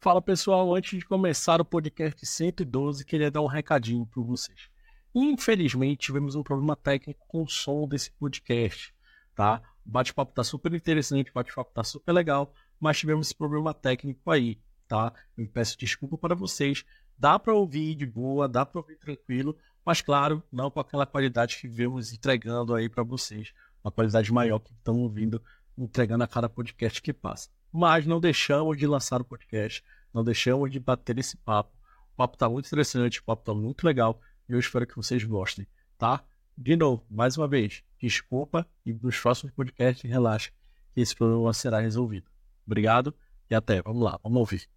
Fala 0.00 0.22
pessoal, 0.22 0.72
antes 0.76 0.96
de 0.96 1.04
começar 1.04 1.60
o 1.60 1.64
podcast 1.64 2.24
112, 2.24 3.04
queria 3.04 3.32
dar 3.32 3.40
um 3.40 3.48
recadinho 3.48 4.06
para 4.06 4.22
vocês. 4.22 4.70
Infelizmente, 5.12 6.06
tivemos 6.06 6.36
um 6.36 6.42
problema 6.44 6.76
técnico 6.76 7.26
com 7.26 7.42
o 7.42 7.48
som 7.48 7.84
desse 7.88 8.12
podcast, 8.12 8.94
tá? 9.34 9.60
O 9.84 9.90
bate-papo 9.90 10.32
tá 10.32 10.44
super 10.44 10.72
interessante, 10.72 11.32
o 11.32 11.34
bate-papo 11.34 11.72
tá 11.74 11.82
super 11.82 12.12
legal, 12.12 12.54
mas 12.78 12.96
tivemos 12.96 13.26
esse 13.26 13.34
problema 13.34 13.74
técnico 13.74 14.30
aí, 14.30 14.60
tá? 14.86 15.12
Eu 15.36 15.48
peço 15.48 15.76
desculpa 15.76 16.16
para 16.16 16.36
vocês. 16.36 16.84
Dá 17.18 17.36
para 17.36 17.52
ouvir 17.52 17.96
de 17.96 18.06
boa, 18.06 18.48
dá 18.48 18.64
para 18.64 18.80
ouvir 18.80 18.98
tranquilo, 18.98 19.58
mas 19.84 20.00
claro, 20.00 20.44
não 20.52 20.70
com 20.70 20.78
aquela 20.78 21.06
qualidade 21.06 21.56
que 21.56 21.66
vemos 21.66 22.12
entregando 22.12 22.72
aí 22.72 22.88
para 22.88 23.02
vocês, 23.02 23.52
uma 23.82 23.90
qualidade 23.90 24.32
maior 24.32 24.60
que 24.60 24.70
estão 24.70 25.00
ouvindo, 25.00 25.42
entregando 25.76 26.22
a 26.22 26.28
cada 26.28 26.48
podcast 26.48 27.02
que 27.02 27.12
passa. 27.12 27.50
Mas 27.72 28.06
não 28.06 28.20
deixamos 28.20 28.76
de 28.76 28.86
lançar 28.86 29.20
o 29.20 29.24
podcast, 29.24 29.82
não 30.12 30.24
deixamos 30.24 30.70
de 30.70 30.80
bater 30.80 31.18
esse 31.18 31.36
papo. 31.36 31.70
O 32.12 32.16
papo 32.16 32.34
está 32.34 32.48
muito 32.48 32.66
interessante, 32.66 33.20
o 33.20 33.24
papo 33.24 33.42
está 33.42 33.54
muito 33.54 33.84
legal 33.84 34.20
e 34.48 34.52
eu 34.52 34.58
espero 34.58 34.86
que 34.86 34.96
vocês 34.96 35.22
gostem, 35.24 35.66
tá? 35.96 36.24
De 36.56 36.74
novo, 36.74 37.04
mais 37.08 37.36
uma 37.36 37.46
vez, 37.46 37.84
desculpa 38.00 38.66
e 38.84 38.92
nos 38.92 39.18
próximos 39.18 39.54
podcasts 39.54 40.10
relaxa 40.10 40.50
que 40.92 41.00
esse 41.00 41.14
problema 41.14 41.52
será 41.52 41.78
resolvido. 41.78 42.28
Obrigado 42.66 43.14
e 43.50 43.54
até. 43.54 43.80
Vamos 43.82 44.02
lá, 44.02 44.18
vamos 44.22 44.38
ouvir. 44.40 44.68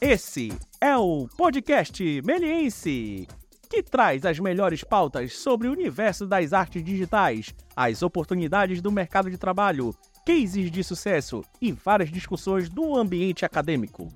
Esse 0.00 0.52
é 0.80 0.96
o 0.96 1.28
podcast 1.36 2.02
Meliense, 2.22 3.26
que 3.70 3.82
traz 3.82 4.26
as 4.26 4.38
melhores 4.38 4.84
pautas 4.84 5.32
sobre 5.36 5.68
o 5.68 5.72
universo 5.72 6.26
das 6.26 6.52
artes 6.52 6.84
digitais, 6.84 7.54
as 7.74 8.02
oportunidades 8.02 8.82
do 8.82 8.92
mercado 8.92 9.30
de 9.30 9.38
trabalho 9.38 9.94
cases 10.26 10.72
de 10.72 10.82
sucesso 10.82 11.44
e 11.62 11.70
várias 11.70 12.10
discussões 12.10 12.68
do 12.68 12.96
ambiente 12.96 13.44
acadêmico. 13.44 14.08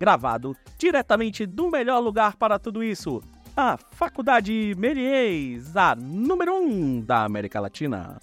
Gravado 0.00 0.56
diretamente 0.76 1.46
do 1.46 1.70
melhor 1.70 2.00
lugar 2.00 2.34
para 2.34 2.58
tudo 2.58 2.82
isso, 2.82 3.22
a 3.56 3.76
Faculdade 3.76 4.74
Melies, 4.76 5.76
a 5.76 5.94
número 5.94 6.54
1 6.54 6.58
um 6.58 7.00
da 7.00 7.24
América 7.24 7.60
Latina. 7.60 8.18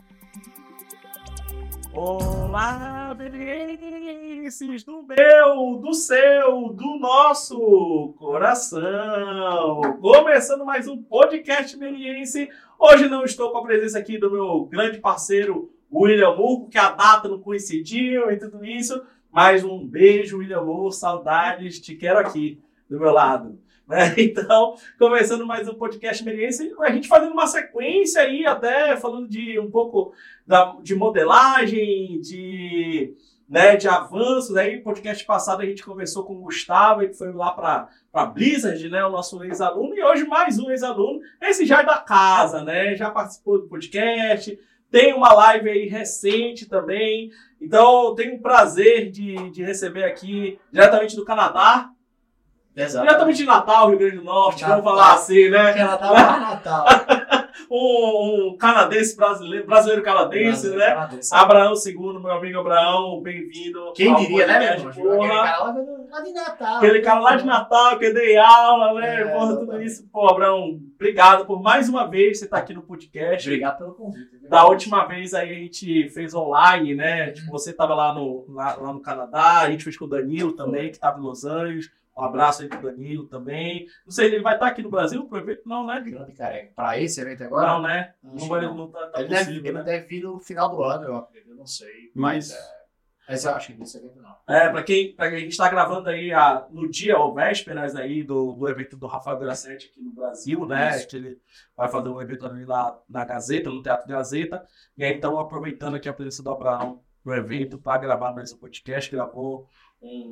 Olá, 1.94 3.16
Melienses 3.18 4.84
do 4.84 5.02
meu, 5.02 5.78
do 5.78 5.94
seu, 5.94 6.74
do 6.74 7.00
nosso 7.00 8.14
coração! 8.20 8.82
Começando 10.02 10.66
mais 10.66 10.86
um 10.86 11.02
podcast 11.02 11.78
Meliense. 11.78 12.50
Hoje 12.78 13.08
não 13.08 13.24
estou 13.24 13.52
com 13.52 13.60
a 13.60 13.64
presença 13.64 13.98
aqui 14.00 14.18
do 14.18 14.30
meu 14.30 14.66
grande 14.66 15.00
parceiro 15.00 15.72
William 15.92 16.36
Moore, 16.36 16.70
que 16.70 16.78
a 16.78 16.92
data 16.92 17.28
não 17.28 17.40
coincidiu 17.40 18.32
e 18.32 18.38
tudo 18.38 18.64
isso. 18.64 19.02
Mais 19.32 19.64
um 19.64 19.86
beijo, 19.86 20.38
William 20.38 20.62
Moore, 20.62 20.94
saudades, 20.94 21.80
te 21.80 21.96
quero 21.96 22.20
aqui 22.20 22.62
do 22.90 23.00
meu 23.00 23.12
lado. 23.12 23.60
Né? 23.88 24.16
Então, 24.18 24.76
começando 24.98 25.46
mais 25.46 25.68
um 25.68 25.74
podcast 25.74 26.24
experiência, 26.24 26.74
a 26.80 26.92
gente 26.92 27.10
fazendo 27.10 27.34
uma 27.34 27.46
sequência 27.46 28.22
aí, 28.22 28.46
até 28.46 28.96
falando 28.96 29.28
de 29.28 29.60
um 29.60 29.70
pouco 29.70 30.14
da, 30.48 30.78
de 30.82 30.96
modelagem, 30.96 32.22
de, 32.22 33.14
né, 33.50 33.76
de 33.76 33.90
avanços. 33.90 34.56
Aí, 34.56 34.80
podcast 34.80 35.26
passado, 35.26 35.62
a 35.62 35.66
gente 35.66 35.84
conversou 35.84 36.24
com 36.24 36.36
o 36.36 36.42
Gustavo, 36.44 37.02
que 37.02 37.14
foi 37.14 37.34
lá 37.34 37.52
para 37.52 37.90
a 38.14 38.26
Blizzard, 38.26 38.90
né, 38.90 39.04
o 39.04 39.12
nosso 39.12 39.44
ex-aluno, 39.44 39.94
e 39.94 40.02
hoje 40.02 40.26
mais 40.26 40.58
um 40.58 40.72
ex-aluno. 40.72 41.20
Esse 41.42 41.66
já 41.66 41.82
é 41.82 41.86
da 41.86 41.98
casa, 41.98 42.64
né? 42.64 42.96
Já 42.96 43.12
participou 43.12 43.62
do 43.62 43.68
podcast, 43.68 44.58
tem 44.92 45.14
uma 45.14 45.34
live 45.34 45.70
aí 45.70 45.88
recente 45.88 46.68
também. 46.68 47.32
Então, 47.60 48.14
tenho 48.14 48.36
o 48.36 48.42
prazer 48.42 49.10
de, 49.10 49.50
de 49.50 49.64
receber 49.64 50.04
aqui, 50.04 50.60
diretamente 50.72 51.16
do 51.16 51.24
Canadá. 51.24 51.90
Exato. 52.76 53.06
Diretamente 53.06 53.38
de 53.38 53.46
Natal, 53.46 53.90
Rio 53.90 54.00
Grande 54.00 54.18
do 54.18 54.24
Norte, 54.24 54.62
Natal. 54.62 54.82
vamos 54.82 54.92
falar 54.92 55.14
assim, 55.14 55.50
né? 55.50 55.74
Canadá 55.74 56.08
é 56.08 56.40
Natal. 56.40 56.86
um, 57.72 58.50
um, 58.50 58.58
canadense 58.58 59.16
brasileiro, 59.16 59.66
brasileiro 59.66 60.04
canadense, 60.04 60.68
brasileiro 60.68 60.80
né? 60.80 60.94
Canadense. 60.94 61.34
Abraão 61.34 61.74
II, 61.74 62.20
meu 62.20 62.32
amigo 62.32 62.60
Abraão, 62.60 63.22
bem-vindo. 63.22 63.94
Quem 63.94 64.14
diria, 64.16 64.46
né, 64.46 64.60
meu 64.60 64.90
irmão? 64.90 65.24
Aquele 65.24 65.32
cara 65.32 65.64
lá 65.64 66.22
de 66.22 66.34
Natal. 66.34 66.78
Aquele 66.78 67.02
cara 67.02 67.20
lá 67.22 67.36
de 67.38 67.46
Natal, 67.46 67.98
que 67.98 68.06
eu 68.06 68.14
dei 68.14 68.38
aula, 68.38 69.00
né? 69.00 69.22
É, 69.22 69.26
porra, 69.26 69.56
tudo 69.56 69.82
isso. 69.82 70.06
Pô, 70.12 70.28
Abraão, 70.28 70.82
obrigado 70.96 71.46
por 71.46 71.62
mais 71.62 71.88
uma 71.88 72.06
vez 72.06 72.40
você 72.40 72.46
estar 72.46 72.58
tá 72.58 72.64
aqui 72.64 72.74
no 72.74 72.82
podcast. 72.82 73.48
Obrigado 73.48 73.78
pelo 73.78 73.94
convite. 73.94 74.50
Da 74.50 74.66
última 74.66 75.06
vez 75.06 75.34
aí 75.34 75.50
a 75.50 75.60
gente 75.60 76.10
fez 76.10 76.34
online, 76.34 76.94
né? 76.94 77.28
Uhum. 77.28 77.34
Tipo, 77.34 77.52
você 77.52 77.70
estava 77.70 77.96
lá 77.96 78.14
no, 78.14 78.46
lá, 78.50 78.76
lá, 78.76 78.92
no 78.92 79.00
Canadá, 79.00 79.60
a 79.60 79.72
gente 79.72 79.86
fez 79.86 79.98
com 79.98 80.04
o 80.04 80.10
Danilo 80.10 80.52
também, 80.52 80.90
que 80.90 80.98
estava 80.98 81.18
em 81.18 81.24
Los 81.24 81.46
Angeles. 81.46 81.90
Um 82.18 82.24
abraço 82.24 82.62
aí 82.62 82.68
pro 82.68 82.82
Danilo 82.82 83.26
também. 83.28 83.86
Não 84.06 84.12
sei, 84.12 84.28
ele 84.28 84.42
vai 84.42 84.56
estar 84.56 84.68
aqui 84.68 84.82
no 84.82 84.90
Brasil 84.90 85.26
pro 85.26 85.40
evento? 85.40 85.62
Não, 85.66 85.86
né? 85.86 86.02
Grande 86.02 86.34
careca. 86.34 86.74
Pra 86.76 87.00
esse 87.00 87.22
evento 87.22 87.44
agora? 87.44 87.68
Não, 87.68 87.82
né? 87.82 88.14
Não, 88.22 88.48
vai, 88.48 88.62
não 88.62 88.92
tá, 88.92 89.08
tá 89.08 89.22
ele, 89.22 89.30
possível, 89.30 89.54
deve, 89.54 89.72
né? 89.72 89.80
ele 89.80 89.84
deve 89.84 90.08
vir 90.08 90.24
no 90.24 90.40
final 90.40 90.70
do 90.70 90.84
ano, 90.84 91.06
eu 91.06 91.16
acredito. 91.16 91.52
Eu 91.52 91.56
não 91.56 91.66
sei. 91.66 92.12
Mas. 92.14 92.52
É, 92.52 92.82
mas 93.30 93.46
eu 93.46 93.52
acho 93.52 93.68
que 93.68 93.80
nesse 93.80 93.98
evento 93.98 94.22
não. 94.22 94.36
É, 94.48 94.70
pra 94.70 94.84
quem. 94.84 95.16
Pra 95.16 95.30
quem 95.30 95.38
a 95.38 95.42
gente 95.42 95.56
tá 95.56 95.70
gravando 95.70 96.10
aí 96.10 96.34
a, 96.34 96.68
no 96.70 96.90
dia 96.90 97.18
ou 97.18 97.34
vésperas 97.34 97.96
aí 97.96 98.24
do, 98.24 98.54
do 98.54 98.68
evento 98.68 98.98
do 98.98 99.08
Rafael 99.08 99.40
Gracete 99.40 99.88
aqui 99.88 100.02
no 100.02 100.12
Brasil, 100.12 100.66
né? 100.66 100.98
Isso. 100.98 101.16
Ele 101.16 101.40
vai 101.78 101.88
fazer 101.88 102.10
um 102.10 102.22
evento 102.22 102.46
ali 102.46 102.66
lá 102.66 103.00
na 103.10 103.24
Gazeta, 103.24 103.70
no 103.70 103.82
Teatro 103.82 104.08
Gazeta. 104.08 104.66
E 104.98 105.04
aí, 105.06 105.14
então, 105.14 105.40
aproveitando 105.40 105.96
aqui 105.96 106.10
a 106.10 106.14
presença 106.14 106.44
do 106.44 106.52
Abraão 106.52 107.02
no 107.24 107.34
evento 107.34 107.78
para 107.78 108.02
gravar 108.02 108.34
mais 108.34 108.52
um 108.52 108.58
podcast, 108.58 109.10
gravou 109.10 109.68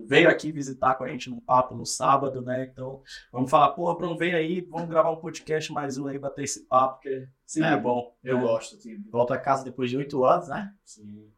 veio 0.05 0.29
aqui 0.29 0.51
visitar 0.51 0.95
com 0.95 1.03
a 1.03 1.07
gente 1.07 1.29
num 1.29 1.39
papo 1.39 1.75
no 1.75 1.85
sábado, 1.85 2.41
né? 2.41 2.69
Então, 2.71 3.01
vamos 3.31 3.51
falar, 3.51 3.69
porra, 3.69 3.95
Bruno, 3.95 4.17
vem 4.17 4.33
aí, 4.33 4.61
vamos 4.61 4.89
gravar 4.89 5.11
um 5.11 5.17
podcast 5.17 5.71
mais 5.71 5.97
um 5.97 6.07
aí, 6.07 6.17
bater 6.17 6.43
esse 6.43 6.65
papo, 6.65 7.01
que 7.01 7.09
é 7.09 7.27
sempre 7.45 7.71
é, 7.71 7.77
bom. 7.77 8.15
Eu 8.23 8.37
né? 8.37 8.43
gosto, 8.43 8.75
assim, 8.75 8.97
volto 9.11 9.33
a 9.33 9.37
casa 9.37 9.63
depois 9.63 9.89
de 9.89 9.97
oito 9.97 10.25
anos, 10.25 10.47
né? 10.47 10.73
Sim. 10.83 11.31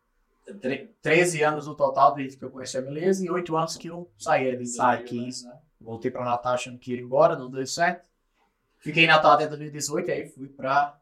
Treze 1.02 1.44
anos 1.44 1.68
no 1.68 1.76
total 1.76 2.14
desde 2.14 2.38
que 2.38 2.44
eu 2.44 2.50
conheci 2.50 2.78
a 2.78 2.82
Beleza 2.82 3.26
e 3.26 3.30
oito 3.30 3.56
anos 3.56 3.78
que 3.78 3.88
eu 3.88 4.12
saí 4.18 4.50
ali 4.50 4.66
Sai, 4.66 5.04
15, 5.04 5.48
né? 5.48 5.58
Voltei 5.80 6.12
para 6.12 6.26
Natal 6.26 6.54
achando 6.54 6.78
que 6.78 6.94
ia 6.94 7.02
embora, 7.02 7.36
não 7.36 7.50
deu 7.50 7.66
certo. 7.66 8.10
Fiquei 8.80 9.04
em 9.04 9.08
Natal 9.08 9.34
até 9.34 9.48
2018 9.48 10.10
e 10.10 10.12
aí 10.12 10.28
fui 10.28 10.48
para 10.48 10.98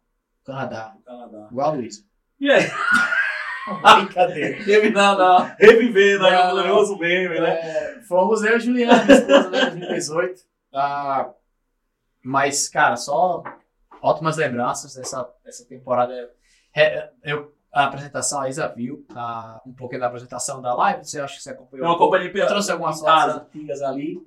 Canadá. 0.45 0.95
Canadá. 1.05 1.47
Igual 1.51 1.71
a 1.71 1.73
Luísa. 1.73 2.03
E 2.39 2.49
aí? 2.51 2.63
Brincadeira. 4.05 4.91
Não, 4.91 5.17
não. 5.17 5.51
Revivendo 5.59 6.25
aí 6.25 6.35
o 6.35 6.51
glorioso 6.51 6.97
meme, 6.97 7.39
né? 7.39 7.59
É, 7.59 8.01
fomos 8.07 8.43
eu 8.43 8.57
e 8.57 8.59
Juliana, 8.59 9.03
minha 9.03 9.17
esposa, 9.17 9.49
né, 9.49 9.65
2018. 9.69 10.41
Ah, 10.73 11.29
mas, 12.23 12.67
cara, 12.67 12.95
só 12.95 13.43
ótimas 14.01 14.37
lembranças 14.37 14.95
dessa, 14.95 15.29
dessa 15.43 15.65
temporada. 15.65 16.13
É, 16.75 17.09
eu, 17.23 17.53
a 17.71 17.85
apresentação, 17.85 18.41
a 18.41 18.49
Isa 18.49 18.67
viu 18.67 19.05
a, 19.15 19.61
um 19.65 19.73
pouquinho 19.73 20.01
da 20.01 20.07
apresentação 20.07 20.61
da 20.61 20.73
live. 20.73 21.05
Você 21.05 21.19
acha 21.19 21.35
que 21.35 21.43
você 21.43 21.51
acompanhou? 21.51 21.87
Eu 21.87 21.93
acompanhei 21.93 22.31
Eu 22.33 22.47
trouxe 22.47 22.71
algumas 22.71 22.99
fotos 22.99 23.35
antigas 23.35 23.81
ali. 23.81 24.17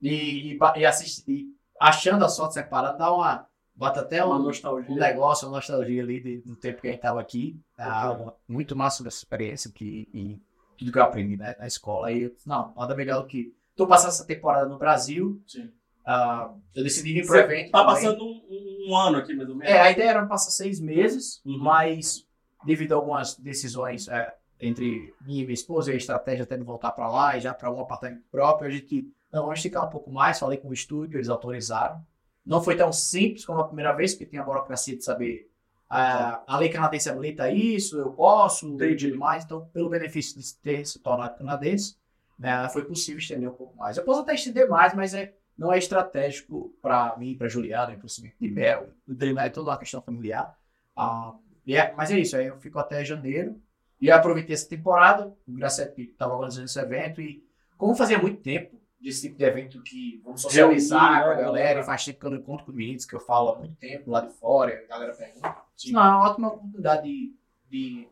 E, 0.00 0.54
e, 0.54 0.58
e, 0.76 0.84
assisti, 0.84 1.22
e 1.30 1.46
achando 1.80 2.24
as 2.24 2.36
fotos 2.36 2.54
separadas, 2.54 2.98
dá 2.98 3.12
uma 3.12 3.46
Bota 3.74 4.00
até 4.00 4.22
uma 4.24 4.36
um, 4.36 4.42
nostalgia. 4.42 4.94
um 4.94 4.98
negócio, 4.98 5.48
uma 5.48 5.56
nostalgia 5.56 6.02
ali 6.02 6.20
de, 6.20 6.38
do 6.42 6.54
tempo 6.56 6.80
que 6.80 6.88
a 6.88 6.90
gente 6.90 6.98
estava 6.98 7.20
aqui. 7.20 7.58
Ah, 7.78 8.32
muito 8.46 8.76
massa 8.76 9.06
essa 9.06 9.16
experiência 9.16 9.70
que, 9.72 10.08
e 10.12 10.40
tudo 10.82 10.92
que 10.92 10.98
eu 10.98 11.02
aprendi 11.02 11.36
né, 11.36 11.54
na 11.58 11.66
escola. 11.66 12.12
E 12.12 12.34
não, 12.46 12.72
nada 12.76 12.94
melhor 12.94 13.22
do 13.22 13.28
que. 13.28 13.54
Tô 13.76 13.86
passando 13.86 14.10
essa 14.10 14.26
temporada 14.26 14.68
no 14.68 14.78
Brasil. 14.78 15.40
Sim. 15.46 15.70
Uh, 16.06 16.60
eu 16.74 16.82
decidi 16.82 17.12
vir 17.12 17.26
pro 17.26 17.36
evento. 17.36 17.70
Tá 17.70 17.84
também. 17.84 17.94
passando 17.94 18.24
um, 18.24 18.88
um, 18.88 18.96
ano 18.96 19.18
aqui, 19.18 19.34
mais 19.34 19.48
ou 19.48 19.54
menos. 19.54 19.72
É, 19.72 19.80
a 19.80 19.90
ideia 19.90 20.10
era 20.10 20.26
passar 20.26 20.50
seis 20.50 20.80
meses, 20.80 21.40
uhum. 21.44 21.58
mas 21.58 22.26
devido 22.64 22.92
a 22.92 22.96
algumas 22.96 23.36
decisões 23.36 24.08
é, 24.08 24.34
entre 24.60 25.14
mim 25.22 25.38
e 25.38 25.42
minha 25.42 25.52
esposa, 25.52 25.90
e 25.90 25.94
a 25.94 25.96
estratégia 25.96 26.42
até 26.42 26.56
de 26.56 26.64
voltar 26.64 26.92
para 26.92 27.08
lá 27.08 27.36
e 27.36 27.40
já 27.40 27.54
para 27.54 27.70
um 27.70 27.80
apartamento 27.80 28.24
próprio, 28.30 28.68
a 28.68 28.70
gente. 28.70 29.08
Não, 29.32 29.44
vamos 29.44 29.62
ficar 29.62 29.84
um 29.84 29.90
pouco 29.90 30.10
mais. 30.10 30.38
Falei 30.38 30.58
com 30.58 30.68
o 30.68 30.74
estúdio, 30.74 31.16
eles 31.16 31.28
autorizaram. 31.28 32.04
Não 32.44 32.62
foi 32.62 32.76
tão 32.76 32.92
simples 32.92 33.44
como 33.44 33.60
a 33.60 33.66
primeira 33.66 33.92
vez, 33.92 34.12
porque 34.12 34.26
tem 34.26 34.40
a 34.40 34.44
burocracia 34.44 34.96
de 34.96 35.04
saber. 35.04 35.48
Uh, 35.90 36.40
a 36.46 36.58
lei 36.58 36.70
canadense 36.70 37.10
habilita 37.10 37.50
isso, 37.50 37.98
eu 37.98 38.12
posso, 38.12 38.66
entendi 38.66 39.12
mais. 39.12 39.44
Então, 39.44 39.66
pelo 39.72 39.90
benefício 39.90 40.40
de 40.40 40.54
ter 40.56 40.86
se 40.86 40.98
tornado 40.98 41.36
canadense, 41.36 41.96
né, 42.38 42.68
foi 42.70 42.84
possível 42.84 43.18
estender 43.18 43.48
um 43.48 43.54
pouco 43.54 43.76
mais. 43.76 43.96
Eu 43.96 44.04
posso 44.04 44.20
até 44.20 44.34
estender 44.34 44.68
mais, 44.68 44.94
mas 44.94 45.14
é, 45.14 45.34
não 45.56 45.72
é 45.72 45.78
estratégico 45.78 46.74
para 46.80 47.16
mim, 47.18 47.36
para 47.36 47.48
Juliana, 47.48 47.94
o 47.94 48.06
de 48.40 48.50
Mel, 48.50 48.88
é 49.38 49.48
toda 49.50 49.70
uma 49.70 49.78
questão 49.78 50.00
familiar. 50.00 50.56
Uh, 50.98 51.38
é, 51.68 51.92
mas 51.92 52.10
é 52.10 52.18
isso, 52.18 52.36
aí 52.36 52.46
eu 52.46 52.58
fico 52.58 52.78
até 52.78 53.04
janeiro. 53.04 53.60
E 54.00 54.10
aproveitei 54.10 54.54
essa 54.54 54.68
temporada, 54.68 55.32
o 55.46 55.52
Gracete 55.52 56.02
estava 56.02 56.32
organizando 56.32 56.64
esse 56.64 56.80
evento, 56.80 57.20
e 57.20 57.44
como 57.76 57.94
fazia 57.94 58.18
muito 58.18 58.42
tempo, 58.42 58.81
desse 59.02 59.22
tipo 59.22 59.36
de 59.38 59.44
evento 59.44 59.82
que 59.82 60.20
vamos 60.24 60.40
socializar 60.42 61.24
com 61.24 61.30
a 61.30 61.34
galera, 61.34 61.80
e 61.80 61.84
faz 61.84 62.04
tempo 62.04 62.20
que 62.20 62.26
eu 62.26 62.30
não 62.30 62.38
encontro 62.38 62.66
com 62.66 62.72
clientes, 62.72 63.04
que 63.04 63.14
eu 63.14 63.20
falo 63.20 63.50
há 63.50 63.58
muito 63.58 63.74
tempo 63.76 64.10
lá 64.10 64.20
de 64.20 64.32
fora, 64.32 64.72
a 64.84 64.88
galera 64.88 65.12
pergunta. 65.14 65.56
Não, 65.92 66.00
é 66.00 66.08
uma 66.08 66.30
ótima 66.30 66.48
oportunidade 66.48 67.02
de, 67.02 67.32
de 67.68 68.08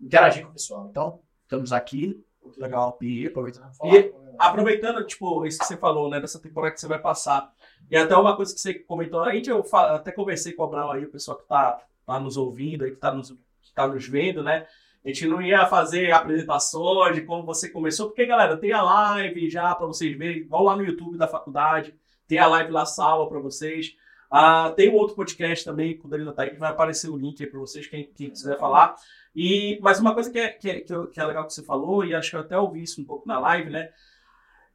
interagir 0.00 0.44
com 0.44 0.50
o 0.50 0.52
pessoal. 0.52 0.86
Então, 0.90 1.20
estamos 1.42 1.72
aqui 1.72 2.22
Legal. 2.56 2.96
E 3.02 3.26
aproveitando. 3.26 3.70
E- 3.84 4.14
Aproveitando, 4.38 5.04
tipo, 5.04 5.44
isso 5.44 5.58
que 5.58 5.64
você 5.66 5.76
falou, 5.76 6.08
né, 6.08 6.20
dessa 6.20 6.38
temporada 6.40 6.72
que 6.72 6.80
você 6.80 6.86
vai 6.86 6.98
passar. 7.00 7.52
E 7.90 7.96
até 7.96 8.16
uma 8.16 8.36
coisa 8.36 8.54
que 8.54 8.60
você 8.60 8.72
comentou, 8.72 9.20
a 9.20 9.34
gente, 9.34 9.50
eu 9.50 9.64
até 9.74 10.12
conversei 10.12 10.52
com 10.52 10.62
o 10.62 10.66
Abraão 10.66 10.92
aí, 10.92 11.04
o 11.04 11.10
pessoal 11.10 11.36
que 11.36 11.44
tá, 11.46 11.82
tá 12.06 12.20
nos 12.20 12.36
ouvindo 12.36 12.84
aí, 12.84 12.92
que 12.92 12.96
tá 12.98 13.12
nos, 13.12 13.30
que 13.60 13.74
tá 13.74 13.86
nos 13.88 14.06
vendo, 14.08 14.42
né? 14.42 14.66
A 15.04 15.08
gente 15.08 15.26
não 15.26 15.40
ia 15.40 15.64
fazer 15.66 16.10
apresentações 16.12 17.14
de 17.14 17.22
como 17.22 17.44
você 17.44 17.70
começou, 17.70 18.08
porque, 18.08 18.26
galera, 18.26 18.56
tem 18.56 18.72
a 18.72 18.82
live 18.82 19.48
já 19.48 19.74
pra 19.74 19.86
vocês 19.86 20.16
verem, 20.16 20.38
igual 20.42 20.64
lá 20.64 20.76
no 20.76 20.84
YouTube 20.84 21.16
da 21.16 21.26
faculdade, 21.28 21.94
tem 22.26 22.38
a 22.38 22.46
live 22.46 22.70
lá 22.72 22.84
salva 22.84 23.28
pra 23.28 23.38
vocês. 23.38 23.94
Ah, 24.30 24.70
tem 24.76 24.90
um 24.90 24.96
outro 24.96 25.16
podcast 25.16 25.64
também 25.64 25.96
com 25.96 26.06
o 26.06 26.10
Danilo 26.10 26.32
Taí, 26.32 26.50
que 26.50 26.56
vai 26.58 26.70
aparecer 26.70 27.08
o 27.08 27.16
link 27.16 27.42
aí 27.42 27.48
pra 27.48 27.58
vocês, 27.60 27.86
quem, 27.86 28.10
quem 28.14 28.28
quiser 28.28 28.58
falar. 28.58 28.94
E, 29.34 29.78
mas 29.80 29.98
uma 30.00 30.12
coisa 30.12 30.30
que 30.30 30.38
é, 30.38 30.48
que, 30.48 30.68
é, 30.70 30.80
que 30.80 30.92
eu- 30.92 31.06
que 31.06 31.18
é 31.20 31.24
legal 31.24 31.46
que 31.46 31.54
você 31.54 31.62
falou, 31.64 32.04
e 32.04 32.14
acho 32.14 32.30
que 32.30 32.36
eu 32.36 32.40
até 32.40 32.58
ouvi 32.58 32.82
isso 32.82 33.00
um 33.00 33.04
pouco 33.04 33.26
na 33.26 33.38
live, 33.38 33.70
né? 33.70 33.88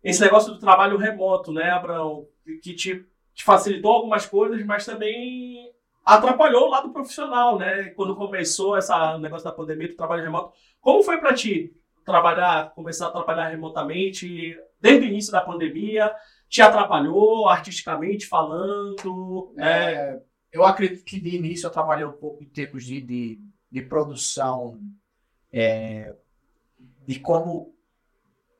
Esse 0.03 0.21
negócio 0.21 0.51
do 0.53 0.59
trabalho 0.59 0.97
remoto, 0.97 1.51
né, 1.51 1.69
Abraão? 1.69 2.25
Que 2.61 2.73
te, 2.73 3.05
te 3.33 3.43
facilitou 3.43 3.91
algumas 3.91 4.25
coisas, 4.25 4.65
mas 4.65 4.85
também 4.85 5.71
atrapalhou 6.03 6.67
o 6.67 6.69
lado 6.69 6.91
profissional, 6.91 7.57
né? 7.57 7.89
Quando 7.91 8.15
começou 8.15 8.77
esse 8.77 8.91
negócio 9.19 9.45
da 9.45 9.51
pandemia 9.51 9.87
do 9.87 9.95
trabalho 9.95 10.23
remoto. 10.23 10.53
Como 10.81 11.03
foi 11.03 11.17
para 11.17 11.33
ti 11.33 11.73
trabalhar, 12.05 12.73
começar 12.73 13.07
a 13.07 13.11
trabalhar 13.11 13.49
remotamente 13.49 14.57
desde 14.79 15.05
o 15.05 15.09
início 15.09 15.31
da 15.31 15.41
pandemia? 15.41 16.13
Te 16.49 16.61
atrapalhou 16.61 17.47
artisticamente 17.47 18.27
falando? 18.27 19.53
né? 19.55 19.93
É, 19.93 20.21
eu 20.51 20.65
acredito 20.65 21.03
que 21.03 21.19
de 21.19 21.35
início 21.35 21.65
eu 21.65 21.71
trabalhei 21.71 22.05
um 22.05 22.11
pouco 22.11 22.43
em 22.43 22.49
termos 22.49 22.83
de, 22.85 23.01
de, 23.01 23.39
de 23.71 23.81
produção, 23.81 24.79
é, 25.51 26.13
de 27.07 27.19
como, 27.19 27.73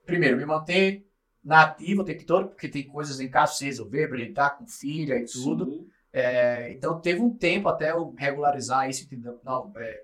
primeiro, 0.05 0.37
me 0.37 0.45
manter 0.45 1.05
na 1.43 1.63
ativa 1.63 2.01
o 2.01 2.05
tempo 2.05 2.25
todo, 2.25 2.47
porque 2.47 2.69
tem 2.69 2.87
coisas 2.87 3.19
em 3.19 3.29
casa 3.29 3.53
se 3.53 3.65
resolver, 3.65 4.07
brincar 4.07 4.57
com 4.57 4.65
filha 4.65 5.17
e 5.17 5.25
tudo. 5.25 5.65
Sim. 5.65 5.92
É, 6.13 6.71
então 6.71 7.01
teve 7.01 7.19
um 7.19 7.35
tempo 7.35 7.67
até 7.67 7.91
eu 7.91 8.13
regularizar 8.15 8.87
isso, 8.87 9.03
entendeu? 9.03 9.41
Não, 9.43 9.73
é, 9.75 10.03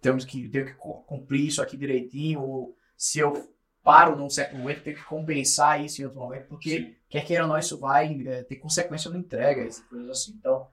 temos 0.00 0.24
que, 0.24 0.48
tenho 0.48 0.66
que 0.66 0.74
cumprir 0.74 1.46
isso 1.46 1.60
aqui 1.60 1.76
direitinho, 1.76 2.40
ou 2.40 2.76
se 2.96 3.18
eu 3.18 3.52
paro 3.82 4.16
num 4.16 4.30
certo 4.30 4.56
momento, 4.56 4.82
tenho 4.82 4.96
que 4.96 5.04
compensar 5.04 5.84
isso 5.84 6.00
em 6.00 6.04
outro 6.04 6.20
momento, 6.20 6.46
porque 6.46 6.78
Sim. 6.78 6.94
quer 7.08 7.24
queira 7.24 7.42
ou 7.42 7.48
não, 7.48 7.58
isso 7.58 7.78
vai 7.78 8.20
é, 8.26 8.44
ter 8.44 8.56
consequência 8.56 9.10
na 9.10 9.18
entrega, 9.18 9.62
essas 9.62 9.84
coisas 9.84 10.08
assim. 10.10 10.36
Então, 10.38 10.68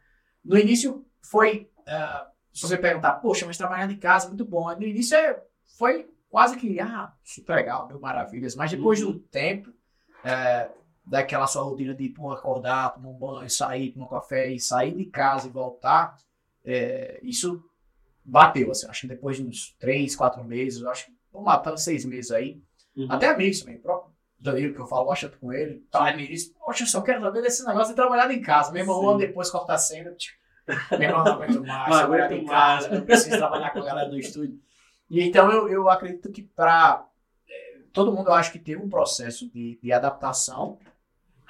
no 0.45 0.57
início 0.57 1.05
foi, 1.21 1.69
ah, 1.87 2.29
se 2.51 2.61
você 2.61 2.77
perguntar, 2.77 3.13
poxa, 3.13 3.45
mas 3.45 3.57
trabalhar 3.57 3.87
de 3.87 3.95
casa 3.97 4.25
é 4.25 4.29
muito 4.29 4.45
bom. 4.45 4.67
No 4.75 4.83
início 4.83 5.17
é, 5.17 5.41
foi 5.77 6.09
quase 6.29 6.57
que, 6.57 6.79
ah, 6.79 7.13
super 7.23 7.55
legal, 7.55 7.87
mil 7.87 7.99
maravilhas. 7.99 8.55
Mas 8.55 8.71
depois 8.71 8.99
de 8.99 9.05
um 9.05 9.17
tempo, 9.17 9.71
é, 10.23 10.69
daquela 11.05 11.47
sua 11.47 11.63
rotina 11.63 11.93
de 11.93 12.09
pô, 12.09 12.31
acordar, 12.31 12.93
tomar 12.93 13.09
um 13.09 13.13
banho, 13.13 13.49
sair, 13.49 13.91
tomar 13.91 14.05
um 14.05 14.09
café 14.09 14.49
e 14.49 14.59
sair 14.59 14.95
de 14.95 15.05
casa 15.05 15.47
e 15.47 15.51
voltar, 15.51 16.17
é, 16.63 17.19
isso 17.23 17.63
bateu, 18.23 18.71
assim, 18.71 18.87
acho 18.87 19.01
que 19.01 19.07
depois 19.07 19.37
de 19.37 19.43
uns 19.43 19.75
três, 19.77 20.15
quatro 20.15 20.43
meses, 20.43 20.83
acho 20.85 21.07
que, 21.07 21.13
vamos 21.31 21.55
para 21.57 21.77
seis 21.77 22.05
meses 22.05 22.31
aí, 22.31 22.61
Uhum. 22.95 23.07
até 23.09 23.27
amigos 23.27 23.59
também, 23.59 23.77
o 23.77 23.81
próprio 23.81 24.13
Danilo, 24.39 24.75
que 24.75 24.79
eu 24.79 24.85
falo 24.85 25.07
bastante 25.07 25.35
com 25.37 25.51
ele, 25.51 25.83
tá, 25.89 26.09
ele 26.09 26.21
me 26.21 26.27
disse, 26.27 26.53
poxa, 26.53 26.83
eu 26.83 26.87
só 26.87 27.01
quero 27.01 27.21
saber 27.21 27.41
desse 27.41 27.65
negócio 27.65 27.89
de 27.89 27.95
trabalhar 27.95 28.31
em 28.31 28.39
casa, 28.39 28.71
mesmo 28.71 28.93
um 29.01 29.09
ano 29.09 29.17
depois 29.19 29.49
cortar 29.49 29.73
a 29.73 29.77
cena, 29.79 30.11
tipo, 30.11 30.37
meu 30.91 31.01
irmão, 31.01 31.23
não 31.23 31.33
aguento 31.33 31.65
mais, 31.65 31.89
Não 31.89 31.97
trabalhar 31.97 32.31
em 32.31 32.45
casa, 32.45 32.93
eu 32.93 33.01
preciso 33.03 33.37
trabalhar 33.37 33.71
com 33.71 33.79
a 33.79 33.85
galera 33.85 34.09
do 34.09 34.17
estúdio. 34.17 34.59
E 35.09 35.21
então 35.21 35.51
eu, 35.51 35.67
eu 35.67 35.89
acredito 35.89 36.31
que 36.31 36.41
para 36.41 37.05
todo 37.91 38.11
mundo 38.11 38.29
eu 38.29 38.33
acho 38.33 38.51
que 38.51 38.59
teve 38.59 38.81
um 38.81 38.89
processo 38.89 39.49
de, 39.49 39.79
de 39.81 39.91
adaptação. 39.91 40.79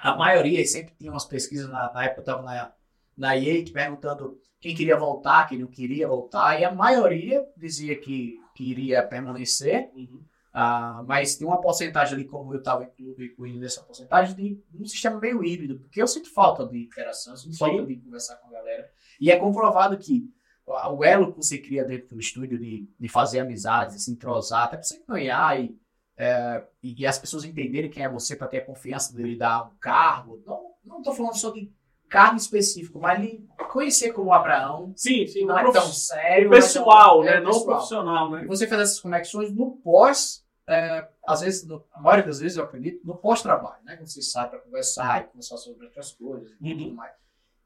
A 0.04 0.18
maioria, 0.18 0.66
sempre 0.66 0.94
tinha 1.00 1.10
umas 1.10 1.24
pesquisas, 1.24 1.70
na, 1.70 1.94
na 1.94 2.04
época 2.04 2.20
eu 2.20 2.24
estava 2.24 2.42
na, 2.42 2.74
na 3.18 3.38
EA, 3.38 3.64
perguntando 3.72 4.38
quem 4.60 4.76
queria 4.76 4.98
voltar, 4.98 5.48
quem 5.48 5.60
não 5.60 5.68
queria 5.68 6.10
voltar, 6.10 6.60
e 6.60 6.66
a 6.66 6.74
maioria 6.74 7.46
dizia 7.56 7.98
que, 7.98 8.38
que 8.54 8.70
iria 8.70 9.02
permanecer, 9.02 9.90
Uhum. 9.96 10.22
ah, 10.54 11.04
mas 11.08 11.38
tem 11.38 11.48
uma 11.48 11.62
porcentagem 11.62 12.16
ali, 12.16 12.26
como 12.26 12.54
eu 12.54 12.60
estava 12.60 12.84
incluindo 13.18 13.60
nessa 13.60 13.82
porcentagem, 13.82 14.36
de 14.36 14.62
um 14.78 14.86
sistema 14.86 15.20
meio 15.22 15.42
híbrido, 15.42 15.80
porque 15.80 16.02
eu 16.02 16.08
sinto 16.08 16.30
falta 16.34 16.68
de 16.68 16.84
interação, 16.84 17.34
eu 17.34 17.38
sinto 17.38 17.54
Sim. 17.54 17.60
falta 17.60 17.86
de 17.86 17.96
conversar 17.96 18.36
com 18.36 18.50
a 18.50 18.52
galera. 18.52 18.90
E 19.22 19.32
é 19.32 19.38
comprovado 19.38 19.98
que 19.98 20.30
o 20.66 21.04
elo 21.04 21.32
que 21.32 21.38
você 21.38 21.58
cria 21.58 21.86
dentro 21.86 22.10
do 22.10 22.20
estúdio 22.20 22.58
de, 22.58 22.90
de 23.00 23.08
fazer 23.08 23.40
amizades, 23.40 23.96
de 23.96 24.02
se 24.02 24.12
entrosar, 24.12 24.66
até 24.66 24.78
pra 24.78 24.84
você 24.84 25.02
ganhar 25.08 25.62
e, 25.62 25.78
é, 26.18 26.64
e, 26.82 27.06
as 27.06 27.18
pessoas 27.18 27.44
entenderem 27.44 27.90
quem 27.90 28.04
é 28.04 28.10
você 28.10 28.36
para 28.36 28.48
ter 28.48 28.58
a 28.60 28.66
confiança 28.66 29.16
de 29.16 29.24
lhe 29.24 29.36
dar 29.38 29.66
um 29.68 29.76
cargo. 29.80 30.42
Não, 30.46 30.72
não 30.86 31.02
tô 31.02 31.14
falando 31.14 31.36
só 31.36 31.50
de 31.52 31.72
cargo 32.10 32.38
específico, 32.38 33.00
mas 33.00 33.20
de 33.22 33.44
conhecer 33.72 34.12
como 34.14 34.30
o 34.30 34.34
Abraão, 34.34 34.94
Sim, 34.96 35.26
sim. 35.26 35.42
não 35.46 35.56
não 35.56 35.58
é 35.70 35.72
tão 35.72 35.88
sério. 35.88 36.50
mas 36.50 36.66
pessoal, 36.66 37.24
é- 37.24 37.28
é 37.28 37.34
né? 37.36 37.40
Não 37.40 37.52
pessoal. 37.52 37.66
profissional, 37.66 38.30
né? 38.32 38.44
E 38.44 38.48
você 38.48 38.68
fazer 38.68 38.84
essas 38.84 39.00
conexões 39.00 39.52
no 39.52 39.72
pós, 39.78 40.46
é, 40.68 41.08
às 41.28 41.42
vezes, 41.42 41.66
no, 41.66 41.84
a 41.92 42.00
maioria 42.00 42.26
das 42.28 42.40
vezes 42.40 42.58
eu 42.58 42.64
acredito, 42.64 43.06
no 43.06 43.16
pós-trabalho, 43.18 43.84
né? 43.84 43.96
Quando 43.98 44.08
você 44.08 44.22
sai 44.22 44.48
para 44.50 44.60
conversar 44.60 45.22
e 45.22 45.24
conversar 45.26 45.58
sobre 45.58 45.86
outras 45.88 46.12
coisas 46.12 46.52
e 46.62 46.72
Uhum. 46.72 46.78
tudo 46.78 46.96
mais. 46.96 47.14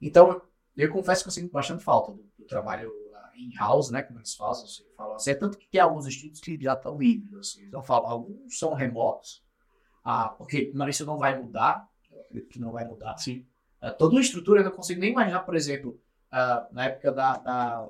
Então, 0.02 0.42
eu 0.78 0.90
confesso 0.92 1.24
que 1.24 1.28
eu 1.28 1.34
sinto 1.34 1.52
bastante 1.52 1.84
falta 1.84 2.14
do, 2.14 2.24
do 2.40 2.46
trabalho 2.46 2.92
in-house, 3.38 3.92
né? 3.92 4.02
Como 4.02 4.20
eles 4.20 4.36
fazem, 4.36 4.66
assim, 4.66 4.84
falam 4.96 5.16
assim. 5.16 5.32
É 5.32 5.36
tanto 5.36 5.58
que 5.58 5.68
tem 5.68 5.80
alguns 5.82 6.06
estúdios 6.06 6.40
que 6.40 6.58
já 6.60 6.74
estão 6.74 7.02
híbridos, 7.02 7.40
assim. 7.40 7.66
Então, 7.66 7.84
falam, 7.84 8.10
alguns 8.10 8.58
são 8.58 8.74
remotos, 8.74 9.44
ah, 10.04 10.30
porque 10.30 10.72
mas 10.74 10.96
isso 10.96 11.06
não 11.06 11.18
vai 11.18 11.40
mudar, 11.40 11.88
que 12.50 12.60
não 12.60 12.72
vai 12.72 12.86
mudar. 12.86 13.18
Sim. 13.18 13.46
Ah, 13.82 13.92
toda 13.92 14.16
uma 14.16 14.22
estrutura, 14.22 14.62
eu 14.62 14.66
não 14.66 14.72
consigo 14.72 15.00
nem 15.00 15.12
imaginar, 15.12 15.42
por 15.42 15.56
exemplo, 15.56 16.00
ah, 16.32 16.68
na 16.72 16.86
época 16.86 17.12
da, 17.12 17.38
da, 17.38 17.90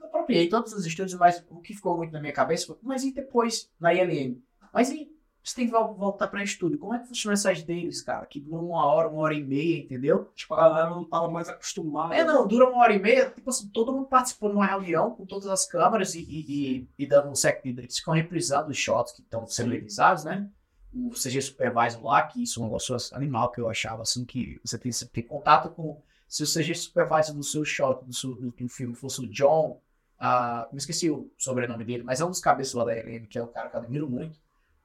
da 0.00 0.08
própria 0.08 0.42
EA, 0.42 0.50
todos 0.50 0.72
os 0.72 0.86
estúdios, 0.86 1.18
mas 1.18 1.44
o 1.48 1.60
que 1.60 1.74
ficou 1.74 1.96
muito 1.96 2.12
na 2.12 2.20
minha 2.20 2.32
cabeça 2.32 2.66
foi, 2.66 2.78
mas 2.82 3.04
e 3.04 3.12
depois 3.12 3.70
na 3.78 3.92
ILM? 3.92 4.42
Mas 4.72 4.90
e 4.90 5.11
você 5.42 5.56
tem 5.56 5.66
que 5.66 5.72
vol- 5.72 5.94
voltar 5.94 6.28
para 6.28 6.42
estúdio? 6.42 6.78
Como 6.78 6.94
é 6.94 6.98
que 7.00 7.08
funciona 7.08 7.34
essas 7.34 7.62
deles, 7.62 8.00
cara? 8.02 8.24
Que 8.26 8.38
duram 8.40 8.66
uma 8.66 8.86
hora, 8.86 9.08
uma 9.08 9.22
hora 9.22 9.34
e 9.34 9.42
meia, 9.42 9.80
entendeu? 9.80 10.30
Tipo, 10.34 10.54
a 10.54 10.68
galera 10.68 10.90
não 10.90 11.04
tava 11.04 11.28
mais 11.28 11.48
acostumada. 11.48 12.14
É, 12.14 12.24
não, 12.24 12.46
dura 12.46 12.68
uma 12.68 12.78
hora 12.78 12.94
e 12.94 12.98
meia, 12.98 13.30
tipo 13.30 13.50
assim, 13.50 13.68
todo 13.68 13.92
mundo 13.92 14.06
participando 14.06 14.52
de 14.52 14.56
uma 14.56 14.66
reunião 14.66 15.10
com 15.10 15.26
todas 15.26 15.48
as 15.48 15.66
câmeras 15.66 16.14
e, 16.14 16.20
e, 16.20 16.76
e, 16.76 16.88
e 16.98 17.06
dando 17.06 17.28
um 17.28 17.34
sec, 17.34 17.64
eles 17.64 17.98
ficam 17.98 18.14
reprisando 18.14 18.70
os 18.70 18.76
shots 18.76 19.12
que 19.12 19.22
estão 19.22 19.46
sendo 19.46 19.72
revisados, 19.72 20.24
né? 20.24 20.48
O 20.94 21.10
CG 21.10 21.40
Supervisor 21.40 22.04
lá, 22.04 22.22
que 22.22 22.42
isso 22.42 22.60
é 22.60 22.62
um 22.62 22.66
negócio 22.66 22.96
animal 23.12 23.50
que 23.50 23.60
eu 23.60 23.68
achava, 23.68 24.02
assim, 24.02 24.24
que 24.24 24.60
você 24.64 24.78
tem 24.78 24.92
que 24.92 25.04
ter 25.06 25.22
contato 25.22 25.70
com. 25.70 26.00
Se 26.28 26.42
o 26.42 26.46
CG 26.46 26.74
Supervisor 26.74 27.34
do 27.34 27.42
seu 27.42 27.64
shot, 27.64 28.04
do, 28.04 28.14
seu, 28.14 28.34
do, 28.34 28.50
do 28.50 28.68
filme 28.68 28.94
fosse 28.94 29.20
o 29.20 29.26
John, 29.28 29.80
ah, 30.18 30.68
me 30.70 30.78
esqueci 30.78 31.10
o 31.10 31.30
sobrenome 31.36 31.84
dele, 31.84 32.02
mas 32.04 32.20
é 32.20 32.24
um 32.24 32.30
dos 32.30 32.40
cabeças 32.40 32.74
lá 32.74 32.84
da 32.84 32.92
LM, 32.92 33.26
que 33.26 33.38
é 33.38 33.42
um 33.42 33.48
cara 33.48 33.68
que 33.68 33.76
eu 33.76 33.80
admiro 33.80 34.08
muito. 34.08 34.38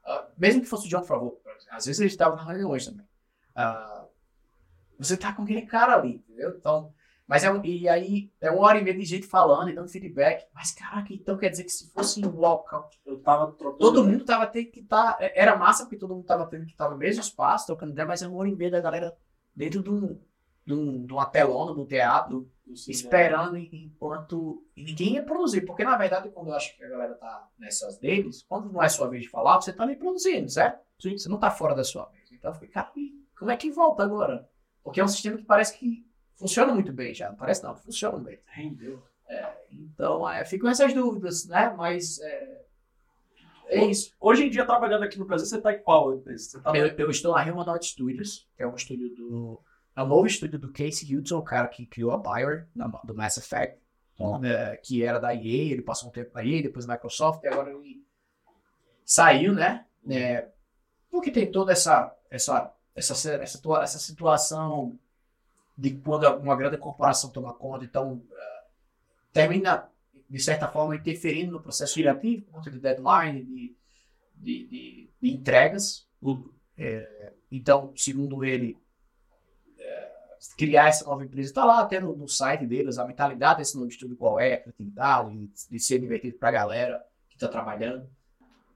Ah, 0.07 0.27
mesmo 0.37 0.61
que 0.61 0.67
fosse 0.67 0.87
o 0.87 0.89
John, 0.89 1.01
por 1.01 1.07
favor, 1.07 1.37
às 1.69 1.85
vezes 1.85 1.99
ele 1.99 2.07
estava 2.07 2.35
na 2.35 2.43
reuniões 2.43 2.85
também. 2.85 3.05
Ah, 3.53 4.05
você 4.97 5.17
tá 5.17 5.33
com 5.33 5.43
aquele 5.43 5.63
cara 5.63 5.95
ali, 5.95 6.15
entendeu? 6.15 6.55
Então, 6.57 6.93
mas 7.27 7.43
é 7.43 7.51
um, 7.51 7.63
e 7.63 7.89
aí 7.89 8.31
é 8.39 8.49
uma 8.49 8.65
hora 8.65 8.79
e 8.79 8.83
meia 8.83 8.97
de 8.97 9.03
gente 9.03 9.27
falando 9.27 9.69
e 9.69 9.75
dando 9.75 9.89
feedback. 9.89 10.47
Mas 10.53 10.71
caraca, 10.71 11.13
então 11.13 11.37
quer 11.37 11.49
dizer 11.49 11.65
que 11.65 11.69
se 11.71 11.91
fosse 11.91 12.21
em 12.21 12.25
local, 12.25 12.89
Eu 13.05 13.19
tava 13.19 13.51
trocando. 13.51 13.77
todo 13.79 14.03
mundo 14.05 14.23
tava 14.23 14.47
tendo 14.47 14.71
que 14.71 14.79
estar. 14.79 15.17
era 15.19 15.55
massa 15.57 15.83
porque 15.83 15.97
todo 15.97 16.15
mundo 16.15 16.25
tava 16.25 16.47
tendo 16.47 16.65
que 16.65 16.71
estar 16.71 16.89
no 16.89 16.97
mesmo 16.97 17.21
espaço, 17.21 17.65
trocando 17.67 17.91
ideia, 17.91 18.07
mas 18.07 18.21
é 18.21 18.27
uma 18.27 18.37
hora 18.37 18.47
e 18.49 18.55
meia 18.55 18.71
da 18.71 18.79
galera 18.79 19.13
dentro 19.53 19.83
de, 19.83 20.17
um, 20.74 20.75
de, 20.75 20.89
um, 20.89 21.05
de 21.05 21.13
uma 21.13 21.25
telona, 21.25 21.74
de 21.74 21.79
um 21.79 21.86
teatro, 21.86 22.51
esperando 22.88 23.57
enquanto 23.57 24.65
ninguém 24.75 25.13
ia 25.13 25.24
produzir. 25.24 25.62
Porque 25.62 25.83
na 25.83 25.97
verdade, 25.97 26.29
quando 26.29 26.50
eu 26.50 26.53
acho 26.53 26.75
que 26.75 26.83
a 26.83 26.89
galera 26.89 27.13
tá 27.15 27.50
nessas 27.57 27.97
deles, 27.97 28.43
quando 28.43 28.71
não 28.71 28.83
é 28.83 28.89
sua 28.89 29.07
vez 29.07 29.24
de 29.24 29.29
falar, 29.29 29.59
você 29.62 29.71
tá 29.71 29.83
ali 29.83 29.95
produzindo, 29.95 30.50
certo? 30.50 30.79
Sim. 31.00 31.17
Você 31.17 31.29
não 31.29 31.39
tá 31.39 31.50
fora 31.50 31.75
da 31.75 31.83
sua 31.83 32.05
vez. 32.05 32.31
Então 32.31 32.51
eu 32.51 32.55
fiquei, 32.55 32.69
cara, 32.69 32.91
como 33.38 33.51
é 33.51 33.57
que 33.57 33.71
volta 33.71 34.03
agora? 34.03 34.50
Porque 34.83 35.00
é 35.00 35.03
um 35.03 35.07
sistema 35.07 35.38
que 35.38 35.43
parece 35.43 35.77
que 35.77 36.05
funciona 36.36 36.74
muito 36.74 36.91
bem 36.91 37.13
já. 37.13 37.29
Não 37.29 37.36
parece 37.36 37.63
não, 37.63 37.75
funciona 37.75 38.17
bem. 38.17 38.39
Rendeu. 38.47 39.01
Então, 39.71 40.27
é, 40.29 40.45
ficam 40.45 40.69
essas 40.69 40.93
dúvidas, 40.93 41.45
né? 41.47 41.74
Mas 41.77 42.19
é, 42.21 42.62
é 43.67 43.86
isso. 43.86 44.15
Hoje 44.19 44.45
em 44.45 44.50
dia, 44.50 44.65
trabalhando 44.65 45.03
aqui 45.03 45.19
no 45.19 45.25
Brasil, 45.25 45.45
você 45.45 45.59
tá 45.59 45.74
em 45.74 45.81
qual 45.81 46.13
empresa? 46.15 46.62
Tá 46.62 46.75
Eu, 46.75 46.88
eu 46.88 47.09
estou 47.09 47.36
na 47.36 47.43
Humanoid 47.43 47.86
Studios, 47.86 48.47
que 48.55 48.63
é 48.63 48.67
um 48.67 48.75
estúdio 48.75 49.13
do. 49.15 49.62
É 49.97 50.03
um 50.03 50.07
novo 50.07 50.27
estúdio 50.27 50.59
do 50.59 50.71
Casey 50.71 51.17
Hudson, 51.17 51.39
o 51.39 51.43
cara 51.43 51.67
que 51.67 51.83
criou 51.87 52.11
a 52.11 52.17
Bioware, 52.19 52.67
do 53.03 53.15
Mass 53.15 53.37
Effect, 53.37 53.81
né, 54.39 54.77
que 54.77 55.03
era 55.03 55.17
da 55.17 55.33
EA, 55.33 55.71
ele 55.71 55.81
passou 55.81 56.09
um 56.09 56.11
tempo 56.11 56.29
na 56.35 56.45
EA, 56.45 56.61
depois 56.61 56.85
na 56.85 56.93
Microsoft, 56.93 57.43
e 57.43 57.47
agora 57.47 57.71
ele 57.71 58.05
saiu, 59.03 59.55
né? 59.55 59.87
É, 60.07 60.49
porque 61.09 61.31
tem 61.31 61.51
toda 61.51 61.71
essa, 61.71 62.15
essa, 62.29 62.71
essa, 62.93 63.13
essa, 63.13 63.59
essa 63.81 63.99
situação 63.99 64.99
de 65.75 65.95
quando 65.95 66.27
uma 66.37 66.55
grande 66.55 66.77
corporação 66.77 67.31
toma 67.31 67.55
conta, 67.55 67.83
então 67.83 68.21
eh, 68.31 68.63
termina, 69.33 69.89
de 70.29 70.39
certa 70.39 70.67
forma, 70.67 70.95
interferindo 70.95 71.53
no 71.53 71.61
processo 71.61 71.95
criativo, 71.95 72.45
por 72.45 72.51
conta 72.53 72.69
de 72.69 72.79
deadline, 72.79 73.43
de, 73.43 73.75
de, 74.35 74.67
de, 74.67 75.09
de 75.19 75.31
entregas. 75.31 76.07
É, 76.77 77.33
então, 77.51 77.91
segundo 77.95 78.45
ele, 78.45 78.75
é, 78.75 78.87
criar 80.58 80.88
essa 80.88 81.06
nova 81.06 81.24
empresa, 81.24 81.50
está 81.50 81.65
lá 81.65 81.82
até 81.82 82.00
no, 82.00 82.15
no, 82.15 82.27
site 82.27 82.65
deles, 82.65 82.98
a 82.98 83.06
mentalidade 83.06 83.60
desse 83.60 83.75
novo 83.75 83.88
estúdio 83.88 84.15
qual 84.15 84.39
é, 84.39 84.58
criatividade, 84.58 85.36
de, 85.36 85.50
de 85.70 85.79
ser 85.79 86.00
divertido 86.00 86.38
para 86.38 86.50
a 86.50 86.51
galera 86.51 87.03
que 87.29 87.36
está 87.36 87.48
trabalhando 87.48 88.08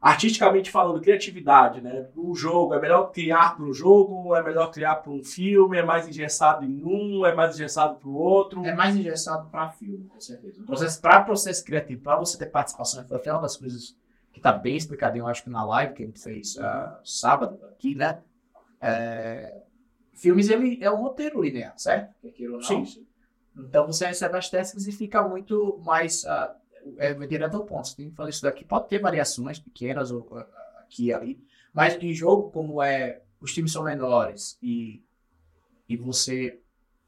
artisticamente 0.01 0.72
falando, 0.72 1.00
criatividade, 1.00 1.80
né? 1.80 2.08
O 2.15 2.34
jogo, 2.34 2.74
é 2.74 2.82
melhor 2.82 3.12
criar 3.12 3.56
para 3.56 3.63
um 3.63 3.72
jogo, 3.72 4.36
é 4.36 4.41
melhor 4.41 4.72
criar 4.72 4.96
para 4.96 5.12
um 5.12 5.24
filme, 5.24 5.77
é 5.77 5.84
mais 5.84 6.08
engessado 6.08 6.65
em 6.65 6.84
um, 6.84 7.24
é 7.24 7.36
mais 7.36 7.53
engessado 7.53 8.00
para 8.00 8.10
o 8.10 8.15
outro. 8.15 8.65
É 8.65 8.74
mais 8.74 8.96
engessado 8.96 9.48
para 9.51 9.70
filme, 9.70 10.06
com 10.06 10.20
certeza. 10.20 10.63
Processo, 10.63 11.00
para 11.00 11.22
processo 11.22 11.63
criativo, 11.63 12.01
para 12.01 12.15
você 12.15 12.36
ter 12.36 12.48
participação, 12.48 13.06
foi 13.08 13.18
até 13.18 13.32
uma 13.32 13.44
das 13.44 13.56
coisas 13.56 13.96
que 14.34 14.39
está 14.39 14.51
bem 14.51 14.75
explicadinho, 14.75 15.24
eu 15.24 15.27
acho 15.27 15.44
que 15.44 15.50
na 15.51 15.63
live 15.63 15.94
que 15.94 16.03
a 16.03 16.06
gente 16.08 16.20
fez 16.20 16.56
uh, 16.56 16.98
sábado 17.03 17.60
aqui, 17.65 17.94
né? 17.94 18.20
É, 18.80 19.62
filmes, 20.13 20.50
ele 20.50 20.77
é 20.82 20.91
um 20.91 20.98
roteiro 20.98 21.41
linear, 21.41 21.77
certo? 21.77 22.13
Sim, 22.63 22.86
sim. 22.86 23.08
Então 23.58 23.86
você 23.86 24.06
recebe 24.06 24.38
as 24.38 24.50
técnicas 24.50 24.88
e 24.88 24.91
fica 24.91 25.27
muito 25.27 25.82
mais 25.84 26.24
uh, 26.24 26.51
é, 26.98 27.13
direto 27.13 27.58
ao 27.58 27.65
ponto. 27.65 27.88
Você 27.88 27.96
tem 27.96 28.10
que 28.10 28.15
falar 28.15 28.30
isso 28.30 28.41
daqui. 28.41 28.63
Pode 28.63 28.88
ter 28.88 29.00
variações 29.00 29.60
pequenas 29.60 30.12
ou 30.12 30.27
aqui 30.80 31.06
e 31.06 31.13
ali, 31.13 31.44
mas 31.74 32.01
em 32.01 32.13
jogo, 32.13 32.51
como 32.51 32.82
é, 32.82 33.22
os 33.39 33.53
times 33.53 33.72
são 33.72 33.84
menores 33.84 34.58
e, 34.62 35.03
e 35.88 35.98
você 35.98 36.60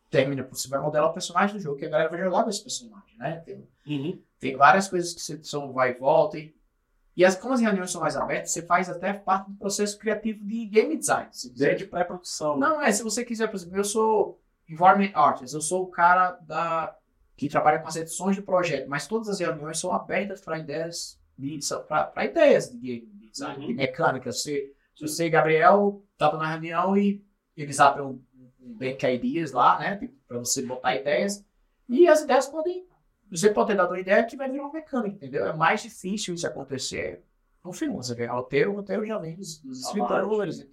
termina, 0.10 0.44
você 0.44 0.68
vai 0.68 0.80
modelar 0.80 1.10
o 1.10 1.14
personagem 1.14 1.58
do 1.58 1.62
jogo, 1.62 1.78
que 1.78 1.86
a 1.86 1.90
galera 1.90 2.10
vai 2.10 2.20
jogar 2.20 2.44
com 2.44 2.50
esse 2.50 2.62
personagem, 2.62 3.18
né? 3.18 3.42
Tem, 3.46 3.68
uhum. 3.88 4.22
tem 4.40 4.56
várias 4.56 4.88
coisas 4.88 5.14
que 5.14 5.22
você, 5.22 5.44
são 5.44 5.74
vai 5.74 5.92
e 5.92 5.94
volta. 5.96 6.38
E, 6.38 6.54
e 7.15 7.24
as, 7.24 7.36
como 7.36 7.53
as 7.53 7.62
reuniões 7.62 7.91
são 7.91 8.01
mais 8.01 8.15
abertas, 8.15 8.51
você 8.51 8.62
faz 8.62 8.89
até 8.89 9.13
parte 9.13 9.51
do 9.51 9.58
processo 9.58 9.98
criativo 9.98 10.43
de 10.43 10.65
game 10.65 10.98
design. 10.98 11.27
Se 11.32 11.50
quiser. 11.51 11.75
de 11.75 11.86
pré-produção. 11.86 12.58
Não, 12.58 12.82
é, 12.82 12.91
se 12.91 13.03
você 13.03 13.24
quiser, 13.24 13.48
por 13.48 13.55
exemplo, 13.55 13.77
eu 13.77 13.84
sou 13.84 14.41
environment 14.67 15.12
artist, 15.13 15.53
eu 15.53 15.62
sou 15.62 15.84
o 15.84 15.88
cara 15.88 16.32
da 16.41 16.96
que 17.36 17.50
trabalha 17.50 17.79
com 17.79 17.88
as 17.88 17.96
edições 17.96 18.36
do 18.36 18.43
projeto, 18.43 18.88
mas 18.88 19.08
todas 19.08 19.27
as 19.27 19.39
reuniões 19.39 19.79
são 19.79 19.91
abertas 19.91 20.39
para 20.39 20.60
ideias 20.60 21.20
de 21.38 21.60
para 21.88 22.25
ideias 22.25 22.70
de 22.70 22.77
game 22.77 23.29
design, 23.32 23.60
uhum. 23.60 23.67
de 23.67 23.74
mecânica. 23.74 24.32
Se, 24.32 24.72
se 24.96 25.01
você, 25.01 25.29
Gabriel, 25.29 26.03
estava 26.13 26.38
na 26.38 26.51
reunião 26.51 26.96
e 26.96 27.25
eles 27.58 27.79
abrem 27.79 28.05
um, 28.05 28.22
um 28.62 28.74
bank 28.74 29.05
ideas 29.05 29.51
lá, 29.51 29.79
né, 29.79 29.98
tipo, 29.98 30.13
para 30.27 30.38
você 30.38 30.62
botar 30.62 30.96
ideias, 30.96 31.43
e 31.89 32.08
as 32.08 32.22
ideias 32.22 32.48
podem, 32.48 32.86
você 33.38 33.50
pode 33.50 33.68
ter 33.68 33.75
dado 33.75 33.90
uma 33.90 34.00
ideia 34.00 34.24
que 34.25 34.38
vai 34.38 34.50
virar 34.50 34.63
uma 34.63 34.74
mecânica, 34.74 35.16
entendeu? 35.16 35.48
É 35.48 35.54
mais 35.54 35.82
difícil 35.82 36.36
isso 36.36 36.46
acontecer 36.46 37.24
no 37.63 37.74
filme. 37.74 37.96
Você 37.96 38.13
vê 38.13 38.25
roteiro, 38.25 38.74
roteiro 38.74 39.06
já 39.06 39.18
vem 39.18 39.36
dos, 39.36 39.60
dos 39.60 39.82
escritores, 39.82 40.68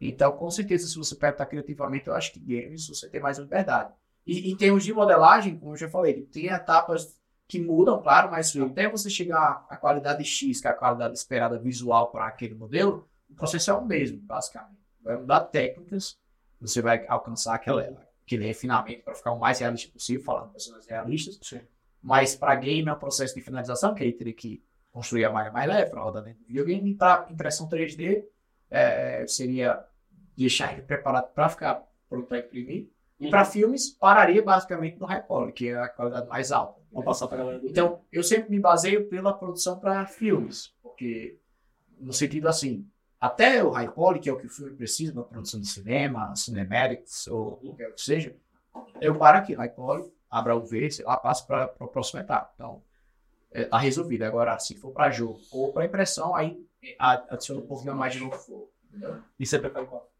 Então, 0.00 0.32
com 0.32 0.50
certeza, 0.50 0.86
se 0.86 0.96
você 0.96 1.14
apertar 1.14 1.46
criativamente, 1.46 2.08
eu 2.08 2.14
acho 2.14 2.32
que 2.32 2.40
games 2.40 2.86
você 2.88 3.08
tem 3.08 3.20
mais 3.20 3.38
liberdade. 3.38 3.92
E 4.26 4.50
em 4.50 4.56
termos 4.56 4.84
de 4.84 4.92
modelagem, 4.92 5.58
como 5.58 5.72
eu 5.72 5.76
já 5.76 5.88
falei, 5.88 6.22
tem 6.26 6.46
etapas 6.46 7.16
que 7.48 7.60
mudam, 7.60 8.00
claro, 8.02 8.30
mas 8.30 8.54
até 8.56 8.88
você 8.88 9.10
chegar 9.10 9.66
à 9.68 9.76
qualidade 9.76 10.24
X, 10.24 10.60
que 10.60 10.66
é 10.66 10.70
a 10.70 10.74
qualidade 10.74 11.14
esperada 11.14 11.58
visual 11.58 12.10
para 12.10 12.26
aquele 12.26 12.54
modelo, 12.54 13.08
o 13.28 13.34
processo 13.34 13.70
é 13.70 13.74
o 13.74 13.84
mesmo, 13.84 14.18
basicamente. 14.20 14.80
Vai 15.02 15.16
mudar 15.16 15.40
técnicas, 15.40 16.18
você 16.60 16.80
vai 16.80 17.04
alcançar 17.08 17.54
aquela, 17.54 17.82
aquele 18.24 18.46
refinamento 18.46 19.02
para 19.02 19.14
ficar 19.14 19.32
o 19.32 19.38
mais 19.38 19.58
realista 19.58 19.92
possível, 19.92 20.24
falando 20.24 20.46
de 20.46 20.52
personagens 20.52 20.88
realistas. 20.88 21.38
Sim. 21.42 21.60
Mas 22.02 22.34
para 22.34 22.54
game 22.56 22.88
é 22.88 22.92
um 22.92 22.98
processo 22.98 23.34
de 23.34 23.40
finalização, 23.40 23.94
que 23.94 24.02
ele 24.02 24.12
teria 24.12 24.32
que 24.32 24.62
construir 24.90 25.24
a 25.24 25.30
malha 25.30 25.50
mais 25.52 25.68
leve 25.68 25.90
para 25.90 26.02
rodar 26.02 26.22
dentro 26.22 26.40
do 26.40 26.46
videogame. 26.46 26.94
Para 26.94 27.26
impressão 27.30 27.68
3D, 27.68 28.24
é, 28.70 29.24
seria 29.26 29.84
deixar 30.36 30.72
ele 30.72 30.82
preparado 30.82 31.32
para 31.32 31.48
ficar 31.48 31.86
pronto 32.08 32.26
para 32.26 32.38
imprimir. 32.38 32.90
E 33.20 33.30
para 33.30 33.44
filmes, 33.44 33.90
pararia 33.90 34.42
basicamente 34.42 34.98
no 34.98 35.06
high 35.06 35.24
quality, 35.24 35.52
que 35.52 35.68
é 35.68 35.78
a 35.78 35.88
qualidade 35.88 36.26
mais 36.28 36.50
alta. 36.50 36.80
Vamos 36.90 37.04
passar 37.04 37.28
para 37.28 37.38
galera. 37.38 37.60
Então, 37.64 38.00
eu 38.10 38.22
sempre 38.22 38.50
me 38.50 38.58
baseio 38.58 39.08
pela 39.08 39.32
produção 39.32 39.78
para 39.78 40.04
filmes, 40.06 40.74
porque 40.82 41.38
no 42.00 42.12
sentido 42.12 42.48
assim, 42.48 42.84
até 43.22 43.62
o 43.62 43.70
high 43.70 43.86
quality, 43.86 44.24
que 44.24 44.28
é 44.28 44.32
o 44.32 44.36
que 44.36 44.46
o 44.46 44.50
filme 44.50 44.74
precisa, 44.74 45.12
uma 45.12 45.22
produção 45.22 45.60
de 45.60 45.68
cinema, 45.68 46.34
cinematics 46.34 47.28
ou 47.28 47.60
o 47.62 47.76
que 47.76 47.92
seja, 47.96 48.34
eu 49.00 49.16
paro 49.16 49.38
aqui, 49.38 49.54
high 49.54 49.68
quality, 49.68 50.12
abra 50.28 50.56
o 50.56 50.66
V, 50.66 50.90
sei 50.90 51.04
lá, 51.04 51.16
passo 51.16 51.46
para 51.46 51.72
a 51.78 51.86
próxima 51.86 52.22
etapa. 52.22 52.50
Então, 52.56 52.82
é, 53.52 53.66
tá 53.66 53.78
resolvido. 53.78 54.24
Agora, 54.24 54.58
se 54.58 54.74
for 54.74 54.90
para 54.90 55.08
jogo 55.12 55.38
ou 55.52 55.72
para 55.72 55.84
impressão, 55.84 56.34
aí 56.34 56.66
adiciona 56.98 57.60
um 57.60 57.66
pouquinho 57.66 57.94
mais 57.94 58.12
de 58.12 58.18
novo. 58.18 58.68
E 59.38 59.46
você 59.46 59.56
prefere 59.56 59.86
qual? 59.86 60.10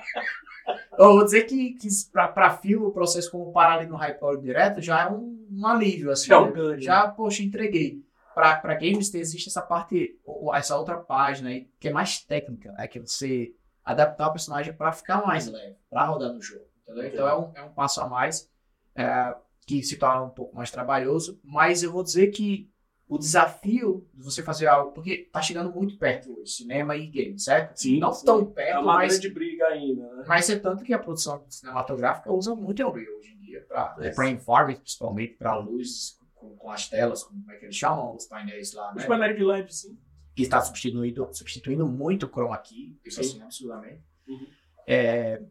Eu 0.98 1.13
vou 1.13 1.24
dizer 1.24 1.44
que, 1.44 1.74
que 1.74 1.88
para 2.12 2.58
filme, 2.58 2.88
o 2.88 2.92
processo 2.92 3.30
como 3.30 3.51
parar 3.51 3.80
ali 3.80 3.86
no 3.86 3.96
Hyper 3.96 4.38
direto 4.38 4.82
já 4.82 5.03
é 5.03 5.10
um, 5.12 5.48
um 5.51 5.68
alívio. 5.68 6.10
Assim, 6.10 6.27
já, 6.27 6.50
né? 6.50 6.80
já, 6.80 7.08
poxa, 7.10 7.44
entreguei. 7.44 8.03
Para 8.34 8.75
games 8.75 9.13
existe 9.13 9.50
essa 9.50 9.62
parte, 9.62 10.20
essa 10.54 10.78
outra 10.78 10.98
página 10.98 11.50
aí, 11.50 11.70
que 11.80 11.88
é 11.88 11.92
mais 11.92 12.20
técnica, 12.20 12.74
é 12.78 12.88
que 12.88 13.00
você 13.00 13.54
adaptar 13.84 14.28
o 14.28 14.32
personagem 14.32 14.74
para 14.74 14.92
ficar 14.92 15.25
mais 15.25 15.48
leve, 15.48 15.75
para 15.90 16.06
rodar 16.06 16.34
no 16.34 16.42
jogo. 16.42 16.66
Entendeu? 16.84 17.06
Então 17.08 17.28
é 17.28 17.38
um, 17.38 17.52
é 17.56 17.63
um 17.63 17.74
passo 17.74 18.02
a 18.02 18.08
mais 18.10 18.50
é, 18.96 19.36
que 19.66 19.84
se 19.84 19.98
torna 19.98 20.24
um 20.24 20.30
pouco 20.30 20.56
mais 20.56 20.72
trabalhoso, 20.72 21.40
mas 21.44 21.84
eu 21.84 21.92
vou 21.92 22.04
dizer 22.04 22.28
que 22.28 22.70
o 23.08 23.18
desafio 23.18 24.08
de 24.13 24.24
você 24.24 24.42
fazer 24.42 24.66
algo, 24.68 24.92
porque 24.92 25.30
tá 25.32 25.42
chegando 25.42 25.72
muito 25.72 25.98
perto 25.98 26.40
hoje, 26.40 26.52
cinema 26.54 26.96
e 26.96 27.06
game, 27.08 27.38
certo? 27.40 27.78
Sim. 27.78 28.00
Não 28.00 28.12
tão 28.12 28.46
perto, 28.46 28.78
é 28.78 28.80
uma 28.80 28.96
mas. 28.96 29.20
grande 29.20 29.30
briga 29.34 29.66
ainda, 29.68 30.02
né? 30.13 30.24
Mas 30.28 30.50
é 30.50 30.58
tanto 30.58 30.84
que 30.84 30.94
a 30.94 31.00
produção 31.00 31.44
cinematográfica 31.50 32.32
usa 32.32 32.56
muito 32.56 32.82
Unreal 32.88 33.18
hoje 33.20 33.34
em 33.34 33.40
dia, 33.40 33.66
para 33.68 33.96
É. 34.00 34.12
para 34.12 34.30
informe, 34.30 34.75
principalmente 34.75 35.34
para 35.36 35.56
luz 35.58 36.18
com, 36.44 36.56
com 36.58 36.70
as 36.70 36.90
telas, 36.90 37.24
como 37.24 37.50
é 37.52 37.56
que 37.56 37.66
eles 37.66 37.76
chamam, 37.76 38.16
os 38.16 38.26
painéis 38.26 38.74
lá, 38.74 38.92
Os 38.92 38.98
né? 38.98 39.08
painéis 39.08 39.38
de 39.38 39.44
LED, 39.44 39.74
sim. 39.74 39.98
que 40.36 40.44
está 40.44 40.60
substituindo, 40.62 41.30
substituindo 41.32 41.88
muito 41.88 42.26
o 42.26 42.30
chroma 42.30 42.58
key, 42.58 43.00
isso 43.06 43.24
Sim. 43.24 43.30
assim, 43.30 43.42
absurdamente. 43.42 44.04
Uhum. 44.28 44.48
É, 44.86 45.42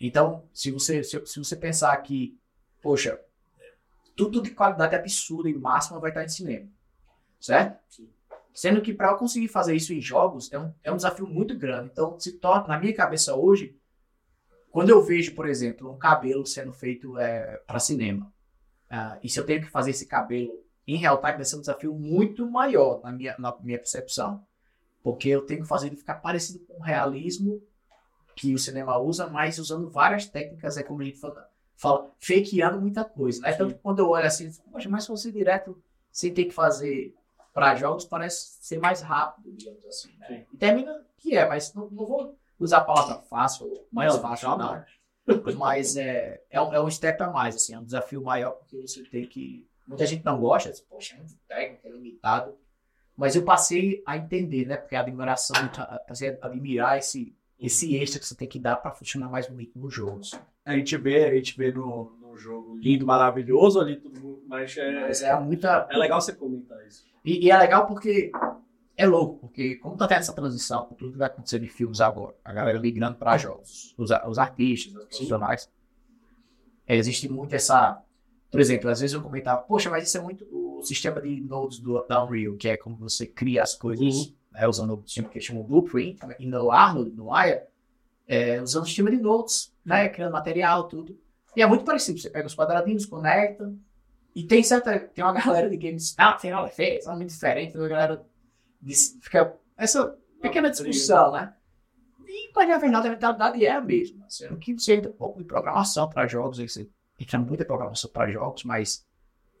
então, 0.00 0.48
se 0.52 0.70
você, 0.70 1.04
se, 1.04 1.24
se 1.26 1.38
você 1.38 1.56
pensar 1.56 1.96
que, 1.98 2.38
poxa, 2.80 3.20
tudo 4.16 4.42
de 4.42 4.50
qualidade 4.50 4.94
absurda 4.94 5.48
e 5.48 5.54
máxima 5.54 6.00
vai 6.00 6.10
estar 6.10 6.24
em 6.24 6.28
cinema, 6.28 6.68
certo? 7.38 7.78
Sim. 7.88 8.08
Sendo 8.54 8.80
que 8.80 8.92
para 8.92 9.12
eu 9.12 9.16
conseguir 9.16 9.48
fazer 9.48 9.76
isso 9.76 9.92
em 9.92 10.00
jogos 10.00 10.52
é 10.52 10.58
um, 10.58 10.74
é 10.82 10.90
um 10.90 10.96
desafio 10.96 11.26
muito 11.26 11.56
grande. 11.56 11.90
Então, 11.92 12.18
se 12.18 12.32
torna, 12.38 12.66
na 12.66 12.78
minha 12.78 12.94
cabeça 12.94 13.36
hoje, 13.36 13.76
quando 14.70 14.90
eu 14.90 15.00
vejo, 15.02 15.34
por 15.34 15.48
exemplo, 15.48 15.92
um 15.92 15.98
cabelo 15.98 16.44
sendo 16.44 16.72
feito 16.72 17.14
para 17.66 17.78
cinema, 17.78 18.32
ah, 18.90 19.18
e 19.22 19.28
se 19.28 19.38
eu 19.38 19.46
tenho 19.46 19.60
que 19.60 19.70
fazer 19.70 19.90
esse 19.90 20.06
cabelo 20.06 20.52
em 20.86 20.96
real 20.96 21.18
time, 21.18 21.34
vai 21.34 21.44
ser 21.44 21.56
um 21.56 21.60
desafio 21.60 21.94
muito 21.94 22.50
maior 22.50 23.02
na 23.02 23.12
minha, 23.12 23.36
na 23.38 23.54
minha 23.60 23.78
percepção. 23.78 24.42
Porque 25.02 25.28
eu 25.28 25.42
tenho 25.42 25.62
que 25.62 25.68
fazer 25.68 25.88
ele 25.88 25.96
ficar 25.96 26.16
parecido 26.16 26.60
com 26.60 26.78
o 26.78 26.82
realismo 26.82 27.62
que 28.34 28.54
o 28.54 28.58
cinema 28.58 28.98
usa, 28.98 29.26
mas 29.26 29.58
usando 29.58 29.90
várias 29.90 30.26
técnicas, 30.26 30.76
é 30.76 30.82
como 30.82 31.02
a 31.02 31.04
gente 31.04 31.18
fala, 31.18 31.50
fala 31.76 32.10
fakeando 32.20 32.80
muita 32.80 33.04
coisa. 33.04 33.42
Né? 33.42 33.52
Sim. 33.52 33.58
Tanto 33.58 33.74
que 33.74 33.80
quando 33.80 33.98
eu 33.98 34.08
olho 34.08 34.26
assim, 34.26 34.50
poxa, 34.70 34.88
mas 34.88 35.02
se 35.02 35.08
fosse 35.08 35.32
direto, 35.32 35.80
sem 36.10 36.32
ter 36.32 36.44
que 36.44 36.52
fazer 36.52 37.14
para 37.52 37.74
jogos, 37.74 38.04
parece 38.04 38.58
ser 38.60 38.78
mais 38.78 39.00
rápido, 39.00 39.52
digamos 39.52 39.84
assim. 39.84 40.16
Né? 40.18 40.46
E 40.52 40.56
termina 40.56 41.04
que 41.16 41.36
é, 41.36 41.48
mas 41.48 41.74
não, 41.74 41.90
não 41.90 42.06
vou 42.06 42.38
usar 42.58 42.78
a 42.78 42.84
palavra 42.84 43.22
fácil, 43.22 43.70
mais 43.90 44.14
fácil, 44.16 44.56
não. 44.56 44.84
Mas 45.56 45.96
é, 45.96 46.40
é, 46.50 46.60
um, 46.60 46.72
é 46.74 46.80
um 46.80 46.90
step 46.90 47.22
a 47.22 47.30
mais, 47.30 47.56
assim, 47.56 47.74
é 47.74 47.78
um 47.78 47.84
desafio 47.84 48.22
maior, 48.22 48.52
porque 48.52 48.80
você 48.80 49.02
tem 49.04 49.26
que. 49.26 49.66
Muita 49.86 50.04
gente 50.06 50.24
não 50.24 50.38
gosta, 50.40 50.70
diz, 50.70 50.80
poxa, 50.80 51.14
é 51.14 51.18
muito 51.18 51.34
técnico, 51.48 51.86
é 51.86 51.90
limitado. 51.90 52.54
Mas 53.16 53.34
eu 53.34 53.42
passei 53.42 54.02
a 54.06 54.16
entender, 54.16 54.66
né? 54.66 54.76
Porque 54.76 54.94
a 54.94 55.00
admiração, 55.00 55.56
passei 56.06 56.38
a 56.40 56.46
admirar 56.46 56.98
esse, 56.98 57.34
esse 57.58 57.96
extra 57.96 58.20
que 58.20 58.26
você 58.26 58.34
tem 58.34 58.46
que 58.46 58.58
dar 58.58 58.76
para 58.76 58.92
funcionar 58.92 59.28
mais 59.28 59.48
bonito 59.48 59.78
no 59.78 59.90
jogo. 59.90 60.20
assim. 60.20 60.36
A 60.64 60.76
gente 60.76 60.96
vê, 60.96 61.24
a 61.24 61.34
gente 61.34 61.56
vê 61.56 61.72
no, 61.72 62.12
no 62.20 62.36
jogo 62.36 62.76
lindo, 62.76 63.06
maravilhoso 63.06 63.80
ali, 63.80 63.96
tudo, 63.96 64.44
mas 64.46 64.76
é, 64.76 65.00
Mas 65.00 65.22
é 65.22 65.40
muita. 65.40 65.88
é 65.90 65.96
legal 65.96 66.20
você 66.20 66.32
comentar 66.32 66.78
isso. 66.86 67.06
E, 67.24 67.46
e 67.46 67.50
é 67.50 67.58
legal 67.58 67.86
porque 67.86 68.30
é 68.98 69.06
louco, 69.06 69.38
porque 69.38 69.76
como 69.76 69.96
tá 69.96 70.08
tendo 70.08 70.18
essa 70.18 70.32
transição 70.32 70.84
com 70.86 70.94
tudo 70.96 71.12
que 71.12 71.18
vai 71.18 71.28
acontecer 71.28 71.62
em 71.62 71.68
filmes 71.68 72.00
agora, 72.00 72.34
a 72.44 72.52
galera 72.52 72.80
migrando 72.80 73.16
para 73.16 73.38
jogos, 73.38 73.94
os, 73.96 74.10
os 74.10 74.38
artistas, 74.38 74.92
os 74.92 75.04
profissionais, 75.04 75.70
é, 76.84 76.96
existe 76.96 77.28
muito 77.28 77.54
essa. 77.54 78.02
Por 78.50 78.60
exemplo, 78.60 78.90
às 78.90 78.98
vezes 78.98 79.14
eu 79.14 79.22
comentava, 79.22 79.62
poxa, 79.62 79.88
mas 79.88 80.08
isso 80.08 80.18
é 80.18 80.20
muito 80.20 80.44
o 80.50 80.82
sistema 80.82 81.20
de 81.20 81.40
nodes 81.40 81.78
do, 81.78 82.04
da 82.08 82.24
Unreal, 82.24 82.56
que 82.56 82.68
é 82.68 82.76
como 82.76 82.96
você 82.96 83.24
cria 83.24 83.62
as 83.62 83.74
coisas 83.74 84.34
né, 84.50 84.66
usando 84.66 84.94
o 84.94 85.02
sistema 85.06 85.28
que 85.28 85.40
chamam 85.40 85.62
Blueprint, 85.62 86.18
e 86.40 86.46
no 86.46 86.72
Arnold, 86.72 87.12
no 87.12 87.32
Aya, 87.32 87.68
é, 88.26 88.60
usando 88.60 88.82
o 88.82 88.86
sistema 88.86 89.10
de 89.10 89.18
nodes, 89.18 89.72
né, 89.84 90.08
criando 90.08 90.32
material, 90.32 90.88
tudo. 90.88 91.16
E 91.54 91.62
é 91.62 91.66
muito 91.66 91.84
parecido, 91.84 92.18
você 92.18 92.30
pega 92.30 92.46
os 92.46 92.54
quadradinhos, 92.56 93.06
conecta, 93.06 93.72
e 94.34 94.42
tem 94.42 94.62
certa. 94.62 94.98
Tem 94.98 95.24
uma 95.24 95.32
galera 95.32 95.68
de 95.68 95.76
games. 95.76 96.16
Não, 96.16 96.36
tem 96.36 96.50
nada 96.50 96.68
feio, 96.68 97.00
é 97.04 97.14
muito 97.14 97.28
diferente. 97.28 97.72
Tem 97.72 97.80
uma 97.80 97.88
galera 97.88 98.24
fica 99.20 99.56
essa 99.76 100.16
pequena 100.40 100.70
discussão, 100.70 101.32
né? 101.32 101.54
E, 102.26 102.52
mas 102.54 102.68
na 102.68 102.78
verdade, 102.78 103.08
a 103.08 103.10
mentalidade 103.10 103.64
é 103.64 103.72
a 103.72 103.80
mesma. 103.80 104.28
Sendo 104.28 104.58
que 104.58 104.74
você 104.74 104.94
entra 104.94 105.10
um 105.10 105.14
pouco 105.14 105.38
de 105.38 105.44
programação 105.44 106.08
para 106.08 106.26
jogos, 106.26 106.58
você 106.58 106.88
entra 107.18 107.38
muita 107.38 107.64
programação 107.64 108.10
para 108.10 108.30
jogos, 108.30 108.64
mas 108.64 109.06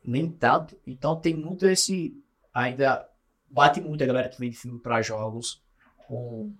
nem 0.04 0.30
tanto. 0.30 0.78
Então 0.86 1.18
tem 1.18 1.34
muito 1.34 1.66
esse. 1.66 2.14
Ainda 2.52 3.08
bate 3.50 3.80
muito 3.80 4.02
a 4.02 4.06
galera 4.06 4.28
que 4.28 4.38
vem 4.38 4.50
de 4.50 4.56
filme 4.56 4.78
para 4.78 5.00
jogos 5.00 5.62
com, 6.06 6.54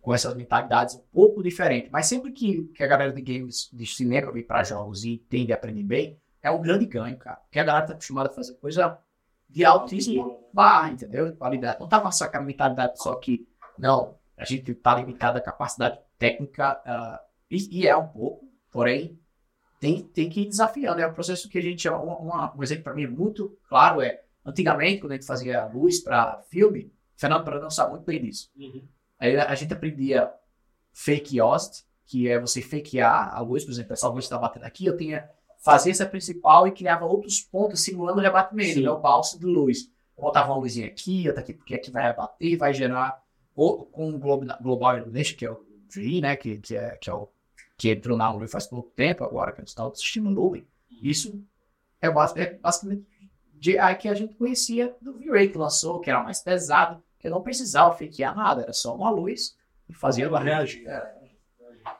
com 0.00 0.14
essas 0.14 0.34
mentalidades 0.34 0.96
um 0.96 1.02
pouco 1.12 1.42
diferentes. 1.42 1.90
Mas 1.90 2.06
sempre 2.06 2.32
que, 2.32 2.64
que 2.74 2.82
a 2.82 2.86
galera 2.86 3.12
de 3.12 3.20
games, 3.20 3.70
de 3.72 3.86
cinema 3.86 4.32
vem 4.32 4.42
para 4.42 4.64
jogos 4.64 5.04
e 5.04 5.18
tende 5.28 5.52
a 5.52 5.56
aprender 5.56 5.84
bem, 5.84 6.18
é 6.42 6.50
um 6.50 6.60
grande 6.60 6.86
ganho, 6.86 7.16
cara. 7.16 7.36
Porque 7.36 7.58
a 7.58 7.64
galera 7.64 7.86
tá 7.86 7.92
acostumada 7.92 8.30
a 8.30 8.32
fazer 8.32 8.54
coisa 8.54 8.98
de 9.54 9.64
altíssimo 9.64 10.48
barra, 10.52 10.90
entendeu? 10.90 11.30
De 11.30 11.36
qualidade. 11.36 11.78
Não 11.78 11.88
tá 11.88 12.00
com 12.00 12.08
essa 12.08 12.28
mentalidade 12.40 13.00
só 13.00 13.14
que, 13.14 13.46
não, 13.78 14.18
a 14.36 14.44
gente 14.44 14.74
tá 14.74 14.96
limitado 14.96 15.38
à 15.38 15.40
capacidade 15.40 16.00
técnica, 16.18 16.82
ah, 16.84 17.22
e, 17.48 17.82
e 17.82 17.86
é 17.86 17.96
um 17.96 18.08
pouco, 18.08 18.48
porém, 18.72 19.16
tem, 19.78 20.02
tem 20.02 20.28
que 20.28 20.40
ir 20.40 20.48
desafiando. 20.48 21.00
É 21.00 21.06
um 21.06 21.12
processo 21.12 21.48
que 21.48 21.56
a 21.56 21.62
gente, 21.62 21.88
um, 21.88 21.94
um, 21.94 22.30
um 22.56 22.62
exemplo 22.64 22.82
para 22.82 22.94
mim 22.94 23.06
muito 23.06 23.56
claro 23.68 24.00
é, 24.00 24.22
antigamente, 24.44 25.00
quando 25.00 25.12
a 25.12 25.14
gente 25.14 25.26
fazia 25.26 25.66
luz 25.66 26.00
para 26.00 26.42
filme, 26.50 26.92
Fernando 27.16 27.44
Brandão 27.44 27.70
sabe 27.70 27.92
muito 27.92 28.04
bem 28.04 28.20
disso. 28.20 28.50
Aí 29.20 29.36
a 29.36 29.54
gente 29.54 29.72
aprendia 29.72 30.32
fake 30.92 31.38
host, 31.38 31.84
que 32.04 32.28
é 32.28 32.40
você 32.40 32.60
fakear 32.60 33.32
a 33.32 33.40
luz, 33.40 33.64
por 33.64 33.70
exemplo, 33.70 33.92
essa 33.92 34.08
luz 34.08 34.24
está 34.24 34.36
batendo 34.36 34.64
aqui, 34.64 34.86
eu 34.86 34.96
tinha 34.96 35.30
fazer 35.64 35.90
essa 35.90 36.04
principal 36.04 36.68
e 36.68 36.72
criava 36.72 37.06
outros 37.06 37.40
pontos 37.40 37.82
simulando 37.82 38.18
o 38.18 38.22
rebatimento, 38.22 38.80
né, 38.82 38.90
o 38.90 39.00
balso 39.00 39.38
de 39.38 39.46
luz. 39.46 39.90
Botava 40.16 40.52
uma 40.52 40.58
luzinha 40.58 40.86
aqui, 40.86 41.26
outra 41.26 41.42
aqui, 41.42 41.54
porque 41.54 41.74
aqui 41.74 41.90
vai 41.90 42.02
rebater 42.02 42.52
e 42.52 42.56
vai 42.56 42.74
gerar, 42.74 43.20
ou 43.56 43.86
com 43.86 44.10
o 44.10 44.18
Globo- 44.18 44.46
Global 44.60 44.98
Illumination, 44.98 45.36
que 45.36 45.46
é 45.46 45.50
o 45.50 45.64
GE, 45.90 46.20
né, 46.20 46.36
que, 46.36 46.58
que, 46.58 46.76
é, 46.76 46.90
que, 46.96 47.08
é 47.08 47.14
o, 47.14 47.28
que 47.78 47.90
entrou 47.90 48.16
na 48.16 48.30
Lumen 48.30 48.46
faz 48.46 48.66
pouco 48.66 48.90
tempo 48.90 49.24
agora, 49.24 49.52
que 49.52 49.60
a 49.60 49.62
gente 49.62 49.68
está 49.68 49.82
Lumen. 50.30 50.66
Isso 51.02 51.42
é, 52.00 52.08
é 52.08 52.10
basicamente 52.10 53.06
GI 53.58 53.96
que 53.98 54.08
a 54.08 54.14
gente 54.14 54.34
conhecia 54.34 54.94
do 55.00 55.14
V-Ray 55.14 55.48
que 55.48 55.56
lançou, 55.56 55.98
que 55.98 56.10
era 56.10 56.22
mais 56.22 56.40
pesado, 56.40 57.02
que 57.18 57.30
não 57.30 57.40
precisava 57.40 57.96
fakear 57.96 58.36
nada, 58.36 58.62
era 58.62 58.72
só 58.74 58.94
uma 58.94 59.08
luz 59.08 59.56
e 59.88 59.94
fazia 59.94 60.28
reagir. 60.38 60.86
É. 60.86 61.24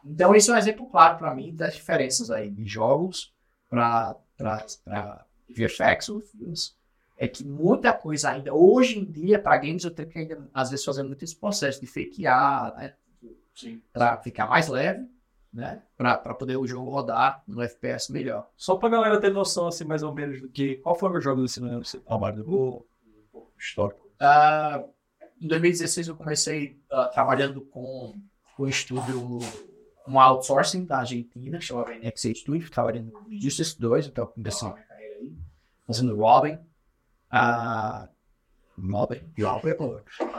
Então, 0.04 0.34
isso 0.34 0.50
é 0.50 0.54
um 0.54 0.58
exemplo 0.58 0.86
claro 0.90 1.16
para 1.16 1.34
mim 1.34 1.54
das 1.54 1.74
diferenças 1.74 2.30
aí 2.30 2.50
de 2.50 2.66
jogos 2.66 3.33
para 3.74 5.26
VFX 5.48 6.08
ou 6.08 6.20
filmes. 6.20 6.76
É 7.16 7.28
que 7.28 7.44
muita 7.44 7.92
coisa 7.92 8.30
ainda, 8.30 8.52
hoje 8.52 8.98
em 8.98 9.04
dia, 9.04 9.38
para 9.38 9.56
games, 9.56 9.84
eu 9.84 9.90
tenho 9.90 10.08
que 10.08 10.18
ainda, 10.18 10.48
às 10.52 10.70
vezes, 10.70 10.84
fazer 10.84 11.04
muito 11.04 11.22
esse 11.22 11.36
processo 11.36 11.80
de 11.80 11.86
fakear, 11.86 12.74
né? 12.76 12.94
Para 13.92 14.16
ficar 14.18 14.48
mais 14.48 14.66
leve, 14.66 15.08
né? 15.52 15.80
Para 15.96 16.34
poder 16.34 16.56
o 16.56 16.66
jogo 16.66 16.90
rodar 16.90 17.42
no 17.46 17.62
FPS 17.62 18.10
melhor. 18.10 18.50
Só 18.56 18.76
pra 18.76 18.88
galera 18.88 19.20
ter 19.20 19.32
noção, 19.32 19.68
assim, 19.68 19.84
mais 19.84 20.02
ou 20.02 20.12
menos, 20.12 20.40
do 20.40 20.48
que. 20.48 20.76
Qual 20.76 20.96
foi 20.96 21.10
o 21.10 21.20
jogo 21.20 21.42
desse 21.42 21.60
ano 21.60 21.80
que 21.80 21.88
você 21.88 22.00
trabalhou? 22.00 22.84
O 23.32 23.46
histórico. 23.56 24.10
Ah, 24.18 24.82
em 25.40 25.46
2016 25.46 26.08
eu 26.08 26.16
comecei 26.16 26.80
ah, 26.90 27.06
trabalhando 27.06 27.60
com 27.60 28.14
o 28.58 28.66
estúdio, 28.66 29.38
um 30.06 30.18
outsourcing 30.18 30.84
da 30.84 30.98
Argentina, 30.98 31.58
que 31.58 31.64
chamava 31.64 31.94
NXA 31.94 32.34
Studio, 32.34 32.70
trabalhando 32.70 33.12
no 33.12 33.40
Justice 33.40 33.78
2, 33.78 34.08
então 34.08 34.26
comecei 34.26 34.68
minha 34.68 34.82
carreira 34.84 35.16
aí, 35.16 35.32
fazendo 35.86 36.16
Robin. 36.16 36.58
ah, 37.30 38.08
Robin, 38.76 39.20
Robin, 39.38 39.74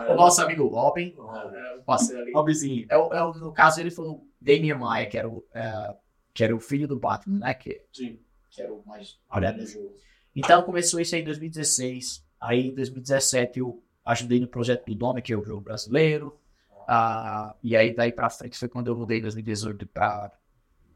o 0.09 0.15
nosso 0.15 0.41
amigo 0.41 0.67
Robin, 0.67 1.15
ah, 1.17 1.77
o 1.79 1.83
parceiro 1.83 2.21
ali. 2.21 2.33
Robzinho. 2.33 2.85
É, 2.89 2.95
é 2.95 3.39
no 3.39 3.53
caso 3.53 3.79
ele 3.79 3.89
foi 3.89 4.07
o 4.07 4.27
Damian 4.39 4.77
Maia, 4.77 5.07
que 5.07 5.17
era 5.17 5.29
o, 5.29 5.43
eh, 5.53 5.95
que 6.33 6.43
era 6.43 6.55
o 6.55 6.59
filho 6.59 6.87
do 6.87 6.99
Batman, 6.99 7.39
né? 7.39 7.53
Que, 7.53 7.81
Sim. 7.93 8.19
que 8.51 8.61
era 8.61 8.73
o 8.73 8.85
mais 8.85 9.17
olhado 9.33 9.57
do 9.57 9.65
jogo. 9.65 9.93
Então 10.35 10.61
começou 10.63 10.99
isso 10.99 11.15
aí 11.15 11.21
em 11.21 11.25
2016. 11.25 12.25
Aí 12.39 12.67
em 12.67 12.75
2017 12.75 13.59
eu 13.59 13.81
ajudei 14.03 14.39
no 14.39 14.47
projeto 14.47 14.85
do 14.85 14.95
Dome, 14.95 15.21
que 15.21 15.31
é 15.31 15.37
o 15.37 15.43
jogo 15.43 15.61
brasileiro. 15.61 16.37
Ah, 16.87 17.55
e 17.63 17.75
aí 17.75 17.95
daí 17.95 18.11
pra 18.11 18.29
frente 18.29 18.57
foi 18.57 18.67
quando 18.67 18.87
eu 18.87 18.95
mudei 18.95 19.19
em 19.19 19.21
2018 19.21 19.87
para 19.87 20.31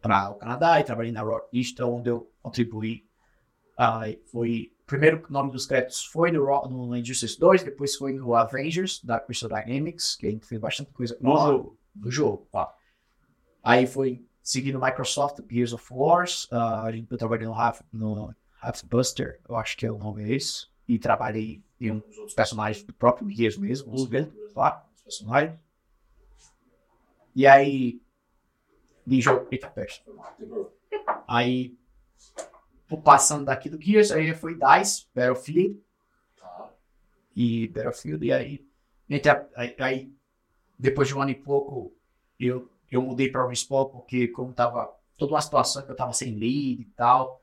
para 0.01 0.31
o 0.31 0.35
Canadá 0.35 0.79
e 0.79 0.83
trabalhei 0.83 1.11
na 1.11 1.21
Rock 1.21 1.75
onde 1.83 2.09
eu 2.09 2.31
contribuí. 2.41 3.05
Ah, 3.77 4.01
foi 4.31 4.71
primeiro 4.85 5.23
nome 5.29 5.51
dos 5.51 5.65
créditos 5.65 6.03
foi 6.05 6.31
no, 6.31 6.45
no 6.67 6.95
Injustice 6.97 7.39
2, 7.39 7.63
depois 7.63 7.95
foi 7.95 8.13
no 8.13 8.33
Avengers 8.33 9.03
da 9.03 9.19
Crystal 9.19 9.49
Dynamics, 9.49 10.15
que 10.15 10.27
a 10.27 10.31
gente 10.31 10.45
fez 10.45 10.59
bastante 10.59 10.91
coisa 10.91 11.17
No 11.21 11.33
lá 11.33 11.47
jogo. 11.47 11.77
do 11.93 12.11
jogo. 12.11 12.47
Aí 13.63 13.85
foi 13.85 14.25
seguindo 14.41 14.79
Microsoft 14.81 15.41
Gears 15.49 15.73
of 15.73 15.85
Wars, 15.91 16.47
ah, 16.51 16.83
a 16.83 16.91
gente 16.91 17.07
foi 17.07 17.17
trabalhando 17.17 17.49
no 17.49 17.59
Half, 17.59 17.81
no 17.91 18.35
Half-Buster, 18.61 19.39
eu 19.47 19.55
acho 19.55 19.77
que 19.77 19.85
é 19.85 19.91
o 19.91 19.97
nome 19.97 20.23
é 20.23 20.35
esse, 20.35 20.67
e 20.87 20.97
trabalhei 20.97 21.63
em 21.79 21.91
uns 21.91 22.17
outros 22.17 22.33
personagens 22.33 22.83
do 22.83 22.93
próprio 22.93 23.29
Gears 23.29 23.57
mesmo, 23.57 23.93
os 23.93 24.09
mesmos 24.09 24.33
lá, 24.55 24.85
os 24.95 25.01
personagens. 25.03 25.59
E 27.39 27.47
aí, 27.47 28.01
de 29.07 29.21
jogo, 29.21 29.47
eita, 29.49 29.69
peste. 29.69 30.03
Aí, 31.25 31.79
passando 33.01 33.45
daqui 33.45 33.69
do 33.69 33.81
Gears, 33.81 34.11
aí 34.11 34.33
foi 34.33 34.55
DICE, 34.55 35.07
Battlefield, 35.15 35.81
e 37.33 37.69
Battlefield, 37.69 38.25
e 38.25 38.33
aí, 38.33 38.67
aí, 39.55 39.75
aí, 39.79 40.13
depois 40.77 41.07
de 41.07 41.15
um 41.15 41.21
ano 41.21 41.31
e 41.31 41.35
pouco, 41.35 41.95
eu, 42.37 42.69
eu 42.91 43.01
mudei 43.01 43.31
para 43.31 43.45
o 43.45 43.47
Respawn, 43.47 43.85
porque 43.85 44.27
como 44.27 44.51
tava 44.51 44.93
toda 45.17 45.31
uma 45.31 45.41
situação 45.41 45.81
que 45.81 45.89
eu 45.89 45.95
tava 45.95 46.11
sem 46.11 46.35
lead 46.35 46.81
e 46.81 46.91
tal, 46.93 47.41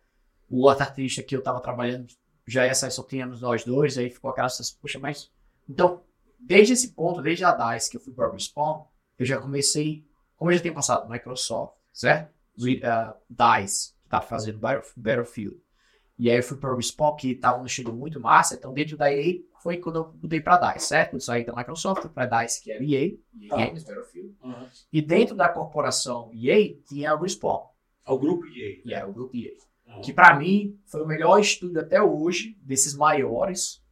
o 0.51 0.67
outro 0.67 0.85
artista 0.85 1.23
que 1.23 1.35
eu 1.35 1.43
tava 1.43 1.59
trabalhando 1.59 2.07
já 2.47 2.71
sair, 2.75 2.91
só 2.91 3.03
tínhamos 3.03 3.41
nós 3.41 3.65
dois, 3.65 3.97
aí 3.97 4.11
ficou 4.11 4.31
aquela 4.31 4.49
poxa, 4.79 4.99
mas... 4.99 5.33
Então, 5.67 6.03
desde 6.39 6.75
esse 6.75 6.93
ponto, 6.93 7.23
desde 7.23 7.47
a 7.47 7.53
DICE 7.53 7.91
que 7.91 7.97
eu 7.97 8.01
fui 8.03 8.13
para 8.13 8.29
o 8.29 8.33
Respawn, 8.33 8.85
eu 9.19 9.25
já 9.27 9.39
comecei, 9.41 10.05
como 10.37 10.51
eu 10.51 10.57
já 10.57 10.63
tenho 10.63 10.75
passado, 10.75 11.09
Microsoft, 11.09 11.75
certo? 11.93 12.35
Ah, 12.85 13.15
DICE, 13.29 13.93
que 14.03 14.09
tá 14.09 14.21
fazendo 14.21 14.59
Battle- 14.59 14.91
Battlefield. 14.97 15.57
E 16.19 16.31
aí 16.31 16.39
eu 16.39 16.43
fui 16.43 16.57
para 16.57 16.73
o 16.73 16.77
Respawn, 16.77 17.15
que 17.17 17.35
tava 17.35 17.59
no 17.59 17.67
estilo 17.67 17.93
muito 17.93 18.19
massa, 18.19 18.55
então 18.55 18.73
dentro 18.73 18.97
da 18.97 19.13
EA 19.13 19.35
foi 19.63 19.77
quando 19.77 19.97
eu 19.97 20.15
mudei 20.23 20.41
para 20.41 20.73
DICE, 20.73 20.87
certo? 20.87 21.15
Eu 21.17 21.21
saí 21.21 21.45
da 21.45 21.55
Microsoft 21.55 22.07
para 22.09 22.43
DICE, 22.43 22.63
que 22.63 22.73
era 22.73 22.83
EA, 22.83 23.13
EA 23.43 23.49
Games 23.67 23.85
Battlefield. 23.85 24.35
E 24.93 25.03
dentro 25.03 25.37
da 25.37 25.49
corporação 25.49 26.31
EA 26.33 26.75
tinha 26.89 27.13
a 27.13 27.19
Respawn, 27.21 27.67
Ao 28.05 28.19
grupo 28.19 28.47
EA. 28.47 28.81
e 28.85 28.95
é 28.95 29.05
o 29.05 29.13
grupo 29.13 29.37
EA. 29.37 29.53
Uhum. 29.87 30.01
Que 30.01 30.13
pra 30.13 30.35
mim 30.39 30.79
foi 30.87 31.03
o 31.03 31.07
melhor 31.07 31.39
estúdio 31.39 31.81
até 31.81 32.01
hoje, 32.03 32.57
desses 32.63 32.95
maiores 32.95 33.83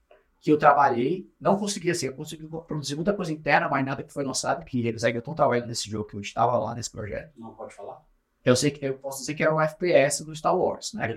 que 0.44 0.52
eu 0.52 0.59
trabalhei. 0.59 1.26
Não 1.40 1.57
consegui 1.57 1.90
assim, 1.90 2.04
eu 2.04 2.14
consegui 2.14 2.46
produzir 2.46 2.94
muita 2.94 3.14
coisa 3.14 3.33
interna, 3.33 3.66
mas 3.66 3.83
nada 3.83 4.02
que 4.02 4.12
foi 4.12 4.22
lançado, 4.22 4.62
que 4.62 4.87
eles 4.87 5.02
ainda 5.02 5.18
estão 5.20 5.35
trabalhando 5.35 5.68
nesse 5.68 5.88
jogo 5.88 6.04
que 6.04 6.16
eu 6.16 6.20
estava 6.20 6.59
lá 6.59 6.74
nesse 6.74 6.90
projeto. 6.90 7.33
Não 7.35 7.54
pode 7.54 7.74
falar? 7.74 8.04
Eu 8.44 8.54
sei 8.54 8.70
que 8.70 8.85
eu 8.85 8.98
posso 8.98 9.20
dizer 9.20 9.35
que 9.35 9.42
era 9.42 9.54
o 9.54 9.59
FPS 9.59 10.22
do 10.22 10.37
Star 10.37 10.54
Wars, 10.54 10.92
né? 10.92 11.11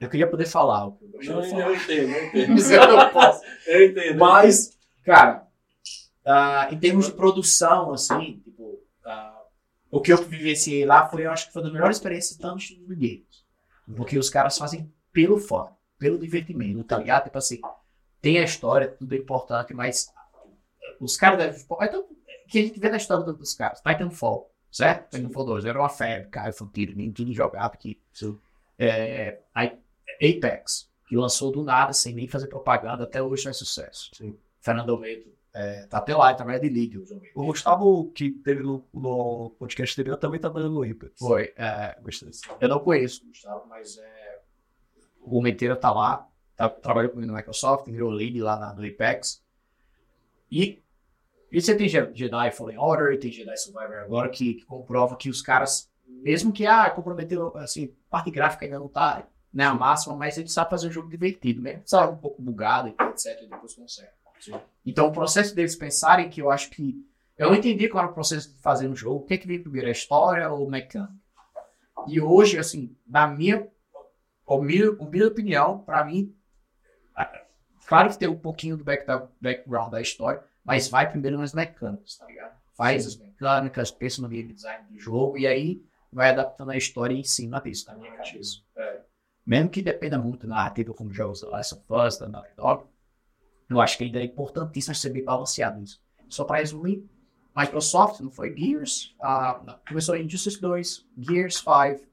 eu 0.00 0.08
queria 0.08 0.26
poder 0.26 0.46
falar 0.46 0.86
o 0.86 0.92
que 0.92 1.04
eu 1.04 1.08
gostaria 1.10 1.34
Não, 1.34 1.42
de 1.42 1.50
falar. 1.50 1.66
eu 1.66 1.74
entendo, 1.74 2.10
eu 2.12 2.26
entendo. 2.28 2.48
Mas 2.56 2.70
eu 2.70 2.96
não 2.96 3.10
posso. 3.10 3.42
Eu 3.66 3.86
entendo. 3.86 4.18
Mas, 4.18 4.78
cara, 5.04 5.46
ah, 6.24 6.68
em 6.72 6.78
termos 6.78 7.06
de 7.06 7.12
produção, 7.12 7.92
assim, 7.92 8.40
tipo, 8.42 8.82
ah, 9.04 9.42
o 9.90 10.00
que 10.00 10.10
eu 10.10 10.16
vivenciei 10.16 10.86
lá 10.86 11.06
foi, 11.06 11.26
eu 11.26 11.30
acho 11.30 11.48
que 11.48 11.52
foi 11.52 11.60
uma 11.60 11.66
das 11.66 11.74
melhores 11.74 11.96
experiências 11.98 12.38
tanto 12.38 12.60
de 12.60 12.94
games. 12.94 13.44
Porque 13.94 14.18
os 14.18 14.30
caras 14.30 14.56
fazem 14.56 14.90
pelo 15.12 15.38
fã, 15.38 15.68
pelo 15.98 16.18
divertimento, 16.18 16.84
tá 16.84 16.98
ligado? 16.98 17.24
Tipo 17.24 17.38
assim, 17.38 17.60
tem 18.20 18.38
a 18.38 18.44
história, 18.44 18.88
tudo 18.88 19.14
é 19.14 19.18
importante, 19.18 19.74
mas 19.74 20.12
os 21.00 21.16
caras 21.16 21.38
devem. 21.38 21.60
Então, 21.82 22.06
que 22.48 22.58
a 22.58 22.62
gente 22.62 22.80
vê 22.80 22.88
na 22.88 22.96
história 22.96 23.24
dos 23.24 23.54
caras, 23.54 23.80
Titanfall, 23.80 24.50
certo? 24.70 25.10
Titanfall 25.10 25.44
2, 25.44 25.64
era 25.64 25.78
uma 25.78 25.88
febre, 25.88 26.28
cara, 26.28 26.52
foi 26.52 26.66
um 26.66 26.70
tiro, 26.70 27.12
tudo 27.12 27.32
jogava 27.32 27.74
aqui. 27.74 28.00
É, 28.78 29.40
Apex, 30.16 30.88
que 31.08 31.16
lançou 31.16 31.50
do 31.50 31.62
nada, 31.62 31.92
sem 31.92 32.14
nem 32.14 32.28
fazer 32.28 32.46
propaganda, 32.46 33.04
até 33.04 33.22
hoje 33.22 33.44
faz 33.44 33.56
sucesso. 33.56 34.10
Sim. 34.14 34.36
Fernando 34.60 34.90
Almeida, 34.90 35.24
é, 35.54 35.86
tá 35.86 35.98
até 35.98 36.14
lá, 36.14 36.28
ele 36.28 36.36
trabalha 36.36 36.60
de 36.60 36.68
lead. 36.68 36.98
hoje. 36.98 37.20
O 37.34 37.46
Gustavo, 37.46 38.10
que 38.12 38.30
teve 38.30 38.62
no, 38.62 38.84
no 38.92 39.50
podcast 39.58 39.98
anterior, 40.00 40.16
também 40.16 40.38
tá 40.38 40.48
dando 40.48 40.70
no 40.70 40.80
Reaper. 40.80 41.10
Foi, 41.18 41.52
é, 41.56 41.98
eu 42.60 42.68
não 42.68 42.80
conheço 42.80 43.24
o 43.24 43.28
Gustavo, 43.28 43.66
mas 43.66 43.98
é, 43.98 44.17
o 45.36 45.42
Menteira 45.42 45.76
tá 45.76 45.90
lá, 45.90 46.26
tá, 46.56 46.68
trabalhou 46.68 47.10
comigo 47.10 47.30
no 47.30 47.36
Microsoft, 47.36 47.86
virou 47.86 48.10
lead 48.10 48.40
lá 48.40 48.56
na, 48.58 48.72
no 48.74 48.86
Apex. 48.86 49.42
E, 50.50 50.82
e 51.52 51.60
você 51.60 51.74
tem 51.76 51.88
Je- 51.88 52.10
Jedi 52.14 52.50
Fallen 52.52 52.78
Order, 52.78 53.18
tem 53.18 53.30
Jedi 53.30 53.56
Survivor 53.56 53.98
agora, 53.98 54.28
que, 54.28 54.54
que 54.54 54.64
comprova 54.64 55.16
que 55.16 55.28
os 55.28 55.42
caras, 55.42 55.90
mesmo 56.06 56.52
que, 56.52 56.66
ah, 56.66 56.88
comprometeu, 56.90 57.56
assim, 57.56 57.94
parte 58.08 58.30
gráfica 58.30 58.64
ainda 58.64 58.78
não 58.78 58.88
tá, 58.88 59.26
não 59.52 59.64
é 59.64 59.68
a 59.68 59.74
máxima, 59.74 60.16
mas 60.16 60.38
ele 60.38 60.48
sabe 60.48 60.70
fazer 60.70 60.88
um 60.88 60.92
jogo 60.92 61.08
divertido, 61.08 61.60
mesmo 61.60 61.82
sabe 61.84 62.12
um 62.12 62.16
pouco 62.18 62.40
bugado, 62.42 62.88
etc, 62.88 63.42
e 63.42 63.46
depois 63.48 63.74
consegue. 63.74 64.08
Então 64.86 65.08
o 65.08 65.12
processo 65.12 65.54
deles 65.54 65.74
pensarem 65.74 66.28
que 66.30 66.40
eu 66.40 66.50
acho 66.50 66.70
que 66.70 67.04
eu 67.36 67.48
não 67.50 67.56
entendi 67.56 67.88
qual 67.88 68.02
era 68.02 68.10
o 68.10 68.14
processo 68.14 68.52
de 68.52 68.60
fazer 68.60 68.88
um 68.88 68.96
jogo, 68.96 69.24
o 69.24 69.26
que 69.26 69.34
é 69.34 69.38
que 69.38 69.46
vem 69.46 69.60
primeiro, 69.60 69.88
a 69.88 69.92
história 69.92 70.48
ou 70.50 70.68
mecânica. 70.68 71.12
E 72.06 72.20
hoje, 72.20 72.58
assim, 72.58 72.96
na 73.06 73.26
minha, 73.26 73.68
humilde, 74.56 74.96
humilde 75.00 75.26
opinião, 75.26 75.78
para 75.80 76.04
mim, 76.04 76.34
claro 77.86 78.10
que 78.10 78.18
tem 78.18 78.28
um 78.28 78.38
pouquinho 78.38 78.76
do 78.76 78.84
back, 78.84 79.06
da, 79.06 79.26
background 79.40 79.90
da 79.90 80.00
história, 80.00 80.42
mas 80.64 80.88
vai 80.88 81.10
primeiro 81.10 81.38
nas 81.38 81.52
mecânicas, 81.52 82.16
tá 82.16 82.26
ligado? 82.26 82.56
Faz 82.76 83.06
as 83.06 83.16
mecânicas, 83.16 83.90
pensa 83.90 84.22
no 84.22 84.28
game 84.28 84.52
design 84.52 84.86
do 84.88 84.98
jogo 84.98 85.36
e 85.36 85.46
aí 85.46 85.82
vai 86.12 86.30
adaptando 86.30 86.70
a 86.70 86.76
história 86.76 87.14
em 87.14 87.24
cima 87.24 87.60
disso, 87.60 87.92
minha 87.98 88.12
cabeça. 88.12 88.58
É. 88.76 89.00
Mesmo 89.44 89.70
que 89.70 89.82
dependa 89.82 90.18
muito 90.18 90.46
da 90.46 90.54
narrativa, 90.54 90.92
como 90.94 91.12
jogos 91.12 91.40
da 91.40 91.48
Last 91.48 91.74
of 91.74 91.84
Us, 91.88 92.18
da 92.18 92.28
Naughty 92.28 92.54
Dog, 92.56 92.84
eu 93.68 93.80
acho 93.80 93.98
que 93.98 94.04
ainda 94.04 94.20
é 94.20 94.24
importantíssimo 94.24 94.94
ser 94.94 95.10
bem 95.10 95.24
balanceado 95.24 95.82
isso. 95.82 96.00
Só 96.28 96.44
para 96.44 96.58
resumir, 96.58 97.08
Microsoft, 97.56 98.20
não 98.20 98.30
foi 98.30 98.54
Gears, 98.56 99.16
uh, 99.20 99.78
começou 99.88 100.14
em 100.16 100.24
Injustice 100.24 100.60
2, 100.60 101.06
Gears 101.18 101.56
5, 101.56 102.07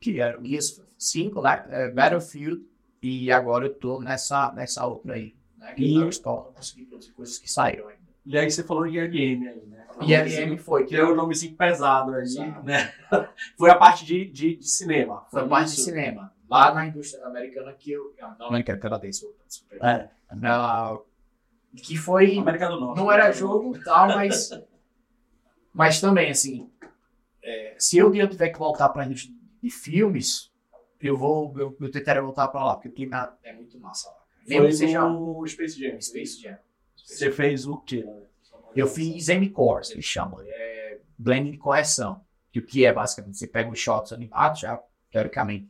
que 0.00 0.18
era 0.18 0.40
o 0.40 0.44
Gears 0.44 0.82
5, 0.98 1.42
né? 1.42 1.64
Uh, 1.68 1.94
Battlefield, 1.94 2.62
e 3.02 3.30
agora 3.30 3.66
eu 3.66 3.74
tô 3.74 4.00
nessa, 4.00 4.50
nessa 4.52 4.86
outra 4.86 5.14
aí, 5.14 5.34
né? 5.58 5.74
Que 5.74 5.84
e... 5.84 5.98
não 5.98 6.08
estou 6.08 6.44
conseguindo 6.54 6.88
produzir 6.88 7.12
coisas 7.12 7.38
que 7.38 7.50
saíram 7.50 7.88
ainda. 7.88 8.00
E 8.24 8.38
aí 8.38 8.50
você 8.50 8.64
falou 8.64 8.86
de 8.86 8.98
ILM 8.98 9.46
aí, 9.46 9.66
né? 9.66 9.86
ILM 10.00 10.56
foi. 10.56 10.86
Que 10.86 10.96
é 10.96 11.04
o 11.04 11.14
nomezinho 11.14 11.54
pesado 11.54 12.14
aí, 12.14 12.36
né? 12.64 12.92
foi 13.58 13.70
a 13.70 13.74
parte 13.74 14.04
de, 14.04 14.24
de, 14.26 14.56
de 14.56 14.68
cinema. 14.68 15.26
Foi 15.30 15.42
a 15.42 15.46
parte 15.46 15.74
de 15.74 15.82
cinema. 15.82 16.32
Lá 16.48 16.74
na 16.74 16.86
indústria 16.86 17.24
americana 17.26 17.72
que 17.72 17.92
eu... 17.92 18.14
Não, 18.38 18.48
americana, 18.48 18.78
canadense. 18.78 19.26
É. 19.80 20.08
Uh, 20.32 21.02
que 21.76 21.96
foi... 21.96 22.38
América 22.38 22.68
do 22.68 22.80
Norte. 22.80 22.98
Não 22.98 23.10
era 23.10 23.30
jogo 23.32 23.76
e 23.76 23.84
tal, 23.84 24.08
mas... 24.08 24.50
Mas 25.72 26.00
também, 26.00 26.32
assim, 26.32 26.68
é, 27.44 27.76
se 27.78 27.96
eu 27.96 28.10
tiver 28.10 28.48
que 28.48 28.58
voltar 28.58 28.88
para 28.88 29.04
a 29.04 29.06
indústria 29.06 29.32
de 29.62 29.70
filmes, 29.70 30.50
eu 31.00 31.16
vou, 31.16 31.58
eu, 31.58 31.76
eu 31.80 31.90
tentaria 31.90 32.22
voltar 32.22 32.48
para 32.48 32.64
lá, 32.64 32.74
porque 32.74 32.88
o 32.88 32.92
clima 32.92 33.36
é 33.42 33.52
muito 33.52 33.78
massa 33.78 34.08
lá. 34.08 34.16
Mesmo 34.46 34.72
seja 34.72 35.06
o 35.06 35.46
Space 35.46 35.78
Jam. 35.78 36.00
Space 36.00 36.40
Jam. 36.40 36.58
Você 36.96 37.30
fez 37.30 37.66
o 37.66 37.76
quê? 37.78 38.04
Eu 38.74 38.86
fiz 38.86 39.28
M-Cores, 39.28 39.90
eles 39.90 40.04
chamam. 40.04 40.40
É 40.42 40.98
blending 41.18 41.52
de 41.52 41.58
correção. 41.58 42.24
Que 42.52 42.58
o 42.58 42.66
que 42.66 42.84
é 42.84 42.92
basicamente? 42.92 43.38
Você 43.38 43.46
pega 43.46 43.70
os 43.70 43.78
shots 43.78 44.12
animados, 44.12 44.60
já, 44.60 44.82
teoricamente, 45.10 45.68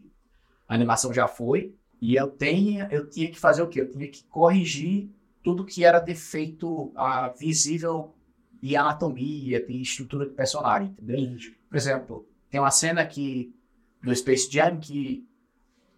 a 0.66 0.74
animação 0.74 1.12
já 1.12 1.28
foi, 1.28 1.74
e 2.00 2.14
eu, 2.14 2.28
tenho, 2.28 2.86
eu 2.90 3.08
tinha 3.08 3.30
que 3.30 3.38
fazer 3.38 3.62
o 3.62 3.68
quê? 3.68 3.82
Eu 3.82 3.90
tinha 3.90 4.08
que 4.08 4.24
corrigir 4.24 5.10
tudo 5.42 5.64
que 5.64 5.84
era 5.84 5.98
defeito 5.98 6.86
uh, 6.88 7.36
visível 7.38 8.14
e 8.62 8.76
anatomia, 8.76 9.64
tem 9.64 9.80
estrutura 9.80 10.26
de 10.26 10.34
personagem, 10.34 10.90
entendeu? 10.90 11.36
Por 11.68 11.76
exemplo, 11.76 12.28
tem 12.50 12.60
uma 12.60 12.70
cena 12.70 13.04
que 13.06 13.54
no 14.02 14.14
Space 14.14 14.50
Jam 14.50 14.78
que 14.78 15.26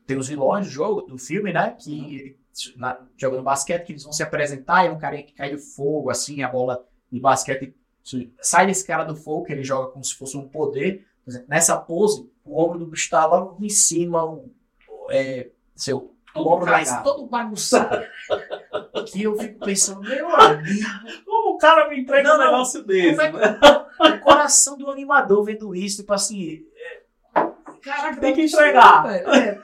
tem 0.06 0.16
os 0.16 0.28
vilões 0.28 0.66
do 0.66 0.72
jogo, 0.72 1.02
do 1.02 1.18
filme, 1.18 1.52
né? 1.52 1.76
Que 1.78 2.36
na, 2.76 2.98
jogando 3.16 3.42
basquete, 3.42 3.84
que 3.84 3.92
eles 3.92 4.04
vão 4.04 4.12
se 4.12 4.22
apresentar, 4.22 4.84
e 4.84 4.88
é 4.88 4.90
um 4.90 4.98
cara 4.98 5.22
que 5.22 5.32
cai 5.32 5.50
do 5.50 5.58
fogo, 5.58 6.10
assim, 6.10 6.42
a 6.42 6.48
bola 6.48 6.84
de 7.10 7.20
basquete 7.20 7.74
sai 8.40 8.66
desse 8.66 8.86
cara 8.86 9.04
do 9.04 9.16
fogo, 9.16 9.44
que 9.44 9.52
ele 9.52 9.64
joga 9.64 9.90
como 9.90 10.04
se 10.04 10.14
fosse 10.14 10.36
um 10.36 10.48
poder. 10.48 11.06
Exemplo, 11.26 11.46
nessa 11.48 11.76
pose, 11.76 12.28
o 12.44 12.60
ombro 12.60 12.78
do 12.78 12.86
bicho 12.86 13.08
tá 13.08 13.24
lá 13.26 13.54
em 13.60 13.68
cima, 13.68 14.24
o, 14.24 14.50
é, 15.10 15.50
seu, 15.74 16.12
o 16.34 16.40
ombro 16.40 16.70
mais 16.70 17.02
todo 17.02 17.26
bagunçado. 17.26 18.04
que 19.06 19.22
eu 19.22 19.38
fico 19.38 19.64
pensando, 19.64 20.00
meu 20.00 20.28
amigo. 20.28 20.88
Como 21.24 21.54
o 21.54 21.58
cara 21.58 21.88
me 21.88 22.00
entrega 22.00 22.28
não, 22.28 22.36
um 22.36 22.44
negócio 22.44 22.82
desse? 22.84 23.20
É 23.20 23.32
né? 23.32 23.58
O 24.00 24.20
coração 24.20 24.76
do 24.76 24.90
animador 24.90 25.44
vendo 25.44 25.74
isso, 25.74 25.98
tipo 25.98 26.12
assim. 26.12 26.64
Caraca, 27.82 28.20
tem 28.20 28.34
que 28.34 28.42
entregar. 28.42 29.06
É, 29.06 29.58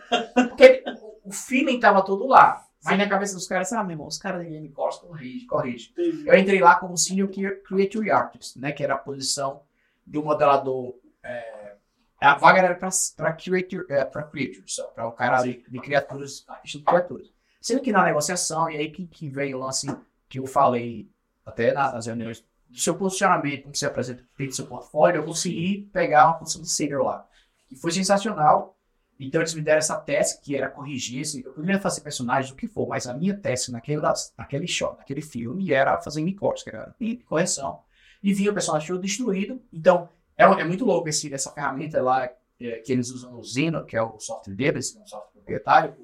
porque 0.49 0.85
o 1.25 1.33
feeling 1.33 1.81
tava 1.81 2.05
todo 2.05 2.27
lá. 2.27 2.65
Mas 2.85 2.97
na 2.97 3.09
cabeça 3.09 3.35
dos 3.35 3.47
caras, 3.47 3.73
ah, 3.73 3.83
meu 3.83 3.93
irmão, 3.93 4.07
os 4.07 4.19
caras 4.19 4.43
da 4.43 4.49
Game 4.49 4.69
Course 4.71 5.01
corrige, 5.01 5.47
corrige. 5.47 5.93
Eu 6.25 6.37
entrei 6.39 6.61
lá 6.61 6.77
como 6.77 6.97
Senior 6.97 7.29
Creative 7.29 8.11
Artist, 8.11 8.59
né? 8.59 8.73
Que 8.73 8.85
era 8.85 8.95
a 8.95 8.99
posição 8.99 9.63
do 10.07 10.23
modelador. 10.23 10.95
É, 11.23 11.75
a 12.21 12.35
vaga 12.35 12.61
era 12.61 12.75
para 12.75 13.33
creator, 13.33 13.85
é, 13.89 14.05
para 14.05 14.23
creatures, 14.25 14.77
para 14.95 15.07
o 15.07 15.13
cara 15.13 15.43
de, 15.43 15.65
de 15.69 15.81
criaturas, 15.81 16.47
de 16.65 16.79
criaturas. 16.81 17.29
Sendo 17.61 17.81
que 17.81 17.93
na 17.93 18.05
negociação, 18.05 18.71
e 18.71 18.77
aí 18.77 18.91
que, 18.91 19.07
que 19.07 19.29
veio 19.29 19.59
o 19.59 19.61
lance 19.61 19.87
que 20.29 20.39
eu 20.39 20.47
falei 20.47 21.11
até 21.45 21.73
nas 21.73 22.07
reuniões, 22.07 22.45
do 22.69 22.79
seu 22.79 22.95
posicionamento, 22.95 23.63
como 23.63 23.75
você 23.75 23.87
apresenta 23.87 24.23
do 24.39 24.53
seu 24.53 24.67
portfólio, 24.67 25.21
eu 25.21 25.25
consegui 25.25 25.89
pegar 25.93 26.27
uma 26.27 26.39
posição 26.39 26.63
de 26.63 26.71
senior 26.71 27.05
lá. 27.05 27.27
E 27.71 27.77
foi 27.77 27.91
sensacional. 27.93 28.77
Então 29.21 29.41
eles 29.41 29.53
me 29.55 29.63
deram 29.63 29.79
essa 29.79 29.97
tese 29.97 30.41
que 30.41 30.55
era 30.55 30.71
corrigir, 30.71 31.23
assim, 31.23 31.43
eu 31.45 31.53
poderia 31.53 31.81
fazer 31.81 32.03
personagens, 32.03 32.53
o 32.53 32.57
que 32.57 32.69
for, 32.69 32.87
mas 32.87 33.05
a 33.07 33.15
minha 33.15 33.37
tese 33.37 33.73
naquele, 33.73 34.01
naquele 34.37 34.69
shot, 34.69 34.97
naquele 34.97 35.21
filme, 35.21 35.73
era 35.73 36.01
fazer 36.01 36.23
micros, 36.23 36.63
que 36.63 36.71
era 36.71 36.95
correção. 37.27 37.81
E 38.23 38.33
vinha 38.33 38.51
o 38.51 38.55
personagem 38.55 38.87
todo 38.87 39.01
destruído. 39.01 39.61
Então, 39.73 40.09
é, 40.37 40.45
é 40.45 40.65
muito 40.65 40.85
louco 40.85 41.09
esse, 41.09 41.33
essa 41.35 41.51
ferramenta 41.51 42.01
lá 42.01 42.31
é, 42.61 42.79
que 42.79 42.93
eles 42.93 43.11
usam 43.11 43.33
no 43.33 43.43
Zeno, 43.43 43.85
que 43.85 43.97
é 43.97 44.03
o 44.03 44.19
software 44.21 44.55
deles, 44.55 44.95
é 44.97 45.01
um 45.01 45.07
software 45.07 45.33
proprietário. 45.33 45.97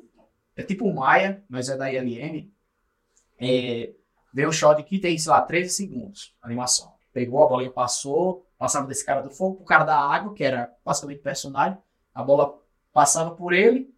É 0.57 0.63
tipo 0.63 0.89
um 0.89 0.95
Maya, 0.95 1.43
mas 1.49 1.69
é 1.69 1.77
da 1.77 1.93
ILM. 1.93 2.53
É, 3.39 3.93
veio 4.33 4.49
um 4.49 4.53
shot 4.53 4.83
que 4.83 4.99
tem, 4.99 5.19
sei 5.19 5.31
lá, 5.31 5.43
13 5.43 5.71
segundos, 5.71 6.35
animação. 6.43 6.93
Pegou 7.13 7.45
a 7.45 7.49
bolinha, 7.49 7.71
passou, 7.71 8.44
passava 8.59 8.87
desse 8.87 9.05
cara 9.05 9.21
do 9.21 9.31
fogo 9.31 9.57
pro 9.57 9.65
cara 9.65 9.85
da 9.85 9.99
água, 9.99 10.35
que 10.35 10.45
era 10.45 10.73
basicamente 10.85 11.21
personagem. 11.21 11.79
A 12.15 12.23
bola 12.23 12.59
passava 12.93 13.33
por 13.33 13.53
ele 13.53 13.93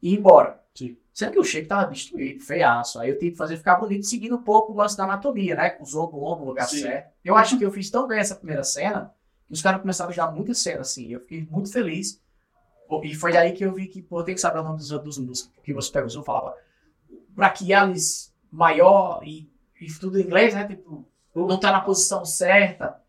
e 0.00 0.10
ia 0.10 0.18
embora. 0.18 0.62
Sim. 0.74 0.96
Sendo 1.12 1.32
que 1.32 1.38
o 1.40 1.44
shape 1.44 1.66
tava 1.66 1.90
destruído, 1.90 2.44
feiaço. 2.44 3.00
Aí 3.00 3.10
eu 3.10 3.18
tive 3.18 3.32
que 3.32 3.36
fazer 3.36 3.56
ficar 3.56 3.76
bonito, 3.76 4.06
seguindo 4.06 4.36
um 4.36 4.42
pouco 4.42 4.72
o 4.72 4.76
lance 4.76 4.96
da 4.96 5.04
anatomia, 5.04 5.56
né? 5.56 5.70
Com 5.70 5.82
os 5.82 5.94
ombros 5.94 6.38
no 6.38 6.44
lugar 6.44 6.68
Sim. 6.68 6.82
certo. 6.82 7.12
Eu 7.24 7.36
acho 7.36 7.58
que 7.58 7.64
eu 7.64 7.72
fiz 7.72 7.90
tão 7.90 8.06
bem 8.06 8.20
essa 8.20 8.36
primeira 8.36 8.62
cena 8.62 9.12
que 9.46 9.52
os 9.52 9.60
caras 9.60 9.80
começaram 9.80 10.10
a 10.10 10.14
já 10.14 10.30
muitas 10.30 10.58
cenas, 10.58 10.90
assim. 10.90 11.12
Eu 11.12 11.20
fiquei 11.20 11.46
muito 11.50 11.72
feliz. 11.72 12.22
E 13.02 13.14
foi 13.14 13.36
aí 13.36 13.52
que 13.52 13.64
eu 13.64 13.74
vi 13.74 13.86
que, 13.88 14.00
pô, 14.00 14.20
eu 14.20 14.24
tenho 14.24 14.36
que 14.36 14.40
saber 14.40 14.60
o 14.60 14.62
nome 14.62 14.78
dos, 14.78 14.88
dos 14.88 15.18
músicos. 15.18 15.52
Que 15.62 15.74
você 15.74 15.90
pega 15.90 16.06
o 16.06 16.22
falava 16.22 16.54
braquialis 17.38 18.34
maior 18.50 19.20
e, 19.24 19.48
e 19.80 19.86
tudo 20.00 20.18
em 20.18 20.24
inglês, 20.24 20.54
né? 20.54 20.66
Tipo, 20.66 21.06
não 21.34 21.58
tá 21.58 21.70
na 21.70 21.80
posição 21.80 22.24
certa. 22.24 23.00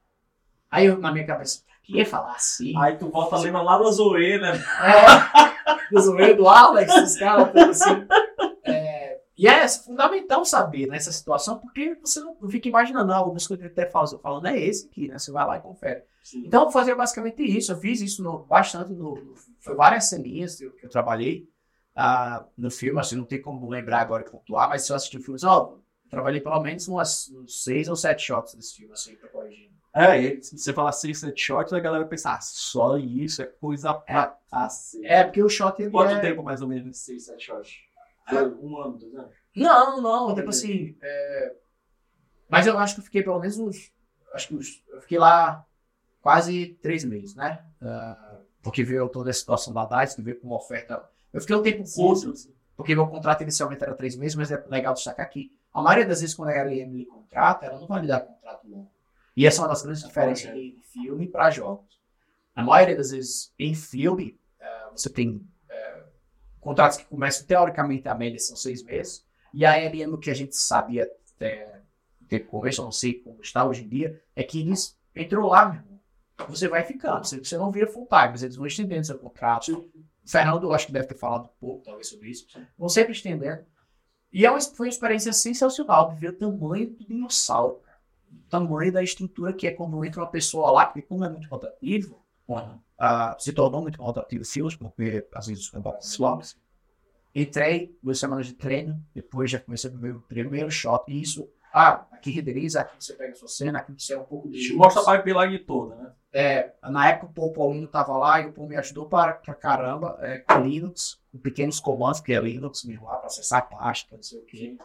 Aí 0.70 0.86
eu, 0.86 0.98
na 0.98 1.12
minha 1.12 1.26
cabeça, 1.26 1.64
ia 1.88 2.06
falar 2.06 2.34
assim. 2.34 2.78
Aí 2.78 2.98
tu 2.98 3.10
volta 3.10 3.36
assim. 3.36 3.46
lendo 3.46 3.64
lá 3.64 3.78
da 3.78 3.92
zoeira, 3.92 4.54
né? 4.54 4.64
É, 4.82 5.94
da 5.94 6.34
do 6.34 6.48
Alex, 6.48 6.94
os 6.96 7.18
caras, 7.18 7.48
tudo 7.48 7.72
assim. 7.72 8.08
É, 8.64 9.20
e 9.38 9.48
é 9.48 9.68
fundamental 9.68 10.46
saber 10.46 10.88
nessa 10.88 11.12
situação, 11.12 11.58
porque 11.60 11.98
você 12.02 12.20
não 12.20 12.36
fica 12.50 12.68
imaginando, 12.68 13.12
ah, 13.12 13.24
o 13.24 13.34
músico 13.34 13.58
que 13.58 13.66
até 13.66 13.90
falando 13.90 14.48
é 14.48 14.60
esse 14.60 14.88
aqui, 14.88 15.08
né? 15.08 15.18
Você 15.18 15.32
vai 15.32 15.46
lá 15.46 15.58
e 15.58 15.62
confere. 15.62 16.04
Sim. 16.24 16.44
Então, 16.46 16.66
eu 16.66 16.72
fazia 16.72 16.96
basicamente 16.96 17.42
isso. 17.44 17.72
Eu 17.72 17.78
fiz 17.78 18.02
isso 18.02 18.22
no, 18.22 18.46
bastante, 18.46 18.94
no, 18.94 19.36
foi 19.60 19.76
várias 19.76 20.06
ceninhas 20.06 20.56
que 20.58 20.66
eu, 20.66 20.72
que 20.72 20.86
eu 20.86 20.90
trabalhei 20.90 21.48
uh, 21.98 22.46
no 22.58 22.70
filme, 22.70 23.00
assim, 23.00 23.16
não 23.16 23.26
tem 23.26 23.42
como 23.42 23.68
lembrar 23.70 24.02
agora 24.02 24.24
e 24.24 24.30
pontuar, 24.30 24.70
mas 24.70 24.86
se 24.86 24.92
eu 24.92 24.96
assistir 24.96 25.18
o 25.18 25.24
filme, 25.24 25.40
ó, 25.44 25.76
trabalhei 26.10 26.42
pelo 26.42 26.60
menos 26.62 26.88
umas, 26.88 27.30
uns 27.30 27.64
seis 27.64 27.88
ou 27.88 27.96
sete 27.96 28.24
shots 28.24 28.54
desse 28.54 28.76
filme, 28.76 28.94
assim, 28.94 29.16
pra 29.16 29.30
corrigir. 29.30 29.70
É, 29.94 30.18
e 30.20 30.42
se 30.42 30.58
você 30.58 30.72
falar 30.72 30.92
6, 30.92 31.20
7 31.20 31.42
shots, 31.42 31.74
a 31.74 31.80
galera 31.80 32.06
pensa, 32.06 32.34
ah, 32.34 32.42
só 32.42 32.98
isso 32.98 33.42
é 33.42 33.46
coisa 33.46 33.94
pra 33.94 34.38
assim. 34.52 35.06
É, 35.06 35.24
porque 35.24 35.42
o 35.42 35.50
shot 35.50 35.82
ele 35.82 35.90
Quanto 35.90 36.14
é... 36.14 36.20
tempo 36.20 36.44
mais 36.44 36.62
ou 36.62 36.68
menos 36.68 36.98
6, 36.98 37.26
7 37.26 37.46
shots? 37.46 37.74
É. 38.28 38.44
Um 38.44 38.78
ano, 38.78 38.98
dois 38.98 39.16
anos? 39.16 39.36
Não, 39.56 40.02
não, 40.02 40.36
tipo 40.36 40.50
assim. 40.50 40.96
É... 41.02 41.56
Mas 42.48 42.68
eu 42.68 42.78
acho 42.78 42.96
que 42.96 43.02
eu 43.02 43.06
fiquei 43.06 43.24
pelo 43.24 43.40
menos 43.40 43.58
uns. 43.58 43.92
Acho 44.34 44.48
que 44.48 44.56
uns, 44.56 44.84
eu 44.90 45.02
fiquei 45.02 45.18
lá 45.18 45.66
quase 46.22 46.78
três 46.82 47.04
meses, 47.04 47.36
né? 47.36 47.64
Uh, 47.82 48.44
porque 48.62 48.84
veio 48.84 49.08
toda 49.10 49.30
a 49.30 49.34
situação 49.34 49.74
da 49.74 49.86
DICE, 49.86 50.16
que 50.16 50.22
veio 50.22 50.40
com 50.40 50.48
uma 50.48 50.58
oferta. 50.58 51.04
Eu 51.34 51.42
fiquei 51.42 51.56
um 51.56 51.64
tempo 51.64 51.84
curto, 51.92 52.34
porque 52.76 52.96
meu 52.96 53.08
contrato 53.08 53.42
inicialmente 53.42 53.84
era 53.84 53.94
três 53.96 54.16
meses, 54.16 54.36
mas 54.36 54.52
é 54.52 54.64
legal 54.68 54.94
destacar 54.94 55.30
que 55.30 55.52
a 55.74 55.82
maioria 55.82 56.08
das 56.08 56.22
vezes 56.22 56.36
quando 56.36 56.50
a 56.50 56.64
LM 56.64 56.92
me 56.92 57.06
contrata, 57.06 57.66
ela 57.66 57.80
não 57.80 57.88
vai 57.88 58.02
me 58.02 58.08
dar 58.08 58.22
contrato 58.22 58.68
longo. 58.68 58.92
E 59.40 59.46
essa 59.46 59.62
é 59.62 59.62
uma 59.62 59.70
das 59.70 59.84
grandes 59.84 60.04
diferenças 60.04 60.54
de 60.54 60.76
filme 60.92 61.26
para 61.26 61.50
jogos. 61.50 61.98
A 62.54 62.62
maioria 62.62 62.98
das 62.98 63.12
vezes, 63.12 63.54
em 63.58 63.74
filme, 63.74 64.38
uh, 64.60 64.92
você 64.92 65.10
tem 65.10 65.30
uh, 65.30 66.04
contratos 66.60 66.98
que 66.98 67.06
começam, 67.06 67.48
teoricamente, 67.48 68.06
a 68.10 68.14
média 68.14 68.38
são 68.38 68.58
seis 68.58 68.84
meses. 68.84 69.26
E 69.54 69.66
a 69.66 69.78
LM, 69.78 70.14
o 70.14 70.18
que 70.18 70.30
a 70.30 70.34
gente 70.34 70.58
sabia 70.58 71.10
até 71.38 72.38
começo, 72.50 72.84
não 72.84 72.92
sei 72.92 73.14
como 73.14 73.40
está 73.42 73.64
hoje 73.64 73.86
em 73.86 73.88
dia, 73.88 74.22
é 74.36 74.44
que 74.44 74.60
eles 74.60 75.00
entrou 75.16 75.48
lá, 75.48 75.70
meu 75.70 75.82
irmão. 75.84 76.00
Você 76.50 76.68
vai 76.68 76.84
ficando. 76.84 77.26
Você, 77.26 77.42
você 77.42 77.58
não 77.58 77.72
vira 77.72 77.88
full 77.88 78.10
time, 78.10 78.32
mas 78.32 78.44
eles 78.44 78.58
vão 78.58 78.68
estendendo 78.68 79.08
seu 79.08 79.18
contrato. 79.18 79.74
O 79.74 80.30
Fernando, 80.30 80.74
acho 80.74 80.88
que 80.88 80.92
deve 80.92 81.08
ter 81.08 81.16
falado 81.16 81.46
um 81.46 81.60
pouco, 81.62 81.86
talvez, 81.86 82.10
sobre 82.10 82.30
isso. 82.30 82.46
Vão 82.78 82.90
sempre 82.90 83.14
estendendo. 83.14 83.64
E 84.34 84.46
é 84.46 84.52
uma, 84.52 84.60
foi 84.60 84.88
uma 84.88 84.92
experiência 84.92 85.32
sensacional 85.32 86.10
de 86.10 86.20
ver 86.20 86.32
o 86.32 86.38
tamanho 86.38 86.90
do 86.90 87.08
dinossauro. 87.08 87.82
Tamanho 88.50 88.92
da 88.92 89.04
estrutura 89.04 89.54
que 89.54 89.68
é 89.68 89.72
quando 89.72 90.04
entra 90.04 90.22
uma 90.22 90.30
pessoa 90.30 90.72
lá, 90.72 90.86
porque 90.86 91.02
como 91.02 91.24
é 91.24 91.30
muito 91.30 91.48
rotativo, 91.48 92.20
ah, 92.98 93.36
se 93.40 93.54
tornou 93.54 93.82
muito 93.82 94.02
rotativo 94.02 94.44
fios, 94.44 94.76
porque 94.76 95.28
às 95.34 95.48
vezes 95.48 95.72
é 95.74 96.02
suaves. 96.02 96.58
Entrei, 97.34 97.96
duas 98.02 98.20
semanas 98.20 98.48
de 98.48 98.54
treino, 98.54 99.00
depois 99.14 99.52
já 99.52 99.60
comecei 99.60 99.90
o 99.92 99.98
meu 99.98 100.20
primeiro 100.22 100.72
shot, 100.72 101.04
e 101.08 101.22
isso, 101.22 101.48
ah, 101.72 102.08
aqui 102.12 102.32
renderiza, 102.32 102.82
aqui 102.82 102.96
você 103.00 103.14
pega 103.14 103.34
a 103.34 103.36
sua 103.36 103.48
cena, 103.48 103.80
aqui 103.80 103.94
você 103.94 104.14
é 104.14 104.20
um 104.20 104.24
pouco 104.24 104.50
de... 104.50 104.74
Mostra 104.74 105.04
a 105.04 105.18
pipeline 105.18 105.60
toda, 105.60 105.96
né? 105.96 106.12
É, 106.32 106.74
na 106.84 107.10
época 107.10 107.28
o 107.28 107.34
Paul 107.34 107.54
Paulino 107.54 107.88
tava 107.88 108.16
lá 108.16 108.40
e 108.42 108.48
o 108.48 108.54
Paul 108.54 108.68
me 108.68 108.76
ajudou 108.76 109.08
para, 109.08 109.34
pra 109.34 109.54
caramba 109.54 110.18
é, 110.22 110.40
com 110.40 110.62
Linux, 110.62 111.20
com 111.32 111.40
pequenos 111.40 111.80
comandos, 111.80 112.20
que 112.20 112.34
é 112.34 112.40
Linux 112.40 112.84
mesmo 112.84 113.06
lá, 113.06 113.18
para 113.18 113.28
acessar 113.28 113.60
a 113.60 113.62
pasta, 113.64 114.16
não 114.16 114.24
sei 114.24 114.40
o 114.40 114.46
quê. 114.46 114.78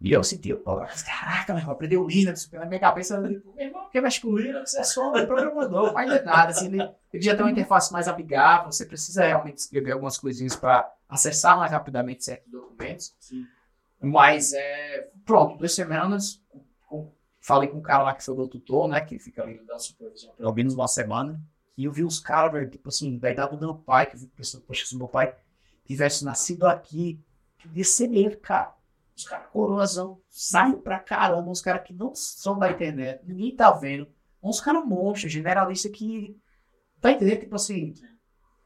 E 0.00 0.12
eu 0.12 0.22
senti, 0.22 0.50
eu 0.50 0.62
caraca, 0.62 1.54
meu 1.54 1.60
irmão, 1.60 1.72
aprendeu 1.74 2.02
o 2.02 2.08
Linux, 2.08 2.50
na 2.52 2.66
minha 2.66 2.80
cabeça, 2.80 3.14
eu 3.16 3.26
digo, 3.26 3.54
meu 3.54 3.66
irmão, 3.66 3.88
quem 3.90 4.02
mexe 4.02 4.20
com 4.20 4.36
Linux 4.36 4.74
é 4.74 4.82
só 4.82 5.10
um 5.10 5.26
programador, 5.26 5.86
não 5.86 5.92
faz 5.94 6.24
nada, 6.24 6.50
assim, 6.50 6.66
ele, 6.66 6.82
ele 7.12 7.22
já 7.22 7.34
tem 7.34 7.44
uma 7.44 7.50
interface 7.50 7.90
mais 7.92 8.06
amigável, 8.06 8.70
você 8.70 8.84
precisa 8.84 9.24
realmente 9.24 9.58
escrever 9.58 9.92
algumas 9.92 10.18
coisinhas 10.18 10.56
para 10.56 10.92
acessar 11.08 11.56
mais 11.56 11.72
rapidamente 11.72 12.22
certos 12.24 12.50
documentos. 12.50 13.14
Sim. 13.18 13.46
Mas, 14.00 14.52
é, 14.52 15.08
pronto, 15.24 15.56
duas 15.56 15.74
semanas, 15.74 16.42
com- 16.86 17.10
falei 17.40 17.68
com 17.70 17.78
um 17.78 17.82
cara 17.82 18.02
lá 18.02 18.14
que 18.14 18.22
foi 18.22 18.34
meu 18.36 18.48
tutor, 18.48 18.88
né, 18.88 19.00
que 19.00 19.18
fica 19.18 19.42
ali 19.42 19.58
dando 19.66 19.78
supervisão 19.80 20.34
pelo 20.36 20.52
menos 20.52 20.74
uma 20.74 20.88
semana, 20.88 21.40
e 21.78 21.84
eu 21.86 21.92
vi 21.92 22.04
os 22.04 22.18
caras, 22.20 22.52
velho, 22.52 22.68
tipo 22.68 22.88
assim, 22.88 23.16
daí 23.16 23.34
dava 23.34 23.56
do 23.56 23.64
meu 23.66 23.74
pai, 23.74 24.06
que 24.06 24.16
eu 24.16 24.20
pensando, 24.36 24.62
poxa, 24.64 24.84
se 24.84 24.96
meu 24.96 25.08
pai 25.08 25.34
tivesse 25.86 26.24
nascido 26.24 26.66
aqui, 26.66 27.18
podia 27.62 27.84
ser 27.84 28.12
ele, 28.12 28.36
cara. 28.36 28.74
Os 29.16 29.24
caras 29.24 29.48
coroazão, 29.50 30.20
saem 30.28 30.76
pra 30.80 30.98
caramba, 30.98 31.48
uns 31.48 31.60
caras 31.60 31.86
que 31.86 31.92
não 31.92 32.14
são 32.14 32.58
da 32.58 32.70
internet, 32.70 33.22
ninguém 33.24 33.54
tá 33.54 33.70
vendo, 33.70 34.08
uns 34.42 34.60
caras 34.60 34.84
monstros, 34.84 35.32
generalistas 35.32 35.92
que, 35.92 36.36
tá 37.00 37.12
entendendo? 37.12 37.40
Tipo 37.40 37.54
assim, 37.54 37.94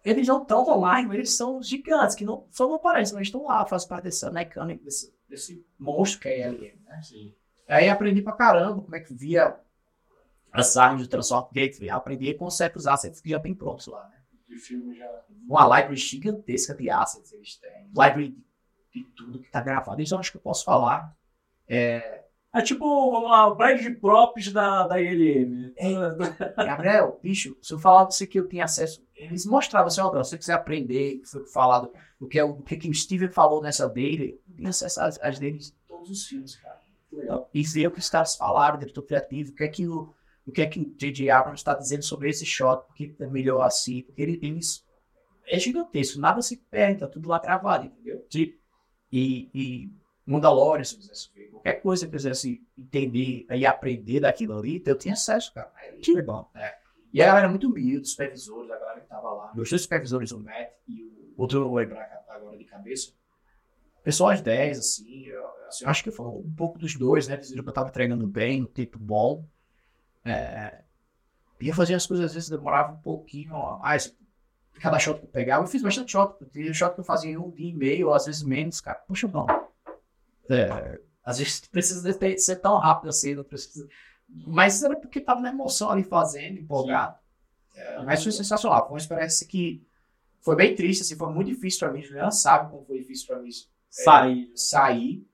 eles 0.04 0.26
não 0.26 0.42
estão 0.42 0.66
online, 0.66 1.14
eles 1.14 1.36
são 1.36 1.62
gigantes, 1.62 2.14
que 2.14 2.24
não, 2.24 2.46
só 2.50 2.66
não 2.66 2.76
aparecem, 2.76 3.14
mas 3.14 3.26
estão 3.26 3.44
lá, 3.44 3.66
fazem 3.66 3.88
parte 3.88 4.04
dessa 4.04 4.30
mecânica, 4.30 4.82
desse, 4.82 5.14
desse 5.28 5.66
monstro 5.78 6.20
que 6.20 6.28
é 6.28 6.48
LM, 6.48 6.80
né? 6.84 7.02
Sim. 7.02 7.34
Aí 7.68 7.88
aprendi 7.88 8.22
pra 8.22 8.32
caramba 8.32 8.80
como 8.80 8.96
é 8.96 9.00
que 9.00 9.12
via 9.12 9.54
as 10.50 10.76
armas 10.76 11.02
de 11.02 11.08
Transport 11.08 11.52
Gateway. 11.52 11.90
Aprendi 11.90 12.32
com 12.34 12.48
certos 12.50 12.86
assets 12.86 13.20
que 13.20 13.28
já 13.28 13.38
tem 13.38 13.54
prontos 13.54 13.86
lá, 13.86 14.08
né? 14.08 14.16
De 14.48 14.56
filme 14.56 14.96
já. 14.96 15.06
Uma 15.46 15.64
library 15.64 15.96
gigantesca 15.96 16.74
de 16.74 16.88
assets 16.88 17.32
eles 17.32 17.56
têm. 17.56 17.88
Library 17.88 18.30
de 18.30 18.42
tudo 19.16 19.38
que 19.40 19.50
tá 19.50 19.60
gravado. 19.60 20.00
Isso 20.02 20.14
eu 20.14 20.18
acho 20.18 20.30
que 20.30 20.36
eu 20.36 20.42
posso 20.42 20.64
falar. 20.64 21.14
É, 21.68 22.24
É 22.54 22.62
tipo 22.62 22.84
uma 22.84 23.54
brand 23.54 23.80
de 23.80 23.90
props 23.90 24.52
da, 24.52 24.86
da 24.86 25.00
ILM. 25.00 25.72
Gabriel, 26.56 27.18
bicho, 27.22 27.56
se 27.62 27.72
eu 27.74 27.78
falar 27.78 28.06
pra 28.06 28.10
você 28.12 28.26
que 28.26 28.38
eu 28.38 28.48
tinha 28.48 28.64
acesso, 28.64 29.04
eles 29.14 29.44
mostravam 29.46 29.88
assim, 29.88 30.00
ó, 30.00 30.10
se 30.22 30.30
você 30.30 30.38
quiser 30.38 30.54
aprender, 30.54 31.16
o 31.16 31.20
que 31.22 31.28
foi 31.28 31.46
falado, 31.46 31.92
o 32.20 32.26
que, 32.26 32.38
é, 32.38 32.44
o 32.44 32.54
que, 32.62 32.76
que 32.76 32.88
o 32.90 32.94
Steven 32.94 33.30
falou 33.30 33.62
nessa 33.62 33.88
dele, 33.88 34.40
eu 34.48 34.56
tinha 34.56 34.70
acesso 34.70 35.00
às, 35.00 35.20
às 35.20 35.38
deles 35.38 35.66
de 35.66 35.72
todos 35.86 36.10
os 36.10 36.26
filmes, 36.26 36.56
cara. 36.56 36.78
Legal. 37.12 37.48
E 37.54 37.62
ver 37.62 37.86
o 37.86 37.90
que 37.90 37.98
os 38.00 38.10
caras 38.10 38.36
falaram, 38.36 38.76
o 38.76 38.78
diretor 38.80 39.02
criativo, 39.02 39.50
o 39.52 39.54
que 39.54 39.64
é 39.64 39.68
que 39.68 39.86
o, 39.88 40.14
o 40.46 40.52
que 40.52 40.60
é 40.62 40.66
que 40.66 40.80
o 40.80 40.94
J.J. 40.96 41.30
Abrams 41.30 41.60
está 41.60 41.74
dizendo 41.74 42.02
sobre 42.02 42.28
esse 42.28 42.44
shot, 42.44 42.86
porque 42.86 43.14
é 43.18 43.26
melhor 43.26 43.62
assim, 43.62 44.02
porque 44.02 44.20
ele- 44.22 44.38
eles. 44.42 44.84
É 45.50 45.58
gigantesco, 45.58 46.20
nada 46.20 46.42
se 46.42 46.58
perde, 46.58 47.00
tá 47.00 47.06
tudo 47.08 47.26
lá 47.28 47.38
gravado, 47.38 47.86
entendeu? 47.86 48.22
E, 48.34 48.57
e, 49.12 49.48
e 49.54 49.92
Mandalorian, 50.26 50.84
se 50.84 50.94
eu 50.94 50.98
quisesse 51.00 51.30
ver, 51.34 51.48
qualquer 51.50 51.80
coisa 51.80 52.06
que 52.06 52.14
eu 52.14 52.16
quisesse 52.18 52.62
entender 52.76 53.46
e 53.50 53.66
aprender 53.66 54.20
daquilo 54.20 54.58
ali, 54.58 54.82
eu 54.84 54.96
tinha 54.96 55.14
acesso, 55.14 55.52
cara. 55.54 55.72
Que 56.02 56.12
legal. 56.12 56.50
É. 56.54 56.76
E 57.12 57.22
a 57.22 57.26
galera 57.26 57.46
é 57.46 57.50
muito 57.50 57.68
humilde, 57.68 58.02
os 58.02 58.10
supervisores, 58.10 58.70
a 58.70 58.78
galera 58.78 59.00
que 59.00 59.08
tava 59.08 59.30
lá. 59.30 59.52
Meus 59.54 59.70
dois 59.70 59.82
supervisores, 59.82 60.30
o 60.32 60.40
Matt 60.40 60.70
e 60.86 61.02
o 61.36 61.40
outro 61.42 61.58
eu 61.58 61.62
não 61.62 61.68
vou 61.70 61.78
lembrar 61.78 62.24
agora 62.28 62.56
de 62.58 62.64
cabeça. 62.64 63.12
Pessoas 64.04 64.40
10, 64.40 64.78
assim, 64.78 65.26
eu, 65.26 65.46
assim, 65.66 65.84
eu 65.84 65.90
acho 65.90 66.02
que 66.04 66.10
foi 66.10 66.26
um 66.26 66.54
pouco 66.56 66.78
dos 66.78 66.94
dois, 66.94 67.28
né? 67.28 67.34
Eles 67.34 67.50
viram 67.50 67.62
que 67.62 67.68
eu 67.70 67.74
tava 67.74 67.90
treinando 67.90 68.26
bem, 68.26 68.60
no 68.60 68.66
tempo 68.66 68.98
bom. 68.98 69.44
É, 70.24 70.82
ia 71.60 71.74
fazer 71.74 71.94
as 71.94 72.06
coisas, 72.06 72.26
às 72.26 72.34
vezes 72.34 72.48
demorava 72.48 72.92
um 72.92 73.00
pouquinho. 73.00 73.54
ó. 73.54 73.80
Ah, 73.82 73.96
esse- 73.96 74.16
cada 74.80 74.98
shot 74.98 75.18
que 75.20 75.26
eu 75.26 75.30
pegava, 75.30 75.64
eu 75.64 75.68
fiz 75.68 75.82
bastante 75.82 76.12
shot. 76.12 76.34
Tinha 76.52 76.72
shot 76.72 76.94
que 76.94 77.00
eu 77.00 77.04
fazia 77.04 77.30
em 77.32 77.36
um 77.36 77.50
dia 77.50 77.70
e 77.70 77.74
meio, 77.74 78.08
ou 78.08 78.14
às 78.14 78.26
vezes 78.26 78.42
menos, 78.42 78.80
cara. 78.80 78.98
Poxa, 79.06 79.28
não. 79.28 79.46
É, 80.50 80.98
às 81.24 81.38
vezes 81.38 81.60
precisa 81.68 82.14
ter- 82.14 82.38
ser 82.38 82.56
tão 82.56 82.78
rápido 82.78 83.08
assim, 83.10 83.34
não 83.34 83.44
precisa. 83.44 83.88
Mas 84.46 84.82
era 84.82 84.96
porque 84.96 85.20
tava 85.20 85.40
na 85.40 85.50
emoção 85.50 85.90
ali 85.90 86.02
fazendo, 86.04 86.58
empolgado. 86.58 87.16
É, 87.74 88.02
mas 88.02 88.22
foi 88.22 88.32
sensacional. 88.32 88.82
Foi 88.82 88.92
uma 88.92 88.98
experiência 88.98 89.46
que 89.46 89.82
foi 90.40 90.54
bem 90.56 90.74
triste, 90.74 91.02
assim, 91.02 91.16
foi 91.16 91.32
muito 91.32 91.48
difícil 91.48 91.80
pra 91.80 91.92
mim. 91.92 92.02
Juliana 92.02 92.30
sabe 92.30 92.70
como 92.70 92.84
foi 92.84 92.98
difícil 92.98 93.26
pra 93.26 93.38
mim 93.38 93.50
Sair. 93.90 94.52
sair. 94.54 95.26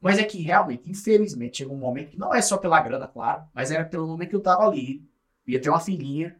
Mas 0.00 0.18
é 0.18 0.24
que 0.24 0.42
realmente, 0.42 0.90
infelizmente, 0.90 1.58
chegou 1.58 1.76
um 1.76 1.80
momento 1.80 2.10
que 2.10 2.18
não 2.18 2.34
é 2.34 2.42
só 2.42 2.56
pela 2.58 2.80
grana, 2.80 3.06
claro, 3.06 3.44
mas 3.54 3.70
era 3.70 3.84
pelo 3.84 4.06
momento 4.06 4.30
que 4.30 4.36
eu 4.36 4.40
tava 4.42 4.66
ali, 4.66 5.08
ia 5.46 5.60
ter 5.60 5.70
uma 5.70 5.78
filhinha, 5.78 6.36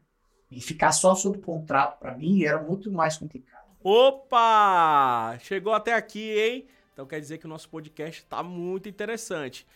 e 0.52 0.60
ficar 0.60 0.92
só 0.92 1.14
sob 1.14 1.38
contrato 1.38 1.98
pra 1.98 2.14
mim 2.14 2.44
era 2.44 2.60
muito 2.60 2.92
mais 2.92 3.16
complicado. 3.16 3.66
Opa! 3.82 5.38
Chegou 5.40 5.72
até 5.72 5.94
aqui, 5.94 6.38
hein? 6.38 6.66
Então 6.92 7.06
quer 7.06 7.18
dizer 7.18 7.38
que 7.38 7.46
o 7.46 7.48
nosso 7.48 7.68
podcast 7.68 8.24
tá 8.26 8.42
muito 8.42 8.88
interessante. 8.88 9.66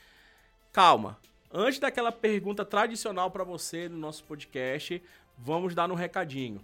Calma. 0.73 1.19
Antes 1.51 1.79
daquela 1.79 2.12
pergunta 2.12 2.65
tradicional 2.65 3.31
para 3.31 3.43
você 3.43 3.89
no 3.89 3.97
nosso 3.97 4.23
podcast, 4.25 5.03
vamos 5.39 5.75
dar 5.75 5.91
um 5.91 5.95
recadinho. 5.95 6.61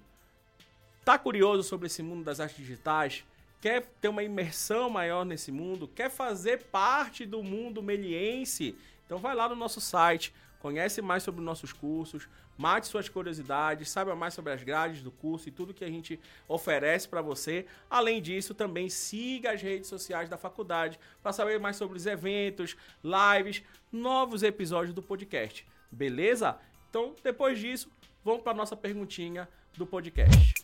Tá 1.04 1.18
curioso 1.18 1.62
sobre 1.62 1.86
esse 1.86 2.02
mundo 2.02 2.22
das 2.22 2.38
artes 2.38 2.58
digitais? 2.58 3.24
Quer 3.62 3.86
ter 4.00 4.08
uma 4.08 4.22
imersão 4.22 4.90
maior 4.90 5.24
nesse 5.24 5.50
mundo? 5.50 5.88
Quer 5.88 6.10
fazer 6.10 6.64
parte 6.64 7.24
do 7.24 7.42
mundo 7.42 7.82
meliense? 7.82 8.76
Então 9.06 9.18
vai 9.18 9.34
lá 9.34 9.48
no 9.48 9.56
nosso 9.56 9.80
site, 9.80 10.34
conhece 10.60 11.00
mais 11.00 11.22
sobre 11.22 11.40
os 11.40 11.44
nossos 11.44 11.72
cursos, 11.72 12.28
mate 12.56 12.86
suas 12.86 13.08
curiosidades, 13.08 13.88
saiba 13.90 14.14
mais 14.14 14.34
sobre 14.34 14.52
as 14.52 14.62
grades 14.62 15.02
do 15.02 15.10
curso 15.10 15.48
e 15.48 15.52
tudo 15.52 15.74
que 15.74 15.84
a 15.84 15.88
gente 15.88 16.18
oferece 16.48 17.08
para 17.08 17.22
você. 17.22 17.66
Além 17.88 18.20
disso, 18.20 18.54
também 18.54 18.88
siga 18.88 19.52
as 19.52 19.62
redes 19.62 19.88
sociais 19.88 20.28
da 20.28 20.36
faculdade 20.36 20.98
para 21.22 21.32
saber 21.32 21.58
mais 21.58 21.76
sobre 21.76 21.96
os 21.96 22.06
eventos, 22.06 22.76
lives, 23.02 23.62
novos 23.90 24.42
episódios 24.42 24.94
do 24.94 25.02
podcast. 25.02 25.66
Beleza? 25.90 26.58
Então, 26.88 27.14
depois 27.22 27.58
disso, 27.58 27.90
vamos 28.24 28.42
para 28.42 28.54
nossa 28.54 28.76
perguntinha 28.76 29.48
do 29.76 29.86
podcast. 29.86 30.61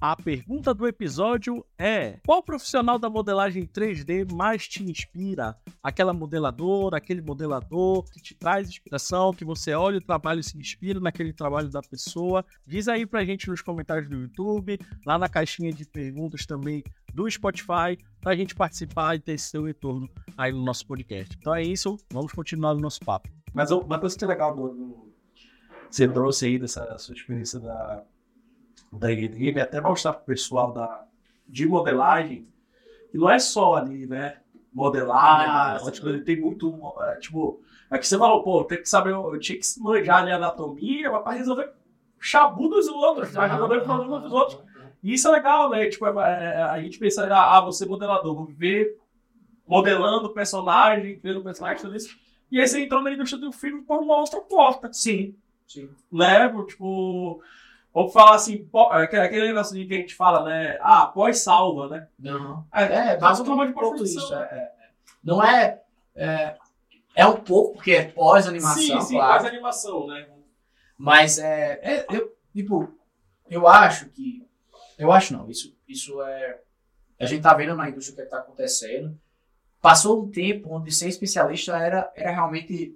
A 0.00 0.14
pergunta 0.14 0.72
do 0.72 0.86
episódio 0.86 1.64
é: 1.76 2.18
qual 2.24 2.42
profissional 2.42 2.98
da 2.98 3.10
modelagem 3.10 3.66
3D 3.66 4.32
mais 4.32 4.68
te 4.68 4.82
inspira? 4.84 5.56
Aquela 5.82 6.12
modeladora, 6.12 6.96
aquele 6.98 7.20
modelador 7.20 8.04
que 8.12 8.20
te 8.22 8.34
traz 8.34 8.68
inspiração, 8.68 9.32
que 9.32 9.44
você 9.44 9.74
olha 9.74 9.98
o 9.98 10.04
trabalho 10.04 10.38
e 10.40 10.44
se 10.44 10.56
inspira 10.56 11.00
naquele 11.00 11.32
trabalho 11.32 11.68
da 11.68 11.80
pessoa? 11.82 12.44
Diz 12.66 12.86
aí 12.86 13.04
pra 13.06 13.24
gente 13.24 13.48
nos 13.48 13.60
comentários 13.60 14.08
do 14.08 14.16
YouTube, 14.20 14.78
lá 15.04 15.18
na 15.18 15.28
caixinha 15.28 15.72
de 15.72 15.84
perguntas 15.84 16.46
também 16.46 16.84
do 17.12 17.28
Spotify, 17.28 17.98
pra 18.20 18.36
gente 18.36 18.54
participar 18.54 19.16
e 19.16 19.20
ter 19.20 19.38
seu 19.38 19.64
retorno 19.64 20.08
aí 20.36 20.52
no 20.52 20.62
nosso 20.62 20.86
podcast. 20.86 21.36
Então 21.40 21.52
é 21.54 21.62
isso, 21.62 21.98
vamos 22.12 22.32
continuar 22.32 22.72
o 22.72 22.80
nosso 22.80 23.00
papo. 23.00 23.28
Mas 23.52 23.70
uma 23.72 23.98
coisa 23.98 24.16
que 24.16 24.24
é 24.24 24.28
legal 24.28 24.54
do- 24.54 25.08
você 25.90 26.06
trouxe 26.06 26.46
aí 26.46 26.58
dessa 26.58 26.96
sua 26.98 27.14
experiência 27.14 27.58
da, 27.58 28.04
da 28.92 29.10
IGDM, 29.12 29.60
até 29.60 29.80
mostrar 29.80 30.12
pro 30.14 30.24
pessoal 30.26 30.72
da, 30.72 31.04
de 31.46 31.66
modelagem, 31.66 32.46
que 33.10 33.18
não 33.18 33.30
é 33.30 33.38
só 33.38 33.74
ali, 33.76 34.06
né? 34.06 34.38
Modelagem, 34.72 35.46
Ah, 35.48 35.78
coisas, 35.80 36.24
tem 36.24 36.40
muito, 36.40 36.92
é, 37.00 37.16
tipo, 37.16 37.60
é 37.90 37.98
que 37.98 38.06
você 38.06 38.18
falou, 38.18 38.42
pô, 38.42 38.64
tem 38.64 38.78
que 38.78 38.88
saber, 38.88 39.12
eu 39.12 39.38
tinha 39.40 39.58
que 39.58 39.66
manjar 39.80 40.22
ali 40.22 40.30
a 40.30 40.36
anatomia, 40.36 41.10
mas 41.10 41.22
pra 41.22 41.32
resolver 41.32 41.72
chabu 42.20 42.68
dos 42.68 42.86
outros, 42.88 43.30
pra 43.30 43.46
resolver 43.46 43.78
o 43.78 43.84
problema 43.84 44.20
dos 44.20 44.32
outros. 44.32 44.60
E 45.02 45.14
isso 45.14 45.28
é 45.28 45.30
legal, 45.32 45.70
né? 45.70 45.88
Tipo, 45.88 46.06
é- 46.06 46.54
é- 46.56 46.62
a 46.62 46.80
gente 46.82 46.98
pensa, 46.98 47.26
ah, 47.34 47.60
você 47.60 47.84
é 47.84 47.86
modelador, 47.88 48.34
vou 48.34 48.44
viver 48.44 48.98
modelando 49.66 50.30
personagem, 50.32 51.18
vendo 51.22 51.42
personagem, 51.42 51.82
tudo 51.82 51.96
isso. 51.96 52.16
E 52.50 52.60
aí 52.60 52.66
você 52.66 52.82
entrou 52.82 53.02
na 53.02 53.12
indústria 53.12 53.40
do 53.40 53.52
filme 53.52 53.82
por 53.82 54.00
uma 54.00 54.16
outra 54.16 54.40
porta. 54.40 54.90
Sim, 54.92 55.34
sim. 55.66 55.88
Né? 56.10 56.48
Tipo, 56.66 57.42
vamos 57.98 58.12
falar 58.12 58.34
assim, 58.36 58.64
pó- 58.66 58.92
é, 58.94 59.04
aquele 59.04 59.48
negócio 59.48 59.74
de 59.76 59.86
que 59.86 59.94
a 59.94 59.98
gente 59.98 60.14
fala, 60.14 60.44
né? 60.44 60.78
Ah, 60.80 61.06
pós-salva, 61.06 61.88
né? 61.88 62.08
Não. 62.18 62.66
É, 62.72 62.82
É, 62.84 63.18
faz 63.18 63.38
basicamente 63.38 63.58
um 63.58 63.62
um 63.62 63.66
de 63.66 63.72
pouco 63.74 63.96
profissão. 63.96 64.42
É, 64.42 64.44
é. 64.54 64.72
Não 65.22 65.42
é, 65.44 65.80
é. 66.14 66.56
É 67.14 67.26
um 67.26 67.36
pouco, 67.36 67.74
porque 67.74 67.92
é 67.92 68.04
pós-animação, 68.04 68.80
Sim, 68.82 69.00
sim, 69.00 69.14
claro. 69.16 69.32
faz 69.40 69.52
animação, 69.52 70.06
né? 70.06 70.28
Mas 70.96 71.38
é, 71.38 71.80
é 71.82 72.06
eu, 72.10 72.32
tipo, 72.52 72.88
eu 73.50 73.66
acho 73.66 74.08
que. 74.10 74.46
Eu 74.98 75.10
acho 75.12 75.32
não, 75.36 75.48
isso, 75.50 75.76
isso 75.88 76.20
é. 76.22 76.60
A 77.20 77.24
gente 77.26 77.42
tá 77.42 77.54
vendo 77.54 77.74
na 77.74 77.88
indústria 77.88 78.14
o 78.14 78.16
que 78.16 78.22
está 78.22 78.38
acontecendo. 78.38 79.18
Passou 79.80 80.22
um 80.22 80.30
tempo 80.30 80.74
onde 80.74 80.92
ser 80.92 81.08
especialista 81.08 81.76
era, 81.76 82.12
era 82.14 82.30
realmente. 82.30 82.94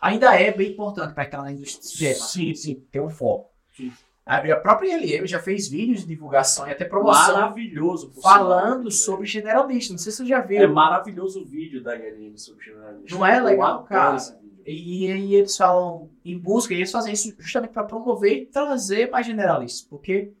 Ainda 0.00 0.34
é 0.38 0.52
bem 0.52 0.72
importante 0.72 1.14
para 1.14 1.22
aquela 1.24 1.50
indústria. 1.50 2.14
Sim, 2.14 2.54
sim. 2.54 2.74
Ter 2.92 3.00
um 3.00 3.08
foco. 3.10 3.50
Sim. 3.76 3.92
A 4.26 4.38
a 4.38 4.56
própria 4.56 4.96
LM 4.96 5.26
já 5.26 5.38
fez 5.38 5.68
vídeos 5.68 6.00
de 6.00 6.06
divulgação 6.06 6.66
e 6.66 6.70
até 6.70 6.86
promoção 6.86 7.34
Maravilhoso. 7.34 8.10
falando 8.22 8.90
sobre 8.90 9.26
generalista. 9.26 9.92
Não 9.92 9.98
sei 9.98 10.12
se 10.12 10.18
você 10.18 10.26
já 10.26 10.40
viu. 10.40 10.62
É 10.62 10.66
maravilhoso 10.66 11.42
o 11.42 11.44
vídeo 11.44 11.82
da 11.82 11.94
ILM 11.94 12.36
sobre 12.38 12.64
generalista. 12.64 13.14
Não 13.14 13.26
é 13.26 13.38
legal, 13.38 13.84
cara? 13.84 14.16
esse 14.16 14.32
vídeo. 14.32 14.54
E 14.66 15.12
aí 15.12 15.34
eles 15.34 15.54
falam 15.54 16.08
em 16.24 16.38
busca, 16.38 16.72
e 16.72 16.78
eles 16.78 16.90
fazem 16.90 17.12
isso 17.12 17.34
justamente 17.38 17.72
para 17.72 17.84
promover 17.84 18.32
e 18.32 18.46
trazer 18.46 19.10
mais 19.10 19.26
generalistas. 19.26 19.82
Porque 19.82 20.32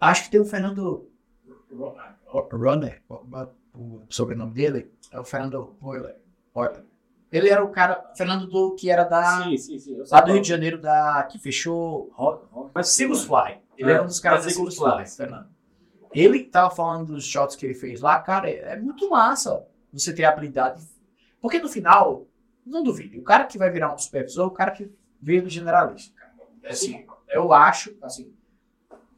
acho 0.00 0.24
que 0.24 0.30
tem 0.30 0.40
o 0.40 0.44
Fernando 0.44 1.08
Runner, 2.52 3.02
o 3.74 4.02
sobrenome 4.08 4.52
dele 4.52 4.88
é 5.10 5.18
o 5.18 5.24
Fernando 5.24 5.74
Euler. 5.82 6.16
Ele 7.32 7.48
era 7.48 7.64
o 7.64 7.68
cara, 7.70 8.10
Fernando 8.16 8.46
do, 8.46 8.74
que 8.74 8.90
era 8.90 9.04
da. 9.04 9.44
Sim, 9.44 9.56
sim, 9.56 9.78
sim. 9.78 9.96
Lá 9.96 10.02
do 10.02 10.08
qual. 10.08 10.26
Rio 10.32 10.42
de 10.42 10.48
Janeiro, 10.48 10.78
da, 10.80 11.22
que 11.30 11.38
fechou. 11.38 12.10
Mas 12.74 12.88
Sigus 12.88 13.24
Fly. 13.24 13.58
Ele 13.78 13.90
É, 13.90 13.94
era 13.94 14.02
um 14.02 14.06
dos 14.06 14.18
caras 14.20 14.44
da 14.44 14.50
Sigus 14.50 14.76
Fly, 14.76 14.90
Fly. 14.92 15.06
Fernando. 15.06 15.48
Ele 16.12 16.42
tava 16.44 16.74
falando 16.74 17.12
dos 17.14 17.24
shots 17.24 17.54
que 17.54 17.64
ele 17.64 17.74
fez 17.74 18.00
lá, 18.00 18.18
cara, 18.18 18.50
é 18.50 18.72
é 18.72 18.76
muito 18.76 19.08
massa 19.08 19.64
você 19.92 20.12
ter 20.12 20.24
a 20.24 20.30
habilidade. 20.30 20.82
Porque 21.40 21.60
no 21.60 21.68
final, 21.68 22.26
não 22.66 22.82
duvide, 22.82 23.18
o 23.18 23.22
cara 23.22 23.44
que 23.44 23.56
vai 23.56 23.70
virar 23.70 23.94
um 23.94 23.98
supervisor 23.98 24.44
é 24.44 24.48
o 24.48 24.50
cara 24.50 24.72
que 24.72 24.90
veio 25.22 25.42
do 25.42 25.48
generalista. 25.48 26.12
cara. 26.18 26.32
Assim, 26.68 27.06
eu 27.28 27.52
acho, 27.52 27.96
assim, 28.02 28.34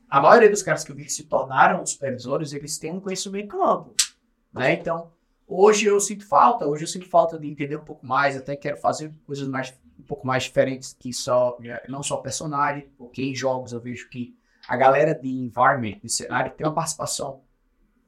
a 0.09 0.21
maioria 0.21 0.51
dos 0.51 0.63
caras 0.63 0.85
que 0.85 0.93
eu 0.93 0.97
vi 0.97 1.05
que 1.05 1.13
se 1.13 1.25
tornaram 1.25 1.85
supervisores, 1.87 2.53
eles 2.53 2.77
têm 2.79 2.93
um 2.93 3.01
conhecimento 3.01 3.61
amplo, 3.63 3.95
né? 4.53 4.75
Então, 4.75 5.11
hoje 5.53 5.87
eu 5.87 6.01
sinto 6.01 6.27
falta, 6.27 6.67
hoje 6.67 6.85
eu 6.85 6.89
sinto 6.89 7.09
falta 7.09 7.39
de 7.39 7.47
entender 7.49 7.77
um 7.77 7.85
pouco 7.85 8.07
mais, 8.07 8.37
até 8.37 8.57
quero 8.57 8.77
fazer 8.79 9.13
coisas 9.27 9.47
mais 9.47 9.75
um 9.99 10.03
pouco 10.03 10.27
mais 10.27 10.45
diferentes 10.45 10.97
que 10.99 11.13
só 11.13 11.57
não 11.89 12.03
só 12.03 12.17
personagem, 12.17 12.89
porque 12.99 13.23
em 13.23 13.35
jogos 13.35 13.73
eu 13.73 13.81
vejo 13.81 14.09
que 14.09 14.37
a 14.67 14.77
galera 14.77 15.15
de 15.15 15.29
environment, 15.29 15.99
de 16.03 16.11
cenário, 16.11 16.53
tem 16.53 16.67
uma 16.67 16.75
participação 16.75 17.41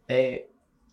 é, 0.09 0.47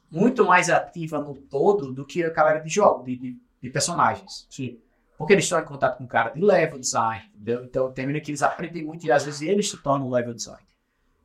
muito 0.09 0.45
mais 0.45 0.69
ativa 0.69 1.19
no 1.19 1.33
todo 1.35 1.91
do 1.93 2.05
que 2.05 2.23
a 2.23 2.29
galera 2.29 2.59
de 2.59 2.69
jogo, 2.69 3.03
de, 3.03 3.15
de, 3.15 3.37
de 3.61 3.69
personagens. 3.69 4.45
Sim. 4.49 4.79
Porque 5.17 5.33
eles 5.33 5.45
estão 5.45 5.59
em 5.59 5.65
contato 5.65 5.97
com 5.97 6.03
o 6.03 6.07
cara 6.07 6.31
de 6.31 6.41
level 6.41 6.79
design, 6.79 7.23
entendeu? 7.35 7.63
Então 7.63 7.91
termina 7.91 8.19
que 8.19 8.31
eles 8.31 8.41
aprendem 8.41 8.83
muito 8.83 9.05
e 9.05 9.11
às 9.11 9.23
vezes 9.23 9.41
eles 9.41 9.69
se 9.69 9.77
tornam 9.77 10.09
level 10.09 10.33
design. 10.33 10.65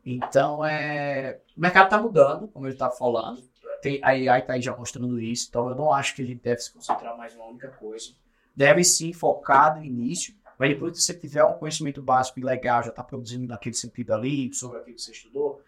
Então 0.04 0.64
é. 0.64 1.40
O 1.56 1.60
mercado 1.60 1.86
está 1.86 2.00
mudando, 2.00 2.46
como 2.48 2.66
ele 2.66 2.74
está 2.74 2.90
falando. 2.90 3.42
Tem, 3.82 4.00
a 4.02 4.08
AI 4.08 4.40
está 4.40 4.54
aí 4.54 4.62
já 4.62 4.76
mostrando 4.76 5.20
isso, 5.20 5.46
então 5.48 5.68
eu 5.68 5.74
não 5.74 5.92
acho 5.92 6.14
que 6.14 6.22
a 6.22 6.26
gente 6.26 6.42
deve 6.42 6.60
se 6.60 6.72
concentrar 6.72 7.16
mais 7.16 7.34
em 7.34 7.36
uma 7.36 7.46
única 7.46 7.68
coisa. 7.68 8.12
Deve 8.54 8.82
sim 8.84 9.12
focar 9.12 9.76
no 9.76 9.84
início, 9.84 10.34
mas 10.58 10.70
depois 10.70 10.96
que 10.96 11.02
você 11.02 11.14
tiver 11.14 11.44
um 11.44 11.54
conhecimento 11.54 12.02
básico 12.02 12.40
e 12.40 12.42
legal, 12.42 12.82
já 12.82 12.88
está 12.90 13.04
produzindo 13.04 13.46
naquele 13.46 13.74
sentido 13.74 14.12
ali, 14.14 14.52
sobre 14.54 14.78
aquilo 14.78 14.96
que 14.96 15.02
você 15.02 15.12
estudou, 15.12 15.62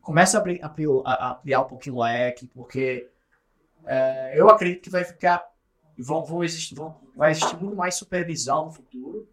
comece 0.00 0.36
a, 0.36 0.40
abrir- 0.40 0.60
a 0.62 1.32
ampliar 1.32 1.60
um 1.60 1.68
pouquinho 1.68 1.96
o 1.96 2.02
leque, 2.02 2.46
porque 2.46 3.08
é, 3.84 4.32
eu 4.38 4.48
acredito 4.48 4.82
que 4.82 4.90
vai 4.90 5.04
ficar. 5.04 5.48
Vão, 5.98 6.24
vão 6.24 6.42
existir, 6.42 6.74
vão, 6.74 6.98
vai 7.14 7.32
existir 7.32 7.56
muito 7.60 7.76
mais 7.76 7.94
supervisão 7.94 8.66
no 8.66 8.70
futuro 8.70 9.28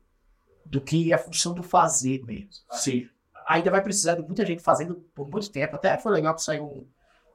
do 0.65 0.81
que 0.81 1.13
a 1.13 1.17
função 1.17 1.53
do 1.53 1.63
fazer 1.63 2.25
mesmo. 2.25 2.49
Sim. 2.71 3.09
Ainda 3.47 3.71
vai 3.71 3.81
precisar 3.81 4.15
de 4.15 4.21
muita 4.21 4.45
gente 4.45 4.61
fazendo 4.61 4.95
por 5.15 5.29
muito 5.29 5.49
tempo. 5.49 5.77
Até 5.77 5.97
foi 5.97 6.11
legal 6.11 6.35
que 6.35 6.41
saiu 6.43 6.65
um, 6.65 6.85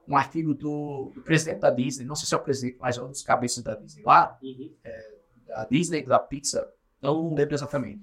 um 0.06 0.16
artigo 0.16 0.54
do, 0.54 1.10
do 1.14 1.22
presidente 1.22 1.60
da 1.60 1.70
Disney, 1.70 2.04
não 2.04 2.14
sei 2.16 2.26
se 2.26 2.34
é 2.34 2.36
o 2.36 2.42
presidente, 2.42 2.78
mas 2.80 2.98
é 2.98 3.02
um 3.02 3.08
dos 3.08 3.22
cabeças 3.22 3.62
da 3.62 3.74
Disney 3.74 4.02
lá, 4.04 4.38
Uhum. 4.42 4.74
da 5.46 5.64
Disney, 5.66 6.02
da 6.02 6.18
Pizza, 6.18 6.68
eu 7.00 7.14
não 7.14 7.34
lembro 7.34 7.54
exatamente. 7.54 8.02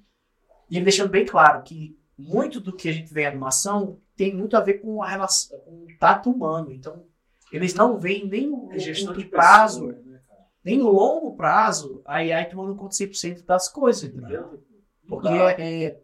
E 0.70 0.76
ele 0.78 0.86
deixando 0.86 1.10
bem 1.10 1.26
claro 1.26 1.64
que 1.64 1.98
muito 2.18 2.60
do 2.60 2.74
que 2.76 2.90
a 2.90 2.92
gente 2.92 3.14
vê 3.14 3.24
em 3.24 3.28
animação 3.28 4.00
tem 4.16 4.36
muito 4.36 4.56
a 4.58 4.60
ver 4.60 4.76
com 4.76 5.02
a 5.02 5.08
relação, 5.08 5.58
com 5.60 5.84
o 5.84 5.88
tato 5.98 6.30
humano. 6.30 6.72
Então, 6.72 7.06
eles 7.52 7.74
não 7.74 7.98
veem 7.98 8.28
nem 8.28 8.50
o 8.52 8.72
É 8.74 8.78
gestão 8.80 9.14
curto 9.14 9.24
de 9.24 9.30
prazo, 9.30 9.88
pessoas, 9.88 10.06
né, 10.06 10.22
nem 10.64 10.78
no 10.78 10.90
longo 10.92 11.36
prazo, 11.36 12.02
a 12.06 12.16
AI 12.18 12.50
tomando 12.50 12.76
conta 12.76 12.96
100% 12.96 13.46
das 13.46 13.68
coisas, 13.70 14.04
entendeu? 14.04 14.62
Porque 15.08 15.30
é, 15.30 16.00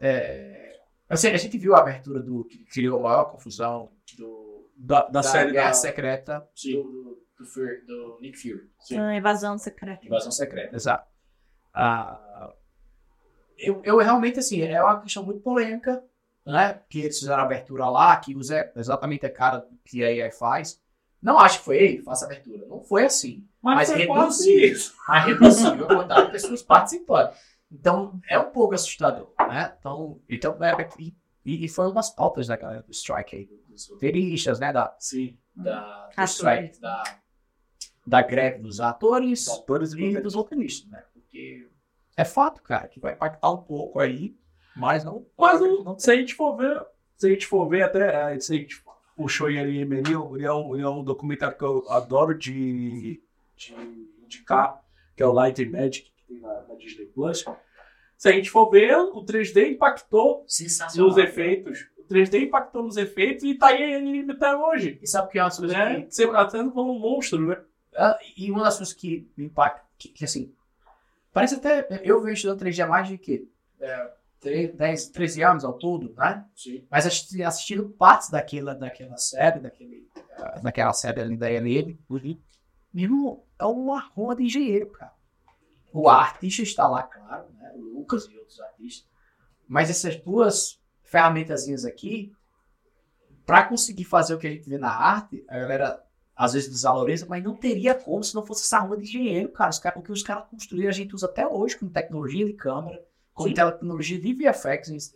é, 0.00 0.80
assim, 1.08 1.28
a 1.28 1.36
gente 1.36 1.58
viu 1.58 1.74
a 1.74 1.80
abertura 1.80 2.20
do 2.22 2.44
que 2.44 2.64
criou 2.64 3.00
a 3.00 3.02
maior 3.02 3.24
confusão 3.24 3.90
do, 4.16 4.49
Da, 4.82 5.02
da, 5.02 5.08
da, 5.08 5.22
série 5.22 5.52
Guerra 5.52 5.68
da... 5.68 5.74
Secreta 5.74 6.48
Sim. 6.54 6.82
do, 6.82 6.82
do, 6.82 7.44
do 7.44 7.86
do 7.86 8.18
Nick 8.20 8.38
Fury. 8.38 8.70
Sim. 8.80 8.98
Ah, 8.98 9.14
invasão 9.14 9.58
secreta. 9.58 10.06
Invasão 10.06 10.32
secreta, 10.32 10.74
exato. 10.74 11.06
Ah, 11.74 12.50
eu, 13.58 13.82
eu 13.84 13.98
realmente, 13.98 14.38
assim, 14.38 14.62
é 14.62 14.82
uma 14.82 15.02
questão 15.02 15.22
muito 15.22 15.40
polêmica, 15.40 16.02
né? 16.46 16.80
Que 16.88 17.00
eles 17.00 17.18
fizeram 17.18 17.42
a 17.42 17.44
abertura 17.44 17.90
lá, 17.90 18.16
que 18.16 18.34
usa 18.34 18.72
exatamente 18.74 19.26
a 19.26 19.30
cara 19.30 19.66
que 19.84 20.02
a 20.02 20.08
AI 20.08 20.30
faz. 20.30 20.80
Não 21.20 21.38
acho 21.38 21.58
que 21.58 21.64
foi 21.66 21.76
ele, 21.76 22.02
faça 22.02 22.24
a 22.24 22.28
abertura. 22.28 22.66
Não 22.66 22.82
foi 22.82 23.04
assim. 23.04 23.46
Mas, 23.62 23.90
Mas 23.90 23.98
reduziu. 23.98 24.76
Mas 25.06 25.26
reduziu 25.26 25.84
a 25.84 25.86
quantidade 25.86 26.26
de 26.26 26.32
pessoas 26.32 26.62
participando. 26.62 27.34
Então, 27.70 28.18
é 28.28 28.38
um 28.38 28.50
pouco 28.50 28.74
assustador, 28.74 29.32
né? 29.38 29.74
Então, 29.78 30.20
então 30.28 30.64
é, 30.64 30.88
e, 30.98 31.14
e 31.44 31.68
foi 31.68 31.86
uma 31.86 31.94
das 31.94 32.10
pautas 32.10 32.46
da 32.46 32.56
galera 32.56 32.82
do 32.82 32.90
Strike 32.92 33.36
aí, 33.36 33.48
dos 33.68 33.88
roteiristas, 33.88 34.58
né? 34.60 34.72
Da, 34.72 34.94
Sim. 34.98 35.38
da, 35.56 36.06
do 36.06 36.10
Atores. 36.12 36.30
strike, 36.30 36.80
da, 36.80 37.02
da 38.06 38.22
greve 38.22 38.58
dos 38.60 38.80
atores, 38.80 39.48
Atores 39.48 39.92
e 39.94 40.20
dos 40.20 40.34
roteiristas, 40.34 40.90
né? 40.90 41.02
Porque 41.12 41.68
é 42.16 42.24
fato, 42.24 42.62
cara, 42.62 42.88
que 42.88 43.00
vai 43.00 43.14
impactar 43.14 43.50
um 43.50 43.62
pouco 43.62 44.00
aí, 44.00 44.36
mas 44.76 45.04
não. 45.04 45.26
Mas 45.38 45.60
o- 45.60 45.96
se 45.98 46.10
a 46.10 46.16
gente 46.16 46.34
for 46.34 46.56
ver, 46.56 46.84
se 47.16 47.26
a 47.26 47.30
gente 47.30 47.46
for 47.46 47.68
ver 47.68 47.82
até, 47.82 48.34
eh, 48.34 48.40
se 48.40 48.52
a 48.52 48.56
gente 48.56 48.82
puxou 49.16 49.48
ele 49.50 49.58
ali, 49.58 49.78
ele 49.80 50.12
é 50.44 50.52
um, 50.52 50.74
ele 50.74 50.82
é 50.84 50.88
um 50.88 51.04
documentário 51.04 51.56
que 51.56 51.64
eu 51.64 51.84
adoro 51.90 52.36
de, 52.36 53.22
de 53.56 53.74
indicar, 54.24 54.82
que 55.16 55.22
é 55.22 55.26
o 55.26 55.32
Light 55.32 55.62
and 55.62 55.70
Magic, 55.70 56.10
que 56.10 56.24
tem 56.26 56.40
na, 56.40 56.62
na 56.62 56.74
Disney 56.74 57.06
Plus. 57.06 57.44
Se 58.20 58.28
a 58.28 58.32
gente 58.32 58.50
for 58.50 58.68
ver, 58.68 58.94
o 58.98 59.24
3D 59.24 59.70
impactou 59.72 60.44
nos 60.98 61.16
efeitos. 61.16 61.86
O 61.96 62.04
3D 62.04 62.42
impactou 62.42 62.82
nos 62.82 62.98
efeitos 62.98 63.44
e 63.44 63.54
tá 63.54 63.68
aí 63.68 63.82
ele 63.94 64.30
até 64.30 64.54
hoje. 64.54 64.98
E 65.00 65.06
sabe 65.06 65.28
o 65.28 65.30
que 65.30 65.38
é 65.38 65.42
uma 65.42 65.50
coisa 65.50 65.72
Né? 65.72 66.02
que. 66.02 66.14
Você 66.14 66.24
até 66.24 66.60
um 66.60 66.98
monstro, 66.98 67.46
né? 67.46 67.56
Ah, 67.96 68.18
e 68.36 68.50
uma 68.50 68.64
das 68.64 68.76
coisas 68.76 68.92
que 68.92 69.26
me 69.34 69.46
impacta, 69.46 69.82
que, 69.96 70.10
que, 70.10 70.22
assim. 70.26 70.52
Parece 71.32 71.54
até. 71.54 72.02
Eu 72.04 72.20
venho 72.20 72.34
estudando 72.34 72.60
3D 72.60 72.84
há 72.84 72.86
mais 72.86 73.08
de 73.08 73.16
que? 73.16 73.48
É, 73.80 74.10
3, 74.40 74.74
10, 74.74 75.08
13 75.08 75.42
anos 75.42 75.64
ao 75.64 75.72
todo, 75.78 76.12
né? 76.14 76.44
Sim. 76.54 76.84
Mas 76.90 77.06
assisti- 77.06 77.42
assistindo 77.42 77.88
partes 77.88 78.28
daquela, 78.28 78.74
daquela 78.74 79.16
série, 79.16 79.60
daquele, 79.60 80.06
ah, 80.36 80.60
daquela 80.62 80.92
série 80.92 81.22
ali 81.22 81.38
da 81.38 81.48
LM, 81.50 81.98
mesmo 82.92 83.46
é 83.58 83.64
uma 83.64 83.98
rua 83.98 84.36
de 84.36 84.42
engenheiro, 84.42 84.88
cara. 84.90 85.18
O 85.92 86.08
artista 86.08 86.62
está 86.62 86.86
lá, 86.86 87.02
claro, 87.02 87.48
né? 87.52 87.72
O 87.74 87.98
Lucas 87.98 88.26
e 88.26 88.36
outros 88.38 88.60
artistas. 88.60 89.08
Mas 89.66 89.90
essas 89.90 90.16
duas 90.16 90.80
ferramentazinhas 91.02 91.84
aqui, 91.84 92.32
para 93.44 93.64
conseguir 93.64 94.04
fazer 94.04 94.34
o 94.34 94.38
que 94.38 94.46
a 94.46 94.50
gente 94.50 94.68
vê 94.68 94.78
na 94.78 94.90
arte, 94.90 95.44
a 95.48 95.58
galera 95.58 96.04
às 96.36 96.54
vezes 96.54 96.70
desvaloriza, 96.70 97.26
mas 97.28 97.42
não 97.42 97.54
teria 97.54 97.94
como 97.94 98.24
se 98.24 98.34
não 98.34 98.44
fosse 98.44 98.64
essa 98.64 98.78
rua 98.78 98.96
de 98.96 99.02
engenheiro, 99.02 99.50
cara. 99.50 99.70
O 99.96 100.02
que 100.02 100.12
os 100.12 100.22
caras 100.22 100.48
construíram 100.48 100.88
a 100.88 100.92
gente 100.92 101.14
usa 101.14 101.26
até 101.26 101.46
hoje 101.46 101.76
com 101.76 101.88
tecnologia 101.88 102.46
de 102.46 102.54
câmera, 102.54 103.04
com 103.34 103.44
Sim. 103.44 103.54
tecnologia 103.54 104.18
de 104.18 104.32
VFX. 104.32 104.88
Isso 104.88 105.14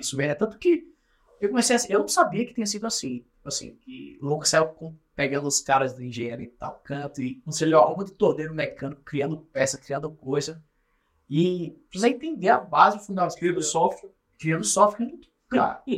isso 0.00 0.16
mesmo. 0.16 0.32
É 0.32 0.34
tanto 0.34 0.58
que 0.58 0.92
eu 1.40 1.48
comecei 1.48 1.76
a. 1.76 1.80
Eu 1.88 2.00
não 2.00 2.08
sabia 2.08 2.44
que 2.46 2.54
tinha 2.54 2.66
sido 2.66 2.86
assim. 2.86 3.24
Assim, 3.44 3.74
que 3.76 4.18
o 4.20 4.26
Lucas 4.26 4.50
saiu 4.50 4.68
pegando 5.16 5.48
os 5.48 5.60
caras 5.60 5.94
de 5.94 6.06
engenharia 6.06 6.46
e 6.46 6.50
tal 6.50 6.80
canto, 6.84 7.22
e 7.22 7.42
não 7.44 7.52
sei 7.52 7.68
lá, 7.68 7.86
uma 7.90 8.04
de 8.04 8.12
torneiro 8.12 8.54
mecânico, 8.54 9.02
criando 9.02 9.38
peça, 9.38 9.78
criando 9.78 10.10
coisa. 10.10 10.62
E 11.28 11.70
precisa 11.88 12.08
entender 12.08 12.48
a 12.48 12.58
base 12.58 13.04
fundamental. 13.06 13.38
Criando 13.38 13.62
software. 13.62 14.10
Criando 14.38 14.64
software 14.64 15.06
no 15.06 15.20
cara. 15.48 15.82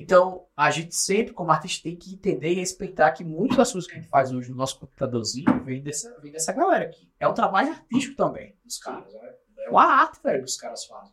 Então, 0.00 0.46
a 0.56 0.70
gente 0.70 0.94
sempre, 0.94 1.34
como 1.34 1.50
artista, 1.50 1.82
tem 1.82 1.94
que 1.94 2.14
entender 2.14 2.52
e 2.52 2.54
respeitar 2.54 3.10
que 3.12 3.22
muitas 3.22 3.58
das 3.58 3.72
coisas 3.72 3.90
que 3.90 3.94
a 3.94 4.00
gente 4.00 4.08
faz 4.08 4.32
hoje 4.32 4.50
no 4.50 4.56
nosso 4.56 4.78
computadorzinho 4.80 5.62
vem 5.64 5.82
dessa, 5.82 6.18
vem 6.20 6.32
dessa 6.32 6.50
galera 6.50 6.84
aqui. 6.86 7.12
É 7.20 7.28
um 7.28 7.34
trabalho 7.34 7.70
artístico 7.70 8.16
também 8.16 8.56
dos 8.64 8.78
caras. 8.78 9.12
né? 9.12 9.34
É 9.58 9.68
uma 9.68 9.84
arte, 9.84 10.18
velho, 10.22 10.38
que 10.38 10.48
os 10.48 10.56
caras 10.56 10.86
fazem. 10.86 11.12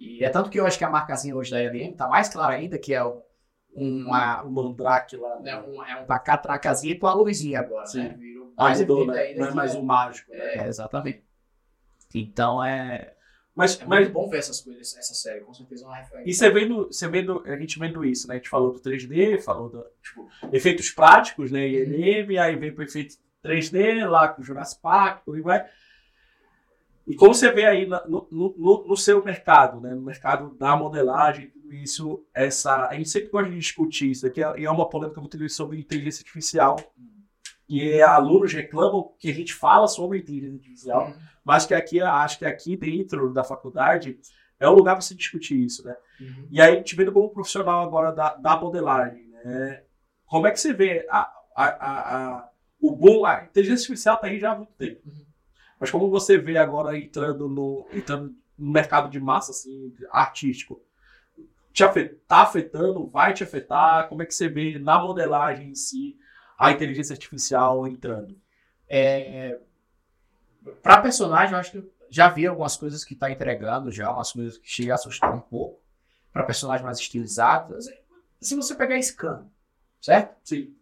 E 0.00 0.24
é 0.24 0.30
tanto 0.30 0.48
que 0.48 0.58
eu 0.58 0.66
acho 0.66 0.78
que 0.78 0.84
a 0.84 0.90
marcazinha 0.90 1.36
hoje 1.36 1.50
da 1.50 1.60
LM 1.62 1.92
tá 1.94 2.08
mais 2.08 2.28
clara 2.28 2.54
ainda, 2.54 2.78
que 2.78 2.94
é 2.94 3.02
uma, 3.76 4.42
lá. 4.42 5.40
né, 5.40 5.56
um, 5.60 5.84
é 5.84 5.96
uma 5.96 6.18
catracazinha 6.18 6.98
com 6.98 7.06
a 7.06 7.12
luzinha 7.14 7.60
agora, 7.60 7.86
Sim. 7.86 8.04
né? 8.04 8.16
Virou 8.18 8.52
Ah, 8.56 8.64
mais 8.64 8.80
mudou, 8.80 9.06
né? 9.06 9.18
ainda 9.20 9.40
Não 9.40 9.48
é 9.48 9.54
mais 9.54 9.74
é- 9.74 9.78
o 9.78 9.82
mágico. 9.82 10.30
né? 10.32 10.38
é, 10.54 10.66
exatamente. 10.68 11.22
Então 12.14 12.64
é. 12.64 13.14
Mas, 13.54 13.78
É 13.80 13.84
mas 13.84 14.00
muito 14.00 14.12
bom 14.12 14.28
ver 14.30 14.38
essas 14.38 14.60
coisas, 14.60 14.96
essa 14.96 15.12
série, 15.12 15.40
com 15.40 15.52
certeza 15.52 15.84
é 15.84 15.86
uma 15.88 15.96
referência. 15.96 16.30
E 16.30 16.34
você 16.34 16.50
vendo, 16.50 16.86
você 16.86 17.08
vendo, 17.08 17.42
a 17.44 17.56
gente 17.56 17.78
vendo 17.78 18.04
isso, 18.04 18.26
né? 18.26 18.34
A 18.34 18.36
gente 18.38 18.48
falou 18.48 18.72
do 18.72 18.80
3D, 18.80 19.38
falou 19.42 19.68
do, 19.68 19.84
tipo, 20.02 20.26
efeitos 20.52 20.90
práticos, 20.90 21.50
né? 21.50 21.68
ILM, 21.68 22.38
aí 22.38 22.56
vem 22.56 22.72
pro 22.72 22.84
efeito 22.84 23.16
3D 23.44 24.06
lá 24.08 24.28
com 24.28 24.40
o 24.40 24.44
Jurassic 24.44 24.80
Park, 24.80 25.28
aí 25.28 25.40
vai. 25.42 25.66
E 27.10 27.16
como 27.16 27.34
você 27.34 27.50
vê 27.50 27.64
aí 27.66 27.86
no, 27.86 28.28
no, 28.30 28.84
no- 28.86 28.96
seu 28.96 29.24
mercado, 29.24 29.80
né? 29.80 29.94
No 29.94 30.02
mercado 30.02 30.54
da 30.56 30.76
modelagem, 30.76 31.50
tudo 31.50 31.72
isso, 31.72 32.24
essa. 32.34 32.86
A 32.88 32.94
gente 32.94 33.08
sempre 33.08 33.30
gosta 33.30 33.50
de 33.50 33.56
discutir 33.58 34.10
isso 34.10 34.26
aqui, 34.26 34.40
e 34.40 34.64
é 34.64 34.70
uma 34.70 34.88
polêmica 34.88 35.20
muito 35.20 35.36
grande 35.36 35.52
sobre 35.52 35.78
inteligência 35.80 36.20
artificial. 36.22 36.76
E 37.68 38.02
alunos 38.02 38.52
reclamam 38.52 39.12
que 39.18 39.30
a 39.30 39.34
gente 39.34 39.54
fala 39.54 39.86
sobre 39.86 40.18
inteligência 40.18 40.56
artificial, 40.56 41.06
Uhum. 41.06 41.14
mas 41.44 41.66
que 41.66 41.74
aqui, 41.74 42.00
acho 42.00 42.38
que 42.38 42.44
aqui 42.44 42.76
dentro 42.76 43.32
da 43.32 43.44
faculdade 43.44 44.18
é 44.58 44.68
o 44.68 44.74
lugar 44.74 44.94
para 44.94 45.00
você 45.00 45.14
discutir 45.14 45.56
isso, 45.64 45.84
né? 45.86 45.96
Uhum. 46.20 46.48
E 46.50 46.60
aí, 46.60 46.82
te 46.82 46.94
vendo 46.96 47.12
como 47.12 47.30
profissional 47.30 47.82
agora 47.82 48.12
da, 48.12 48.34
da 48.34 48.56
modelagem, 48.60 49.24
né? 49.44 49.82
Como 50.26 50.46
é 50.46 50.50
que 50.50 50.60
você 50.60 50.72
vê 50.72 51.06
a, 51.10 51.20
a, 51.56 51.64
a, 51.64 52.36
a- 52.38 52.50
o 52.80 52.94
boom? 52.94 53.24
A 53.24 53.44
inteligência 53.44 53.84
artificial 53.84 54.16
está 54.16 54.26
aí 54.26 54.38
já 54.38 54.52
há 54.52 54.56
muito 54.56 54.72
tempo. 54.74 55.00
Uhum. 55.06 55.24
Mas 55.80 55.90
como 55.90 56.10
você 56.10 56.36
vê 56.36 56.58
agora 56.58 56.96
entrando 56.96 57.48
no, 57.48 57.86
entrando 57.90 58.36
no 58.56 58.70
mercado 58.70 59.08
de 59.08 59.18
massa, 59.18 59.50
assim, 59.50 59.94
artístico? 60.10 60.82
Te 61.72 61.82
afet, 61.82 62.16
tá 62.28 62.42
afetando? 62.42 63.08
Vai 63.08 63.32
te 63.32 63.42
afetar? 63.42 64.06
Como 64.08 64.22
é 64.22 64.26
que 64.26 64.34
você 64.34 64.46
vê 64.46 64.78
na 64.78 65.00
modelagem 65.00 65.70
em 65.70 65.74
si 65.74 66.18
a 66.58 66.70
inteligência 66.70 67.14
artificial 67.14 67.86
entrando? 67.86 68.38
É, 68.86 69.58
para 70.82 71.00
personagem, 71.00 71.54
eu 71.54 71.58
acho 71.58 71.72
que 71.72 71.90
já 72.10 72.28
vi 72.28 72.46
algumas 72.46 72.76
coisas 72.76 73.02
que 73.02 73.14
tá 73.14 73.30
entregando, 73.30 73.90
já 73.90 74.12
umas 74.12 74.32
coisas 74.32 74.58
que 74.58 74.68
chega 74.68 74.92
a 74.92 74.96
assustar 74.96 75.34
um 75.34 75.40
pouco. 75.40 75.80
Para 76.32 76.44
personagens 76.44 76.84
mais 76.84 76.98
estilizados, 76.98 77.86
se 78.40 78.54
você 78.54 78.74
pegar 78.76 79.00
Scan, 79.02 79.48
certo? 80.00 80.36
Sim. 80.44 80.76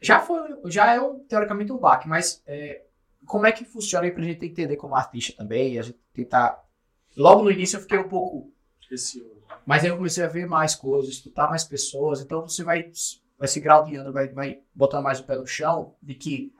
Já 0.00 0.18
foi, 0.18 0.40
já 0.66 0.92
é 0.92 1.00
um, 1.00 1.20
teoricamente 1.20 1.70
um 1.70 1.78
baque, 1.78 2.08
mas 2.08 2.42
é, 2.46 2.84
como 3.32 3.46
é 3.46 3.52
que 3.52 3.64
funciona 3.64 4.04
aí 4.04 4.12
pra 4.12 4.22
gente 4.22 4.44
entender 4.44 4.76
como 4.76 4.94
artista 4.94 5.34
também, 5.38 5.78
a 5.78 5.82
gente 5.82 5.98
tentar. 6.12 6.62
Logo 7.16 7.42
no 7.42 7.50
início 7.50 7.78
eu 7.78 7.80
fiquei 7.80 7.96
um 7.96 8.06
pouco 8.06 8.52
Esse, 8.90 9.26
Mas 9.64 9.82
aí 9.82 9.88
eu 9.88 9.96
comecei 9.96 10.22
a 10.22 10.28
ver 10.28 10.46
mais 10.46 10.74
coisas, 10.74 11.14
escutar 11.14 11.48
mais 11.48 11.64
pessoas, 11.64 12.20
então 12.20 12.42
você 12.46 12.62
vai, 12.62 12.90
vai 13.38 13.48
se 13.48 13.58
graudeando, 13.58 14.12
vai, 14.12 14.28
vai 14.28 14.60
botando 14.74 15.04
mais 15.04 15.18
o 15.18 15.24
pé 15.24 15.36
no 15.36 15.46
chão 15.46 15.94
de 16.02 16.14
que 16.14 16.52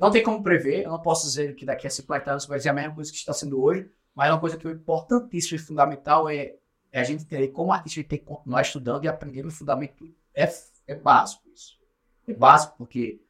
não 0.00 0.10
tem 0.10 0.22
como 0.22 0.42
prever, 0.42 0.84
eu 0.84 0.90
não 0.90 1.02
posso 1.02 1.26
dizer 1.26 1.54
que 1.54 1.66
daqui 1.66 1.86
a 1.86 1.90
50 1.90 2.30
anos 2.30 2.46
vai 2.46 2.58
ser 2.58 2.70
a 2.70 2.72
mesma 2.72 2.94
coisa 2.94 3.12
que 3.12 3.18
está 3.18 3.34
sendo 3.34 3.62
hoje, 3.62 3.86
mas 4.14 4.30
uma 4.30 4.40
coisa 4.40 4.56
que 4.56 4.66
é 4.66 4.70
importantíssima 4.70 5.56
e 5.56 5.62
fundamental 5.62 6.26
é, 6.26 6.54
é 6.90 7.00
a 7.00 7.04
gente 7.04 7.24
entender 7.24 7.48
como 7.48 7.70
artista 7.70 8.02
tem 8.02 8.18
que 8.18 8.24
continuar 8.24 8.62
estudando 8.62 9.04
e 9.04 9.08
aprendendo 9.08 9.48
o 9.48 9.52
fundamento. 9.52 10.10
É, 10.34 10.50
é 10.86 10.94
básico 10.94 11.46
isso. 11.54 11.78
É 12.26 12.32
básico 12.32 12.78
porque 12.78 13.20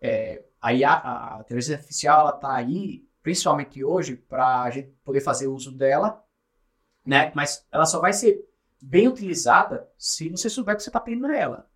é, 0.00 0.44
a, 0.66 0.72
IA, 0.72 0.90
a 0.90 1.38
inteligência 1.40 1.76
artificial 1.76 2.20
ela 2.20 2.36
está 2.36 2.54
aí, 2.54 3.06
principalmente 3.22 3.84
hoje, 3.84 4.16
para 4.16 4.62
a 4.62 4.70
gente 4.70 4.88
poder 5.04 5.20
fazer 5.20 5.46
uso 5.46 5.72
dela 5.72 6.24
né? 7.06 7.30
Mas 7.34 7.64
ela 7.70 7.86
só 7.86 8.00
vai 8.00 8.12
ser 8.12 8.44
bem 8.82 9.06
utilizada 9.06 9.88
se 9.96 10.28
você 10.28 10.50
souber 10.50 10.74
que 10.74 10.82
você 10.82 10.88
está 10.88 10.98
aprendendo 10.98 11.32
ela. 11.32 11.70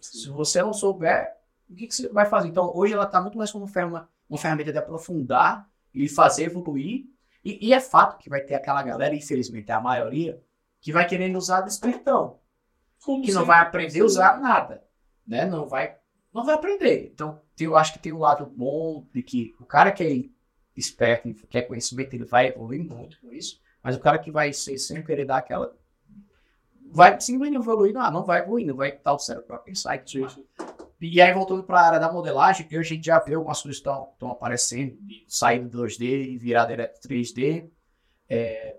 Se 0.00 0.28
você 0.28 0.62
não 0.62 0.72
souber, 0.72 1.28
o 1.68 1.74
que, 1.74 1.88
que 1.88 1.94
você 1.94 2.08
vai 2.08 2.24
fazer? 2.24 2.48
Então, 2.48 2.70
hoje 2.72 2.94
ela 2.94 3.04
está 3.04 3.20
muito 3.20 3.36
mais 3.36 3.50
como 3.50 3.64
uma, 3.64 4.08
uma 4.30 4.38
ferramenta 4.38 4.70
de 4.70 4.78
aprofundar 4.78 5.68
e 5.92 6.08
fazer 6.08 6.44
evoluir. 6.44 7.06
E, 7.44 7.68
e 7.68 7.74
é 7.74 7.80
fato 7.80 8.16
que 8.18 8.30
vai 8.30 8.40
ter 8.40 8.54
aquela 8.54 8.82
galera, 8.84 9.14
infelizmente 9.14 9.72
a 9.72 9.80
maioria, 9.80 10.40
que 10.80 10.92
vai 10.92 11.06
querendo 11.06 11.36
usar 11.36 11.62
despertão, 11.62 12.38
que 13.24 13.32
não 13.32 13.44
vai 13.44 13.58
aprender 13.58 14.00
a 14.00 14.04
usar 14.04 14.40
nada, 14.40 14.84
né? 15.26 15.44
Não 15.44 15.66
vai, 15.66 15.96
não 16.32 16.44
vai 16.44 16.54
aprender. 16.54 17.10
Então, 17.12 17.40
eu 17.58 17.76
acho 17.76 17.92
que 17.92 17.98
tem 17.98 18.12
um 18.12 18.18
lado 18.18 18.46
bom 18.46 19.06
de 19.12 19.22
que 19.22 19.54
o 19.60 19.64
cara 19.64 19.92
que 19.92 20.02
é 20.02 20.24
esperto 20.76 21.28
e 21.28 21.34
quer 21.34 21.62
conhecimento, 21.62 22.14
ele 22.14 22.24
vai 22.24 22.48
evoluir 22.48 22.82
muito 22.82 23.20
com 23.20 23.32
isso. 23.32 23.60
Mas 23.82 23.96
o 23.96 24.00
cara 24.00 24.18
que 24.18 24.30
vai 24.30 24.52
ser 24.52 24.78
sem 24.78 25.02
querer 25.02 25.24
dar 25.24 25.38
aquela. 25.38 25.74
Vai 26.90 27.20
simplesmente 27.20 27.56
evoluir, 27.56 27.92
não, 27.92 28.10
não 28.10 28.24
vai 28.24 28.40
evoluir, 28.40 28.66
não 28.66 28.76
vai 28.76 28.90
estar 28.90 29.12
o 29.12 29.18
cérebro 29.18 29.46
para 29.46 29.58
pensar. 29.58 29.96
E, 29.96 29.98
tudo 30.00 30.20
mais. 30.20 30.38
e 31.00 31.20
aí, 31.20 31.32
voltando 31.32 31.64
para 31.64 31.80
a 31.80 31.86
área 31.86 32.00
da 32.00 32.12
modelagem, 32.12 32.66
que 32.66 32.76
a 32.76 32.82
gente 32.82 33.04
já 33.06 33.18
viu 33.18 33.38
algumas 33.38 33.60
coisas 33.60 33.80
que 33.80 33.88
estão 33.88 34.30
aparecendo, 34.30 34.96
de 35.00 35.24
sair 35.26 35.60
do 35.60 35.82
2D 35.82 36.02
e 36.02 36.38
virar 36.38 36.66
direto 36.66 37.00
3D. 37.06 37.68
É, 38.28 38.76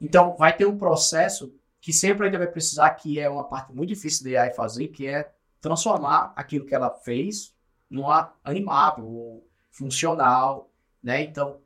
então, 0.00 0.34
vai 0.36 0.56
ter 0.56 0.66
um 0.66 0.78
processo 0.78 1.54
que 1.80 1.92
sempre 1.92 2.26
ainda 2.26 2.38
vai 2.38 2.46
precisar, 2.46 2.90
que 2.90 3.18
é 3.20 3.28
uma 3.28 3.44
parte 3.44 3.72
muito 3.72 3.88
difícil 3.90 4.24
de 4.24 4.36
AI 4.36 4.52
fazer, 4.52 4.88
que 4.88 5.06
é 5.06 5.30
transformar 5.60 6.32
aquilo 6.36 6.66
que 6.66 6.74
ela 6.74 6.90
fez 6.90 7.54
numa 7.88 8.34
animável, 8.44 9.06
ou 9.06 9.48
funcional, 9.70 10.70
né? 11.02 11.22
Então, 11.22 11.60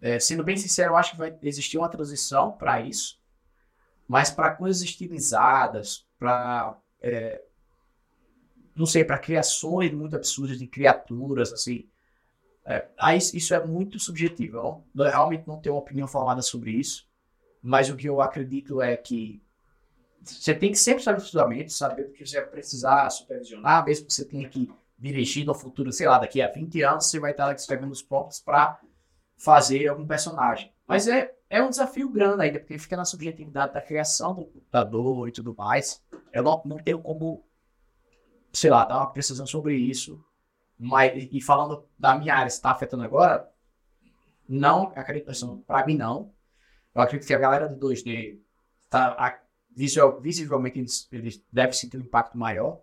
é, 0.00 0.18
sendo 0.18 0.44
bem 0.44 0.56
sincero, 0.56 0.92
eu 0.92 0.96
acho 0.96 1.12
que 1.12 1.18
vai 1.18 1.36
existir 1.42 1.78
uma 1.78 1.88
transição 1.88 2.52
para 2.52 2.80
isso, 2.80 3.20
mas 4.08 4.30
para 4.30 4.54
coisas 4.54 4.82
estilizadas, 4.82 6.06
para 6.18 6.76
não 8.74 8.86
sei, 8.86 9.04
para 9.04 9.18
criações 9.18 9.92
muito 9.92 10.16
absurdas 10.16 10.58
de 10.58 10.66
criaturas, 10.66 11.52
assim, 11.52 11.88
é, 12.64 12.86
aí 12.98 13.18
isso 13.18 13.54
é 13.54 13.66
muito 13.66 13.98
subjetivo. 13.98 14.56
Eu 14.56 14.84
eu 15.04 15.10
realmente 15.10 15.46
não 15.46 15.60
tenho 15.60 15.74
uma 15.74 15.80
opinião 15.80 16.06
formada 16.06 16.42
sobre 16.42 16.72
isso, 16.72 17.08
mas 17.62 17.90
o 17.90 17.96
que 17.96 18.08
eu 18.08 18.20
acredito 18.20 18.80
é 18.80 18.96
que 18.96 19.42
você 20.22 20.54
tem 20.54 20.70
que 20.70 20.78
sempre 20.78 21.02
saber 21.02 21.20
do 21.20 21.26
fundamento, 21.26 21.72
saber 21.72 22.02
o 22.06 22.12
que 22.12 22.26
você 22.26 22.40
vai 22.40 22.50
precisar 22.50 23.08
supervisionar, 23.10 23.84
mesmo 23.84 24.06
que 24.06 24.12
você 24.12 24.24
tenha 24.24 24.48
que 24.48 24.70
dirigir 24.98 25.46
no 25.46 25.54
futuro, 25.54 25.92
sei 25.92 26.06
lá, 26.06 26.18
daqui 26.18 26.42
a 26.42 26.48
20 26.52 26.82
anos 26.82 27.06
você 27.06 27.18
vai 27.18 27.30
estar 27.30 27.54
escrevendo 27.54 27.90
os 27.90 28.02
prompts 28.02 28.40
para 28.40 28.78
fazer 29.36 29.88
algum 29.88 30.06
personagem. 30.06 30.72
Mas 30.86 31.08
é, 31.08 31.34
é 31.48 31.62
um 31.62 31.70
desafio 31.70 32.10
grande 32.10 32.42
ainda, 32.42 32.58
porque 32.58 32.78
fica 32.78 32.96
na 32.96 33.04
subjetividade 33.04 33.72
da 33.72 33.80
criação 33.80 34.34
do 34.34 34.44
computador 34.44 35.28
e 35.28 35.32
tudo 35.32 35.54
mais. 35.56 36.02
Eu 36.32 36.42
não, 36.42 36.60
não 36.66 36.76
tenho 36.76 37.00
como, 37.00 37.42
sei 38.52 38.70
lá, 38.70 38.84
dar 38.84 38.98
uma 38.98 39.12
precisão 39.12 39.46
sobre 39.46 39.76
isso. 39.76 40.22
Mas, 40.78 41.28
e 41.32 41.40
falando 41.42 41.86
da 41.98 42.18
minha 42.18 42.34
área, 42.34 42.48
está 42.48 42.70
afetando 42.70 43.04
agora, 43.04 43.48
não, 44.48 44.92
acredito, 44.96 45.32
para 45.66 45.86
mim 45.86 45.96
não. 45.96 46.32
Eu 46.94 47.02
acredito 47.02 47.26
que 47.26 47.34
a 47.34 47.38
galera 47.38 47.68
do 47.68 47.76
2D 47.76 48.40
tá, 48.90 49.14
a- 49.18 49.40
visual, 49.74 50.20
visivelmente 50.20 50.78
eles, 50.78 51.08
eles 51.12 51.44
devem 51.52 51.72
sentir 51.72 51.96
um 51.96 52.00
impacto 52.00 52.36
maior. 52.36 52.80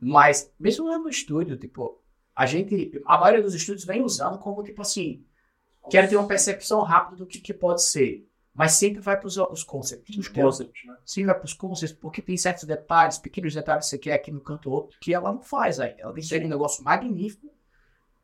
Mas, 0.00 0.52
mesmo 0.58 0.86
no 0.98 1.08
estúdio, 1.08 1.56
tipo, 1.56 2.00
a 2.34 2.44
gente, 2.46 3.00
a 3.06 3.18
maioria 3.18 3.42
dos 3.42 3.54
estúdios 3.54 3.84
vem 3.84 4.02
usando 4.02 4.38
como, 4.38 4.62
tipo 4.62 4.82
assim, 4.82 5.24
quero 5.90 6.08
ter 6.08 6.16
uma 6.16 6.28
percepção 6.28 6.82
rápida 6.82 7.16
do 7.16 7.26
que, 7.26 7.40
que 7.40 7.54
pode 7.54 7.82
ser. 7.82 8.28
Mas 8.54 8.72
sempre 8.72 9.02
vai 9.02 9.18
para 9.18 9.26
os 9.26 9.62
concepts. 9.64 10.16
Os 10.16 10.28
concepts, 10.28 10.86
né? 10.86 10.96
Sim, 11.04 11.26
vai 11.26 11.34
para 11.34 11.44
os 11.44 11.52
concepts, 11.52 11.92
porque 11.98 12.22
tem 12.22 12.38
certos 12.38 12.64
detalhes, 12.64 13.18
pequenos 13.18 13.54
detalhes 13.54 13.84
que 13.84 13.90
você 13.90 13.98
quer 13.98 14.14
aqui 14.14 14.32
no 14.32 14.40
canto 14.40 14.70
outro, 14.70 14.98
que 14.98 15.12
ela 15.12 15.30
não 15.30 15.42
faz 15.42 15.78
aí. 15.78 15.94
Ela 15.98 16.12
tem 16.14 16.22
que 16.22 16.28
ser 16.28 16.42
um 16.42 16.48
negócio 16.48 16.82
magnífico, 16.82 17.52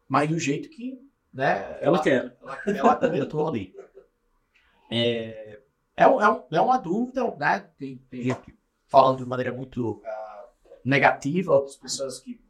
mas 0.09 0.31
do 0.31 0.39
jeito 0.39 0.71
que, 0.71 0.99
né, 1.33 1.79
Ela 1.83 2.03
quer. 2.03 2.35
ela, 2.41 2.59
ela 2.67 2.97
comentou 2.97 3.47
ali. 3.47 3.75
É, 4.91 5.61
é, 5.97 6.07
um- 6.07 6.21
é, 6.21 6.31
um- 6.31 6.43
é 6.51 6.61
uma 6.61 6.79
dúvida, 6.79 7.35
né? 7.37 7.61
Tem, 7.79 7.97
tem 8.11 8.23
gente 8.25 8.57
falando 8.87 9.19
de 9.19 9.27
maneira 9.27 9.53
muito 9.53 10.03
ah, 10.05 10.45
negativa, 10.85 11.53
outras 11.55 11.77
pessoas 11.77 12.21
que, 12.21 12.41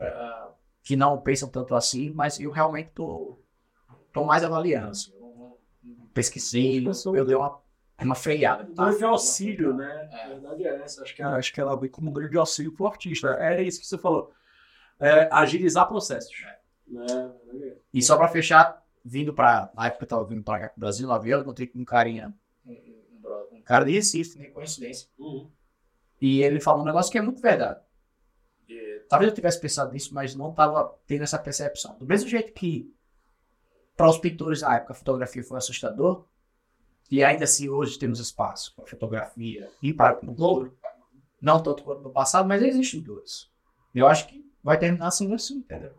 ah, 0.00 0.50
que 0.82 0.96
não 0.96 1.20
pensam 1.20 1.48
tanto 1.48 1.74
assim, 1.74 2.10
mas 2.10 2.38
eu 2.40 2.50
realmente 2.50 2.90
tô, 2.94 3.38
tô 4.12 4.24
mais 4.24 4.44
avaliando. 4.44 4.90
Assim, 4.90 5.12
eu 5.14 5.58
pesquisei, 6.12 6.84
eu 6.86 7.24
dei 7.24 7.36
uma, 7.36 7.60
uma 8.00 8.14
freada. 8.14 8.64
Um 8.70 8.74
grande 8.74 9.04
auxílio, 9.04 9.74
né? 9.74 10.08
É. 10.12 10.24
A 10.24 10.28
verdade 10.28 10.66
é 10.66 10.82
essa. 10.82 11.02
Acho 11.02 11.14
que, 11.14 11.22
acho 11.22 11.52
que 11.52 11.60
ela 11.60 11.76
vem 11.76 11.90
como 11.90 12.10
um 12.10 12.12
grande 12.12 12.36
auxílio 12.36 12.72
pro 12.72 12.86
artista. 12.86 13.28
É 13.40 13.62
isso 13.62 13.80
que 13.80 13.86
você 13.86 13.96
falou. 13.98 14.32
É, 14.98 15.28
agilizar 15.32 15.88
processos. 15.88 16.34
Né? 16.86 17.32
E 17.92 18.02
só 18.02 18.16
pra 18.16 18.28
fechar, 18.28 18.82
vindo 19.04 19.32
pra. 19.32 19.70
Na 19.74 19.86
época 19.86 19.98
que 19.98 20.04
eu 20.04 20.08
tava 20.18 20.24
vindo 20.28 20.44
cá 20.44 20.68
pro 20.68 20.80
Brasil, 20.80 21.06
no 21.06 21.12
avião, 21.14 21.38
eu 21.38 21.42
encontrei 21.42 21.66
com 21.66 21.78
um 21.78 21.84
carinha. 21.84 22.32
Um, 22.64 22.72
um 22.72 23.20
brother, 23.20 23.48
um 23.51 23.51
cara 23.62 23.84
de 23.84 23.92
Recife, 23.92 24.38
nem 24.38 24.52
coincidência. 24.52 25.08
Uhum. 25.18 25.50
E 26.20 26.42
ele 26.42 26.60
falou 26.60 26.82
um 26.82 26.86
negócio 26.86 27.10
que 27.10 27.18
é 27.18 27.22
muito 27.22 27.40
verdade. 27.40 27.80
E, 28.68 29.04
talvez 29.08 29.30
eu 29.30 29.34
tivesse 29.34 29.60
pensado 29.60 29.92
nisso, 29.92 30.14
mas 30.14 30.34
não 30.34 30.52
tava 30.52 30.96
tendo 31.06 31.22
essa 31.22 31.38
percepção. 31.38 31.98
Do 31.98 32.06
mesmo 32.06 32.28
jeito 32.28 32.52
que 32.52 32.94
para 33.96 34.08
os 34.08 34.18
pintores 34.18 34.62
na 34.62 34.76
época 34.76 34.92
a 34.92 34.96
fotografia 34.96 35.42
foi 35.42 35.58
assustador, 35.58 36.26
e 37.10 37.22
ainda 37.22 37.44
assim 37.44 37.68
hoje 37.68 37.98
temos 37.98 38.20
espaço 38.20 38.74
para 38.74 38.86
fotografia 38.86 39.70
e 39.82 39.92
para 39.92 40.12
a 40.12 40.16
pintura. 40.16 40.72
Não 41.40 41.62
tanto 41.62 41.82
quanto 41.82 42.02
no 42.02 42.10
passado, 42.10 42.48
mas 42.48 42.62
existem 42.62 43.02
dois. 43.02 43.50
Eu 43.94 44.06
acho 44.06 44.28
que 44.28 44.50
vai 44.62 44.78
terminar 44.78 45.08
assim 45.08 45.32
assim, 45.34 45.56
entendeu? 45.56 45.92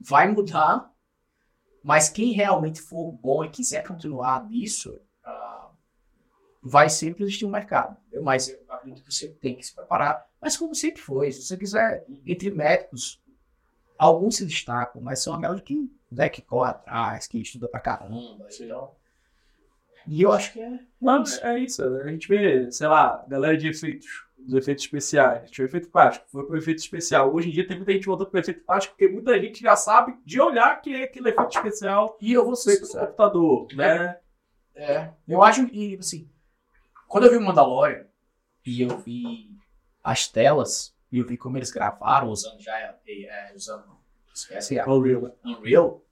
Vai 0.00 0.26
mudar, 0.26 0.90
Mas 1.82 2.08
quem 2.08 2.32
realmente 2.32 2.80
for 2.80 3.12
bom 3.12 3.44
e 3.44 3.50
quiser 3.50 3.86
continuar 3.86 4.48
nisso, 4.48 5.00
vai 6.62 6.88
sempre 6.88 7.24
existir 7.24 7.46
um 7.46 7.50
mercado. 7.50 7.96
Mas 8.22 8.48
eu 8.48 8.58
acredito 8.68 9.04
que 9.04 9.12
você 9.14 9.28
tem 9.28 9.54
que 9.54 9.64
se 9.64 9.74
preparar. 9.74 10.26
Mas 10.40 10.56
como 10.56 10.74
sempre 10.74 11.00
foi, 11.00 11.32
se 11.32 11.42
você 11.42 11.56
quiser, 11.56 12.04
entre 12.26 12.50
médicos, 12.50 13.20
alguns 13.98 14.36
se 14.36 14.46
destacam, 14.46 15.00
mas 15.00 15.22
são 15.22 15.34
a 15.34 15.38
maioria 15.38 15.62
que, 15.62 15.90
né, 16.10 16.28
que 16.28 16.42
corre 16.42 16.70
atrás, 16.70 17.26
que 17.26 17.38
estuda 17.38 17.68
pra 17.68 17.80
caramba. 17.80 18.46
Então, 18.60 18.92
e 20.06 20.22
eu 20.22 20.32
acho 20.32 20.52
que 20.52 20.60
é. 20.60 20.80
Mano, 21.00 21.24
é 21.42 21.58
isso. 21.58 21.82
A 21.84 22.08
gente 22.08 22.26
vê, 22.26 22.70
sei 22.70 22.86
lá, 22.86 23.24
galera 23.28 23.56
de 23.56 23.68
efeitos, 23.68 24.24
dos 24.38 24.54
efeitos 24.54 24.84
especiais. 24.84 25.50
Tinha 25.50 25.64
o 25.64 25.68
efeito 25.68 25.88
prático, 25.88 26.26
foi 26.28 26.46
pro 26.46 26.56
efeito 26.56 26.78
especial. 26.78 27.32
Hoje 27.34 27.48
em 27.48 27.52
dia 27.52 27.66
tem 27.66 27.76
muita 27.76 27.92
gente 27.92 28.06
voltando 28.06 28.30
pro 28.30 28.40
efeito 28.40 28.64
prático, 28.64 28.94
porque 28.94 29.12
muita 29.12 29.38
gente 29.38 29.60
já 29.62 29.76
sabe 29.76 30.16
de 30.24 30.40
olhar 30.40 30.80
que 30.80 30.94
é 30.94 31.04
aquele 31.04 31.28
efeito 31.28 31.56
especial 31.56 32.18
E 32.20 32.32
eu 32.32 32.44
vou 32.44 32.56
ser 32.56 32.78
feito 32.78 32.92
no 32.92 33.00
computador, 33.00 33.68
né? 33.74 34.18
É, 34.74 35.10
eu 35.28 35.42
acho 35.42 35.66
que, 35.66 35.96
assim, 35.98 36.28
quando 37.10 37.24
eu 37.24 37.30
vi 37.32 37.36
o 37.36 37.40
Mandalorian 37.42 38.06
e 38.64 38.82
eu 38.82 38.96
vi 38.98 39.50
as 40.02 40.28
telas 40.28 40.94
e 41.10 41.18
eu 41.18 41.26
vi 41.26 41.36
como 41.36 41.58
eles 41.58 41.70
gravaram 41.70 42.28
usando 42.30 42.60
já, 42.60 42.78
é, 42.78 42.96
é, 43.06 43.52
usando, 43.54 43.84
esquece, 44.32 44.78
a 44.78 44.86
Unreal. 44.88 45.36
Unreal, 45.44 46.02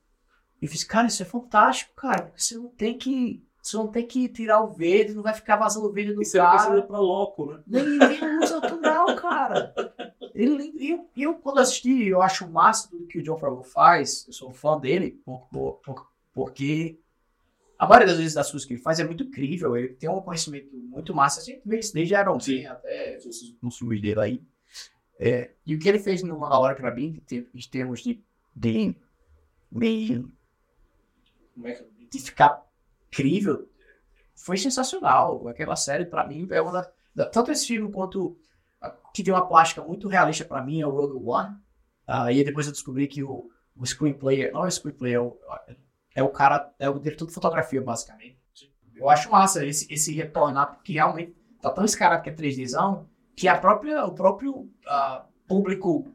eu 0.61 0.67
fiz, 0.67 0.83
cara, 0.83 1.07
isso 1.07 1.23
é 1.23 1.25
fantástico, 1.25 1.93
cara, 1.95 2.31
você 2.35 2.55
não 2.57 2.67
tem 2.67 2.97
que, 2.97 3.41
você 3.63 3.77
não 3.77 3.87
tem 3.87 4.05
que 4.05 4.27
tirar 4.27 4.61
o 4.61 4.73
verde, 4.73 5.13
não 5.13 5.23
vai 5.23 5.33
ficar 5.33 5.55
vazando 5.55 5.91
verde 5.91 6.13
no 6.13 6.21
E 6.21 6.25
você 6.25 6.37
não 6.37 6.49
precisa 6.49 6.69
cara. 6.71 6.79
ir 6.83 6.87
pra 6.87 6.99
loco, 6.99 7.45
né? 7.53 7.63
Nem 7.65 7.85
nem 7.97 8.37
luz 8.37 8.51
natural, 8.51 9.15
cara. 9.15 9.73
Ele, 10.35 10.73
eu, 10.91 11.09
eu, 11.15 11.35
quando 11.35 11.59
assisti, 11.59 12.07
eu 12.07 12.21
acho 12.21 12.47
massa 12.47 12.89
tudo 12.89 13.07
que 13.07 13.19
o 13.19 13.23
John 13.23 13.37
Favreau 13.37 13.63
faz. 13.63 14.27
Eu 14.27 14.33
sou 14.33 14.51
fã 14.51 14.77
dele, 14.77 15.11
por, 15.25 15.47
por- 15.49 15.73
por- 15.81 16.11
porque 16.33 16.99
a 17.79 17.87
maioria 17.87 18.07
das 18.09 18.17
vezes 18.17 18.33
das 18.33 18.51
coisas 18.51 18.67
que 18.67 18.73
ele 18.73 18.81
faz 18.81 18.99
é 18.99 19.05
muito 19.05 19.23
incrível. 19.23 19.75
Ele 19.77 19.93
tem 19.93 20.09
um 20.09 20.19
conhecimento 20.21 20.69
muito 20.75 21.15
massa. 21.15 21.39
A 21.39 21.43
gente 21.43 21.61
vê 21.65 21.79
isso 21.79 21.93
desde 21.93 22.13
Iron 22.13 22.33
Man 22.33 22.71
até 22.71 23.17
nos 23.61 23.77
filmes 23.77 24.01
dele 24.01 24.19
aí. 24.19 24.43
É, 25.17 25.51
e 25.65 25.75
o 25.75 25.79
que 25.79 25.87
ele 25.89 25.99
fez 25.99 26.21
no 26.21 26.37
Mandalorian 26.37 26.75
pra 26.75 26.93
mim, 26.93 27.15
em 27.17 27.19
ter- 27.21 27.49
em 27.53 27.59
termos 27.69 28.01
de, 28.01 28.21
de, 28.55 28.95
de, 29.71 30.25
como 31.55 31.67
é 31.67 31.73
que- 31.73 32.07
de 32.11 32.19
ficar 32.21 32.65
incrível, 33.07 33.67
foi 34.35 34.57
sensacional. 34.57 35.47
Aquela 35.47 35.75
série, 35.75 36.05
pra 36.05 36.25
mim, 36.27 36.47
é 36.51 36.61
uma 36.61 36.71
da, 36.71 36.91
da- 37.15 37.25
tanto 37.29 37.51
esse 37.51 37.65
filme 37.67 37.91
quanto 37.91 38.37
a- 38.81 38.91
que 39.13 39.23
tem 39.23 39.33
uma 39.33 39.45
plástica 39.47 39.81
muito 39.83 40.07
realista 40.07 40.43
pra 40.45 40.63
mim 40.63 40.81
é 40.81 40.87
o 40.87 40.91
Rogue 40.91 41.21
One. 41.23 41.55
E 42.07 42.11
aí 42.11 42.43
depois 42.43 42.65
eu 42.65 42.71
descobri 42.73 43.07
que 43.07 43.21
o, 43.23 43.49
o 43.75 43.85
screenplay, 43.85 44.51
não 44.51 44.63
é 44.63 44.67
o 44.67 44.71
screenplay, 44.71 45.13
é 45.13 45.19
o, 45.19 45.37
é 46.15 46.23
o 46.23 46.29
cara, 46.29 46.73
é 46.79 46.89
o 46.89 46.99
diretor 46.99 47.25
de 47.27 47.33
fotografia, 47.33 47.81
basicamente. 47.81 48.37
Eu 48.95 49.09
acho 49.09 49.31
massa 49.31 49.65
esse, 49.65 49.91
esse 49.93 50.13
retornar, 50.13 50.73
porque 50.75 50.93
realmente 50.93 51.33
tá 51.61 51.69
tão 51.69 51.85
escarado 51.85 52.21
que 52.23 52.29
é 52.29 52.33
3Dzão, 52.33 53.05
que 53.35 53.47
a 53.47 53.57
própria, 53.57 54.03
o 54.05 54.13
próprio 54.13 54.69
ah, 54.85 55.25
público, 55.47 56.05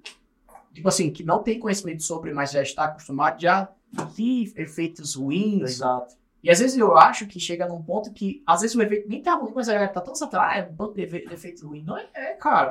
tipo 0.73 0.89
assim, 0.89 1.11
que 1.11 1.25
não 1.25 1.43
tem 1.43 1.59
conhecimento 1.59 2.03
sobre, 2.03 2.33
mas 2.33 2.51
já 2.53 2.63
está 2.63 2.85
acostumado, 2.85 3.41
já 3.41 3.71
vi 4.15 4.53
efeitos 4.57 5.15
ruins, 5.15 5.63
Exato. 5.63 6.15
e 6.43 6.51
às 6.51 6.59
vezes 6.59 6.77
eu 6.77 6.97
acho 6.97 7.27
que 7.27 7.41
chega 7.41 7.67
num 7.67 7.83
ponto 7.83 8.13
que, 8.13 8.43
às 8.47 8.61
vezes 8.61 8.77
o 8.77 8.83
efeito 8.83 9.09
nem 9.09 9.23
tá 9.23 9.35
ruim, 9.35 9.53
mas 9.55 9.69
a 9.69 9.73
galera 9.73 9.93
tá 9.93 10.01
tão 10.03 10.15
saturada, 10.15 10.53
ah, 10.53 10.59
é 10.59 10.69
um 10.69 10.75
ponto 10.75 10.95
de 10.95 11.03
efe- 11.03 11.27
de 11.27 11.33
efeito 11.33 11.67
ruim. 11.67 11.83
Não 11.83 11.97
é, 11.97 12.07
é, 12.15 12.35
cara. 12.35 12.71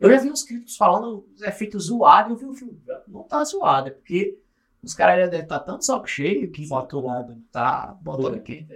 Eu 0.00 0.10
já 0.10 0.18
vi 0.18 0.30
uns 0.30 0.42
críticos 0.42 0.76
falando 0.76 1.26
os 1.34 1.42
efeitos 1.42 1.84
zoados, 1.86 2.30
eu 2.32 2.36
vi 2.38 2.44
um 2.46 2.54
filme, 2.54 2.80
não 3.06 3.22
tá 3.24 3.44
zoado, 3.44 3.88
é 3.88 3.90
porque 3.90 4.38
os 4.82 4.94
caras 4.94 5.20
já 5.20 5.26
devem 5.26 5.44
estar 5.44 5.60
tanto 5.60 5.84
saco 5.84 6.06
cheio 6.06 6.50
que 6.50 6.66
Saturado. 6.66 7.36
tá 7.52 7.96
botando 8.00 8.34
aqui. 8.36 8.66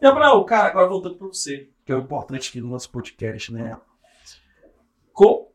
E 0.00 0.06
Abraão, 0.06 0.42
cara, 0.44 0.68
agora 0.68 0.88
voltando 0.88 1.16
pra 1.16 1.26
você, 1.28 1.68
que 1.84 1.92
é 1.92 1.94
o 1.94 2.00
importante 2.00 2.48
aqui 2.50 2.60
do 2.60 2.66
nosso 2.68 2.90
podcast, 2.90 3.52
né? 3.52 3.78
Co- 5.12 5.52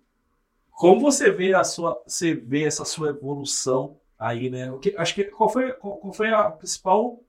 Como 0.72 1.02
você 1.02 1.32
vê 1.32 1.54
a 1.54 1.64
sua, 1.64 2.02
você 2.06 2.34
vê 2.36 2.64
essa 2.64 2.86
sua 2.86 3.10
evolução 3.10 4.00
aí, 4.20 4.50
né? 4.50 4.72
O 4.72 4.78
que, 4.80 4.96
acho 4.98 5.16
que 5.16 5.24
qual 5.26 5.50
foi, 5.50 5.72
qual, 5.74 5.98
qual 5.98 6.14
foi 6.14 6.30
a 6.32 6.50
principal 6.52 7.20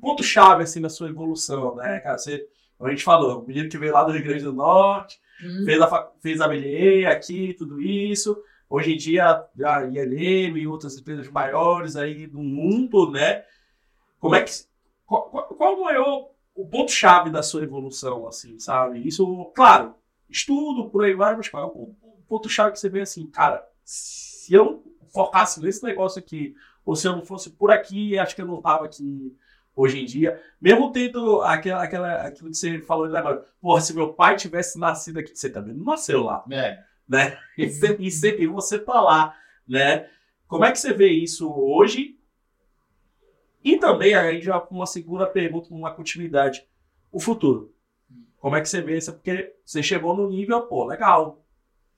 ponto 0.00 0.22
chave 0.22 0.62
assim 0.62 0.80
na 0.80 0.88
sua 0.88 1.08
evolução, 1.08 1.74
né, 1.76 1.98
cara? 2.00 2.16
Você, 2.18 2.46
a 2.80 2.88
gente 2.90 3.02
falou, 3.02 3.42
o 3.42 3.46
menino 3.46 3.68
que 3.68 3.76
veio 3.78 3.92
lá 3.92 4.04
do 4.04 4.12
Rio 4.12 4.22
Grande 4.24 4.44
do 4.44 4.52
Norte, 4.52 5.20
fez 5.64 5.80
a, 5.80 6.12
fez 6.20 6.40
a 6.40 6.46
MLE 6.48 7.06
aqui, 7.06 7.54
tudo 7.54 7.80
isso. 7.80 8.40
Hoje 8.70 8.92
em 8.92 8.96
dia, 8.96 9.24
a 9.64 9.84
ILM 9.84 10.58
e 10.58 10.66
outras 10.66 10.98
empresas 10.98 11.28
maiores 11.28 11.96
aí 11.96 12.26
do 12.26 12.40
mundo, 12.40 13.10
né? 13.10 13.44
Como 14.20 14.34
é 14.34 14.42
que. 14.42 14.52
Qual, 15.06 15.30
qual, 15.30 15.44
qual 15.44 15.74
o 15.74 15.84
maior 15.84 16.30
o 16.58 16.66
ponto-chave 16.66 17.30
da 17.30 17.40
sua 17.40 17.62
evolução, 17.62 18.26
assim, 18.26 18.58
sabe? 18.58 19.06
Isso, 19.06 19.44
claro, 19.54 19.94
estudo, 20.28 20.90
por 20.90 21.04
aí 21.04 21.14
vai, 21.14 21.36
mas 21.36 21.48
qual 21.48 21.62
é 21.62 21.66
o, 21.66 21.94
o 22.02 22.22
ponto-chave 22.28 22.72
que 22.72 22.80
você 22.80 22.88
vê 22.88 23.00
assim, 23.00 23.28
cara, 23.28 23.64
se 23.84 24.52
eu 24.52 24.82
focasse 25.12 25.62
nesse 25.62 25.84
negócio 25.84 26.18
aqui, 26.18 26.56
ou 26.84 26.96
se 26.96 27.06
eu 27.06 27.14
não 27.14 27.24
fosse 27.24 27.50
por 27.50 27.70
aqui, 27.70 28.18
acho 28.18 28.34
que 28.34 28.42
eu 28.42 28.46
não 28.46 28.60
tava 28.60 28.86
aqui 28.86 29.36
hoje 29.76 30.00
em 30.00 30.04
dia. 30.04 30.42
Mesmo 30.60 30.90
tendo 30.90 31.42
aquela, 31.42 31.84
aquela, 31.84 32.14
aquilo 32.22 32.50
que 32.50 32.56
você 32.56 32.80
falou 32.80 33.06
agora, 33.16 33.46
porra, 33.60 33.80
se 33.80 33.94
meu 33.94 34.12
pai 34.12 34.34
tivesse 34.34 34.78
nascido 34.78 35.20
aqui, 35.20 35.36
você 35.36 35.48
também 35.48 35.74
não 35.74 35.84
nasceu 35.84 36.24
lá 36.24 36.44
É. 36.50 36.82
né? 37.08 37.38
E 37.56 37.68
sempre, 37.70 38.06
e 38.06 38.10
sempre 38.10 38.46
você 38.46 38.78
tá 38.78 39.00
lá, 39.00 39.36
né? 39.66 40.08
Como 40.46 40.64
é 40.64 40.72
que 40.72 40.78
você 40.78 40.92
vê 40.92 41.08
isso 41.10 41.50
hoje? 41.52 42.16
E 43.62 43.76
também, 43.78 44.14
aí 44.14 44.40
já 44.40 44.58
uma 44.70 44.86
segunda 44.86 45.26
pergunta, 45.26 45.68
uma 45.74 45.92
continuidade. 45.92 46.66
O 47.10 47.20
futuro. 47.20 47.74
Como 48.38 48.54
é 48.56 48.60
que 48.60 48.68
você 48.68 48.80
vê 48.80 48.96
isso? 48.96 49.12
Porque 49.12 49.54
você 49.64 49.82
chegou 49.82 50.16
no 50.16 50.28
nível, 50.28 50.62
pô, 50.62 50.84
legal. 50.84 51.44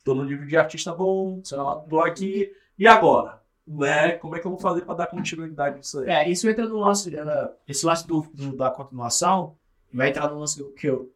Tô 0.05 0.15
no 0.15 0.25
nível 0.25 0.47
de 0.47 0.57
artista 0.57 0.93
bom, 0.95 1.41
sei 1.45 1.59
lá, 1.59 1.77
tô 1.77 2.01
aqui. 2.01 2.51
E 2.79 2.87
agora? 2.87 3.41
Né? 3.67 4.13
Como 4.13 4.35
é 4.35 4.41
que 4.41 4.47
eu 4.47 4.51
vou 4.51 4.59
fazer 4.59 4.81
para 4.83 4.95
dar 4.95 5.07
continuidade 5.07 5.77
nisso 5.77 6.01
aí? 6.01 6.09
É, 6.09 6.29
isso 6.29 6.49
entra 6.49 6.67
no 6.67 6.79
lance, 6.79 7.15
eh, 7.15 7.51
esse 7.69 7.85
lance 7.87 8.07
do, 8.07 8.23
do- 8.33 8.57
da 8.57 8.71
continuação, 8.71 9.57
vai 9.93 10.09
entrar 10.09 10.29
no 10.31 10.39
lance 10.41 10.65
que 10.73 10.87
eu, 10.89 11.13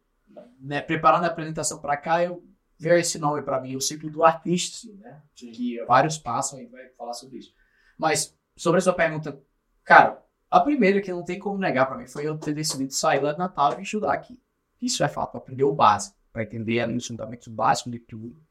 né, 0.61 0.79
preparando 0.79 1.23
a 1.25 1.27
apresentação 1.27 1.79
para 1.79 1.97
cá, 1.97 2.23
eu 2.23 2.43
veio 2.77 2.97
esse 2.97 3.17
nome 3.17 3.41
para 3.41 3.61
mim, 3.61 3.75
o 3.75 3.81
ciclo 3.81 4.09
do 4.09 4.23
artista, 4.23 4.77
assim, 4.77 4.97
né? 4.97 5.21
Que 5.33 5.83
vários 5.85 6.17
passam 6.17 6.59
e 6.59 6.65
vai 6.65 6.89
falar 6.89 7.13
sobre 7.13 7.39
isso. 7.39 7.53
Mas, 7.97 8.37
sobre 8.55 8.79
a 8.79 8.81
sua 8.81 8.93
pergunta, 8.93 9.41
cara, 9.83 10.23
a 10.49 10.59
primeira 10.59 11.01
que 11.01 11.11
não 11.11 11.23
tem 11.23 11.39
como 11.39 11.57
negar 11.57 11.85
para 11.85 11.97
mim 11.97 12.07
foi 12.07 12.27
eu 12.27 12.37
ter 12.37 12.53
decidido 12.53 12.93
sair 12.93 13.21
lá 13.21 13.33
de 13.33 13.39
Natal 13.39 13.79
e 13.79 13.83
estudar 13.83 14.13
aqui. 14.13 14.39
Isso 14.81 15.03
é 15.03 15.07
fato, 15.07 15.37
aprender 15.37 15.63
o 15.63 15.73
básico, 15.73 16.15
para 16.31 16.43
entender 16.43 16.79
ali 16.81 16.95
os 16.95 17.07
fundamentos 17.07 17.47
básicos 17.47 17.91
de 17.91 17.99
tudo. 17.99 18.41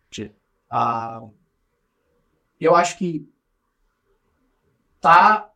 Ah, 0.70 1.22
eu 2.60 2.74
acho 2.74 2.96
que 2.96 3.28
tá 5.00 5.50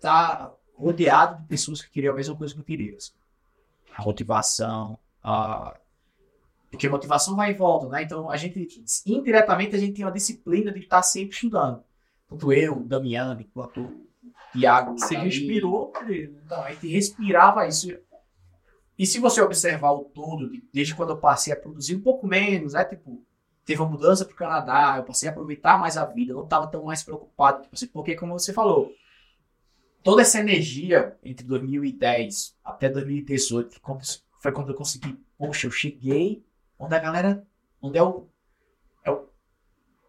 tá 0.00 0.54
rodeado 0.74 1.42
de 1.42 1.48
pessoas 1.48 1.82
que 1.82 1.90
queriam 1.90 2.14
a 2.14 2.16
mesma 2.16 2.36
coisa 2.36 2.54
que 2.54 2.60
eu 2.60 2.64
queria. 2.64 2.96
assim. 2.96 3.12
A 3.94 4.04
motivação, 4.04 4.98
a... 5.22 5.76
porque 6.70 6.88
motivação 6.88 7.34
vai 7.36 7.50
e 7.52 7.54
volta, 7.54 7.88
né? 7.88 8.02
Então 8.02 8.30
a 8.30 8.36
gente, 8.36 8.68
indiretamente, 9.06 9.74
a 9.74 9.78
gente 9.78 9.94
tem 9.94 10.04
uma 10.04 10.12
disciplina 10.12 10.70
de 10.72 10.80
estar 10.80 11.02
sempre 11.02 11.34
estudando. 11.34 11.82
Tanto 12.28 12.52
eu, 12.52 12.78
o 12.78 12.84
Damiani, 12.84 13.48
o 13.54 13.68
Tiago. 14.52 14.98
Você 14.98 15.16
respirou 15.16 15.92
ali, 15.96 16.28
né? 16.28 16.40
Então, 16.44 16.62
a 16.62 16.70
gente 16.72 16.88
respirava 16.88 17.66
isso. 17.66 17.88
E 18.98 19.06
se 19.06 19.18
você 19.18 19.40
observar 19.40 19.92
o 19.92 20.04
todo, 20.04 20.50
de- 20.50 20.62
desde 20.72 20.94
quando 20.94 21.10
eu 21.10 21.18
passei 21.18 21.52
a 21.52 21.56
produzir 21.56 21.94
um 21.96 22.00
pouco 22.02 22.26
menos, 22.26 22.72
né? 22.72 22.84
Tipo, 22.84 23.22
teve 23.64 23.80
uma 23.80 23.88
mudança 23.90 24.24
pro 24.24 24.34
Canadá, 24.34 24.94
eu 24.96 25.04
passei 25.04 25.28
a 25.28 25.32
aproveitar 25.32 25.78
mais 25.78 25.96
a 25.96 26.04
vida, 26.04 26.34
não 26.34 26.44
estava 26.44 26.66
tão 26.66 26.84
mais 26.84 27.02
preocupado, 27.02 27.62
tipo 27.62 27.74
assim, 27.74 27.86
porque 27.86 28.14
como 28.16 28.32
você 28.38 28.52
falou, 28.52 28.92
toda 30.02 30.22
essa 30.22 30.40
energia 30.40 31.16
entre 31.22 31.46
2010 31.46 32.56
até 32.64 32.88
2018, 32.88 33.80
quando- 33.80 34.02
foi 34.40 34.52
quando 34.52 34.70
eu 34.70 34.74
consegui, 34.74 35.16
poxa, 35.36 35.66
eu 35.66 35.70
cheguei 35.70 36.42
onde 36.78 36.94
a 36.94 36.98
galera, 36.98 37.46
onde 37.82 37.98
é 37.98 38.02
o 38.02 38.28
é 39.04 39.10
o, 39.10 39.28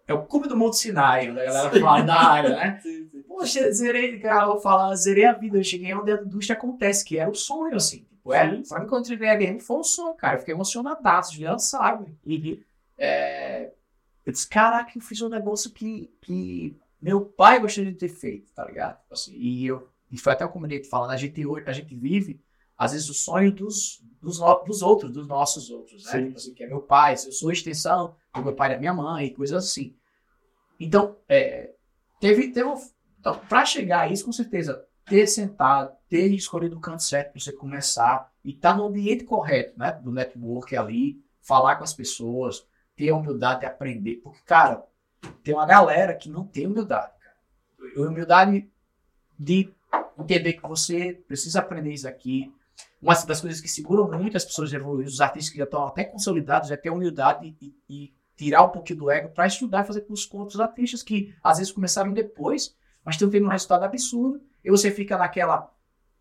é 0.08 0.14
o 0.14 0.26
cume 0.26 0.48
do 0.48 0.58
Monte 0.58 0.78
Sinai, 0.78 1.30
onde 1.30 1.40
a 1.40 1.46
galera 1.46 1.80
fala 1.80 2.04
na 2.04 2.30
área, 2.30 2.50
né? 2.50 2.82
Poxa, 3.28 3.72
zerei, 3.72 4.20
cara, 4.20 4.48
eu 4.48 4.60
falar, 4.60 4.94
zerei 4.96 5.26
a 5.26 5.34
vida, 5.34 5.58
eu 5.58 5.64
cheguei 5.64 5.94
onde 5.94 6.12
a 6.12 6.22
indústria 6.22 6.58
acontece, 6.58 7.06
que 7.06 7.18
era 7.18 7.30
o 7.30 7.36
sonho, 7.36 7.76
assim. 7.76 8.00
Tipo, 8.04 8.34
é, 8.34 8.50
Sim. 8.50 8.58
mim, 8.58 8.64
quando 8.68 8.94
eu 8.94 9.00
entreguei 9.00 9.30
a 9.30 9.36
game, 9.36 9.60
foi 9.60 9.78
um 9.78 9.84
sonho, 9.84 10.14
cara. 10.16 10.36
Eu 10.36 10.40
fiquei 10.40 10.54
emocionadaço 10.54 11.32
de 11.34 11.46
lançar, 11.46 11.98
velho. 11.98 12.18
É, 12.98 13.72
eu 14.26 14.32
disse, 14.32 14.48
caraca, 14.48 14.92
eu 14.96 15.02
fiz 15.02 15.22
um 15.22 15.30
negócio 15.30 15.72
que, 15.72 16.12
que 16.22 16.78
meu 17.02 17.22
pai 17.22 17.60
gostaria 17.60 17.92
de 17.92 17.98
ter 17.98 18.10
feito, 18.10 18.52
tá 18.54 18.66
ligado? 18.66 19.00
Tipo 19.02 19.14
Assim, 19.14 19.34
e 19.36 19.66
eu, 19.66 19.90
e 20.12 20.18
foi 20.18 20.34
até 20.34 20.46
o 20.46 20.50
comunidade 20.50 20.90
falando, 20.90 21.12
a 21.12 21.18
gente 21.18 21.46
hoje, 21.46 21.64
a 21.68 21.72
gente 21.72 21.96
vive, 21.96 22.42
às 22.78 22.92
vezes, 22.92 23.10
o 23.10 23.14
sonho 23.14 23.52
dos, 23.52 24.04
dos, 24.22 24.40
no- 24.40 24.64
dos 24.64 24.82
outros, 24.82 25.12
dos 25.12 25.28
nossos 25.28 25.70
outros, 25.70 26.06
né? 26.06 26.12
Sim. 26.12 26.26
Tipo 26.26 26.38
assim, 26.38 26.54
que 26.54 26.64
é 26.64 26.68
meu 26.68 26.82
pai, 26.82 27.14
eu 27.14 27.32
sou 27.32 27.52
extensão 27.52 28.16
do 28.34 28.44
meu 28.44 28.54
pai 28.56 28.70
da 28.70 28.78
minha 28.78 28.94
mãe, 28.94 29.34
coisas 29.34 29.66
assim. 29.66 29.96
Então, 30.80 31.18
é, 31.28 31.72
teve, 32.20 32.52
teve 32.52 32.70
Então, 33.20 33.38
para 33.50 33.66
chegar 33.66 34.02
a 34.02 34.08
isso, 34.08 34.26
com 34.26 34.32
certeza, 34.32 34.86
ter 35.06 35.28
sentado, 35.28 35.96
ter 36.08 36.28
escolhido 36.34 36.78
o 36.78 36.80
canto 36.80 37.04
certo 37.04 37.32
para 37.32 37.42
você 37.42 37.52
começar 37.52 38.32
e 38.44 38.52
estar 38.52 38.72
tá 38.72 38.78
no 38.78 38.86
ambiente 38.86 39.24
correto, 39.24 39.78
né? 39.78 39.92
Do 39.92 40.12
network 40.12 40.76
ali, 40.78 41.22
falar 41.42 41.76
com 41.76 41.84
as 41.84 41.94
pessoas, 41.94 42.66
ter 42.96 43.10
a 43.10 43.16
humildade 43.16 43.62
de 43.62 43.66
aprender. 43.66 44.18
Porque, 44.18 44.40
cara, 44.46 44.84
tem 45.44 45.54
uma 45.54 45.66
galera 45.66 46.14
que 46.16 46.30
não 46.30 46.46
tem 46.46 46.68
humildade, 46.68 47.12
cara. 47.20 48.10
Humildade 48.10 48.70
de 49.38 49.74
entender 50.18 50.54
que 50.54 50.62
você 50.62 51.14
precisa 51.28 51.60
aprender 51.60 51.94
isso 51.94 52.08
aqui. 52.08 52.54
Uma 53.02 53.14
das 53.14 53.40
coisas 53.40 53.62
que 53.62 53.68
seguram 53.68 54.10
muito 54.12 54.36
as 54.36 54.44
pessoas 54.44 54.74
evoluídas, 54.74 55.14
os 55.14 55.22
artistas 55.22 55.52
que 55.52 55.58
já 55.58 55.64
estão 55.64 55.88
até 55.88 56.04
consolidados, 56.04 56.70
é 56.70 56.78
ter 56.78 56.90
humildade 56.90 57.56
e, 57.62 57.74
e 57.90 58.14
tirar 58.36 58.64
um 58.64 58.70
pouquinho 58.70 59.00
do 59.00 59.12
ego 59.12 59.30
para 59.30 59.48
estudar 59.48 59.84
e 59.84 59.88
fazer 59.88 60.02
cursos 60.02 60.26
com 60.26 60.40
outros 60.40 60.60
artistas 60.60 61.04
que 61.04 61.34
às 61.44 61.58
vezes 61.58 61.72
começaram 61.72 62.14
depois, 62.14 62.76
mas 63.04 63.16
estão 63.16 63.30
tendo 63.30 63.46
um 63.46 63.50
resultado 63.50 63.84
absurdo. 63.84 64.42
E 64.64 64.70
você 64.70 64.92
fica 64.92 65.18
naquela, 65.18 65.74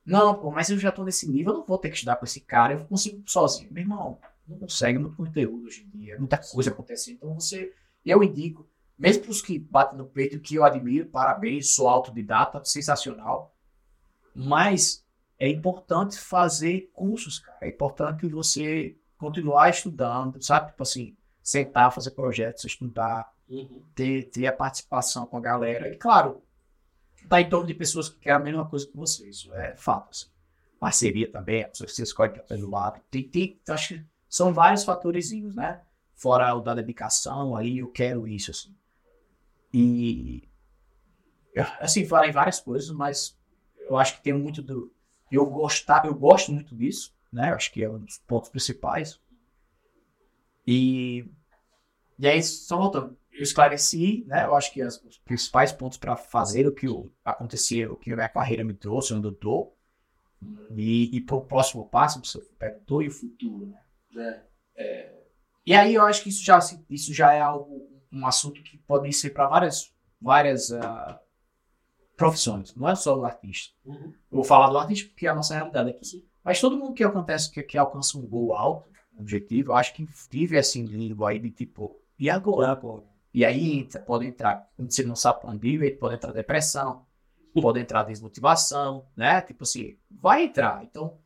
não, 0.05 0.35
pô, 0.35 0.51
mas 0.51 0.71
eu 0.71 0.79
já 0.79 0.89
estou 0.89 1.05
nesse 1.05 1.29
nível, 1.29 1.53
eu 1.53 1.59
não 1.59 1.67
vou 1.67 1.79
ter 1.79 1.91
que 1.91 1.97
estudar 1.97 2.17
com 2.17 2.25
esse 2.25 2.41
cara, 2.41 2.75
eu 2.75 2.85
consigo 2.87 3.23
sozinho. 3.27 3.73
Meu 3.73 3.83
irmão, 3.83 4.19
não 4.47 4.59
consegue 4.59 4.99
muito 4.99 5.17
conteúdo 5.17 5.67
hoje 5.67 5.85
em 5.85 5.99
dia, 5.99 6.19
muita 6.19 6.39
coisa 6.39 6.71
acontecendo. 6.71 7.17
Então 7.17 7.35
você, 7.35 7.73
eu 8.05 8.23
indico, 8.23 8.69
mesmo 8.99 9.25
para 9.25 9.31
os 9.31 9.43
que 9.43 9.59
batem 9.59 9.99
no 9.99 10.07
peito, 10.07 10.41
que 10.41 10.55
eu 10.55 10.65
admiro, 10.65 11.07
parabéns, 11.07 11.75
sou 11.75 11.89
autodidata, 11.89 12.65
sensacional. 12.65 13.55
Mas 14.35 15.05
é 15.39 15.49
importante 15.49 16.19
fazer 16.19 16.91
cursos, 16.93 17.39
cara. 17.39 17.59
É 17.63 17.69
importante 17.69 18.27
você 18.29 18.97
continuar 19.17 19.71
estudando, 19.71 20.43
sabe? 20.43 20.71
Tipo 20.71 20.83
assim, 20.83 21.17
sentar, 21.43 21.93
fazer 21.93 22.11
projetos, 22.13 22.65
estudar, 22.65 23.33
uhum. 23.49 23.83
ter, 23.95 24.25
ter 24.31 24.47
a 24.47 24.53
participação 24.53 25.27
com 25.27 25.37
a 25.37 25.41
galera. 25.41 25.89
E 25.89 25.97
claro, 25.97 26.43
tá 27.29 27.41
em 27.41 27.49
torno 27.49 27.67
de 27.67 27.75
pessoas 27.75 28.09
que 28.09 28.19
querem 28.19 28.37
a 28.37 28.45
mesma 28.45 28.69
coisa 28.69 28.87
que 28.87 28.97
você. 28.97 29.29
Isso 29.29 29.53
é 29.55 29.77
fato. 29.77 30.11
Assim. 30.11 30.27
Parceria 30.79 31.31
também, 31.31 31.65
a 31.65 31.69
pessoa 31.69 31.87
que 31.87 31.93
você 31.93 32.03
escolhe 32.03 32.33
que 32.33 32.39
é 32.39 32.43
pelo 32.43 32.71
lado. 32.71 33.01
Tem, 33.11 33.29
tem, 33.29 33.61
acho 33.69 33.95
que 33.95 34.07
são 34.29 34.53
vários 34.53 34.85
fatorezinhos, 34.85 35.55
né? 35.55 35.83
Fora 36.15 36.55
o 36.55 36.61
da 36.61 36.75
dedicação, 36.75 37.57
aí 37.57 37.79
eu 37.79 37.89
quero 37.89 38.27
isso, 38.27 38.51
assim. 38.51 38.77
E 39.73 40.49
assim, 41.81 42.07
falei 42.07 42.31
várias 42.31 42.61
coisas, 42.61 42.91
mas 42.91 43.39
eu 43.79 43.97
acho 43.97 44.17
que 44.17 44.23
tem 44.23 44.33
muito 44.33 44.63
do. 44.63 44.93
Eu 45.31 45.47
gostar, 45.47 46.07
eu 46.07 46.15
gosto 46.15 46.53
muito 46.53 46.75
disso, 46.75 47.15
né? 47.33 47.53
Acho 47.53 47.73
que 47.73 47.83
é 47.83 47.91
um 47.91 47.99
dos 47.99 48.19
pontos 48.19 48.49
principais. 48.49 49.21
E, 50.67 51.25
e 52.19 52.27
aí, 52.27 52.43
só 52.43 52.77
voltando, 52.77 53.17
eu 53.33 53.43
esclareci, 53.43 54.25
né? 54.27 54.45
Eu 54.45 54.55
acho 54.55 54.73
que 54.73 54.83
as, 54.83 55.03
os 55.03 55.19
principais 55.19 55.73
pontos 55.73 55.99
para 55.99 56.17
fazer 56.17 56.67
o 56.67 56.75
que 56.75 56.87
aconteceu, 57.25 57.93
o 57.93 57.97
que 57.97 58.13
a 58.13 58.17
minha 58.17 58.29
carreira 58.29 58.65
me 58.65 58.75
trouxe, 58.75 59.15
onde 59.15 59.27
eu 59.27 59.33
estou, 59.33 59.77
e, 60.75 61.17
e 61.17 61.21
para 61.21 61.37
o 61.37 61.45
próximo 61.45 61.89
passo, 61.89 62.21
você 62.25 62.39
perguntou, 62.59 63.03
e 63.03 63.09
o 63.09 63.13
futuro, 63.13 63.67
né? 64.13 64.43
É, 64.77 64.83
é, 64.83 65.19
e 65.67 65.75
aí 65.75 65.95
eu 65.95 66.03
acho 66.05 66.23
que 66.23 66.29
isso 66.29 66.45
já, 66.45 66.59
isso 66.89 67.13
já 67.13 67.33
é 67.33 67.41
algo, 67.41 67.87
um 68.13 68.27
assunto 68.27 68.63
que 68.63 68.79
pode 68.79 69.13
ser 69.13 69.31
para 69.31 69.49
várias, 69.49 69.93
várias 70.21 70.71
uh, 70.71 71.19
profissões, 72.19 72.75
não 72.75 72.89
é 72.89 72.97
só 72.97 73.17
o 73.17 73.25
artista. 73.25 73.73
Uhum. 73.87 74.13
vou 74.29 74.43
falar 74.43 74.69
do 74.71 74.77
artista 74.77 75.09
porque 75.09 75.27
é 75.27 75.31
a 75.31 75.35
nossa 75.35 75.55
realidade 75.55 75.91
aqui. 75.91 76.05
Sim. 76.05 76.25
Mas 76.45 76.61
todo 76.61 76.77
mundo 76.77 76.93
que 76.93 77.05
acontece, 77.05 77.51
que, 77.51 77.63
que 77.63 77.79
alcança 77.79 78.19
um 78.19 78.27
gol 78.27 78.55
alto, 78.55 78.91
um 79.17 79.21
objetivo, 79.21 79.71
eu 79.71 79.77
acho 79.77 79.95
que 79.95 80.07
vive 80.31 80.59
assim, 80.59 80.85
língua 80.85 81.31
aí 81.31 81.39
de 81.39 81.51
tipo, 81.51 81.97
e 82.19 82.29
agora? 82.29 82.73
agora? 82.73 83.05
E 83.33 83.45
aí 83.45 83.79
entra, 83.79 84.03
pode 84.03 84.27
entrar, 84.27 84.69
quando 84.77 84.91
você 84.91 85.05
não 85.05 85.15
sabe 85.15 85.41
para 85.41 85.51
onde 85.51 85.69
ir, 85.69 85.99
pode 85.99 86.17
entrar 86.17 86.33
depressão, 86.33 87.07
pode 87.55 87.79
entrar 87.79 88.03
desmotivação, 88.03 89.07
né? 89.17 89.41
Tipo 89.41 89.63
assim, 89.63 89.97
vai 90.11 90.45
entrar. 90.45 90.83
Então, 90.83 91.17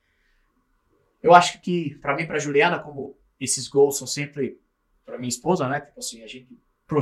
eu 1.23 1.33
acho 1.35 1.61
que, 1.63 1.95
para 2.01 2.15
mim, 2.15 2.27
para 2.27 2.39
Juliana, 2.39 2.79
como 2.79 3.17
esses 3.41 3.67
gols 3.67 3.97
são 3.97 4.07
sempre 4.07 4.61
para 5.07 5.17
minha 5.17 5.29
esposa, 5.29 5.67
né? 5.69 5.81
Tipo 5.81 6.01
assim, 6.01 6.23
a 6.23 6.27
gente 6.27 6.61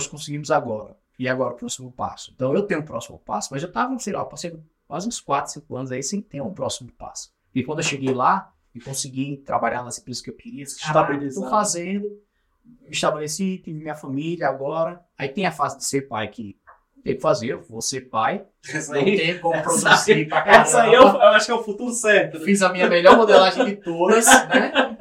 conseguimos 0.09 0.53
agora. 0.53 0.97
E 1.21 1.29
agora 1.29 1.53
o 1.53 1.57
próximo 1.57 1.93
passo. 1.93 2.33
Então 2.35 2.55
eu 2.55 2.63
tenho 2.63 2.81
o 2.81 2.83
próximo 2.83 3.19
passo, 3.19 3.51
mas 3.53 3.63
eu 3.63 3.71
tava, 3.71 3.99
sei 3.99 4.15
lá, 4.15 4.25
passei 4.25 4.59
quase 4.89 5.07
uns 5.07 5.21
4, 5.21 5.53
5 5.53 5.77
anos 5.77 5.93
aí 5.93 6.03
sem 6.03 6.23
ter 6.23 6.41
um 6.41 6.51
próximo 6.51 6.91
passo. 6.93 7.31
E 7.55 7.63
quando 7.63 7.81
eu 7.81 7.85
cheguei 7.85 8.15
lá 8.15 8.51
e 8.75 8.81
consegui 8.81 9.37
trabalhar 9.45 9.83
nas 9.83 9.99
empresas 9.99 10.23
que 10.23 10.31
eu 10.31 10.35
queria, 10.35 10.63
estabilizar. 10.63 11.45
Tô 11.45 11.51
fazendo, 11.51 12.09
me 12.65 12.89
estabeleci, 12.89 13.59
tive 13.63 13.83
minha 13.83 13.95
família 13.95 14.49
agora. 14.49 14.99
Aí 15.19 15.29
tem 15.29 15.45
a 15.45 15.53
fase 15.53 15.77
de 15.77 15.85
ser 15.85 16.09
pai 16.09 16.27
que 16.29 16.57
tem 17.05 17.15
que 17.17 17.21
fazer, 17.21 17.49
eu 17.49 17.63
vou 17.63 17.83
ser 17.83 18.09
pai. 18.09 18.47
Essa 18.67 18.95
não 18.95 19.01
aí, 19.01 19.17
tem 19.19 19.39
como 19.41 19.63
produzir 19.63 20.27
pra 20.27 20.41
caramba. 20.41 20.63
Essa 20.63 20.83
aí 20.85 20.95
eu, 20.95 21.03
eu, 21.03 21.21
acho 21.21 21.45
que 21.45 21.53
é 21.53 21.55
o 21.55 21.63
futuro 21.63 21.93
certo. 21.93 22.41
Fiz 22.41 22.63
a 22.63 22.73
minha 22.73 22.89
melhor 22.89 23.19
modelagem 23.19 23.67
de 23.67 23.77
todas, 23.77 24.25
né? 24.25 24.97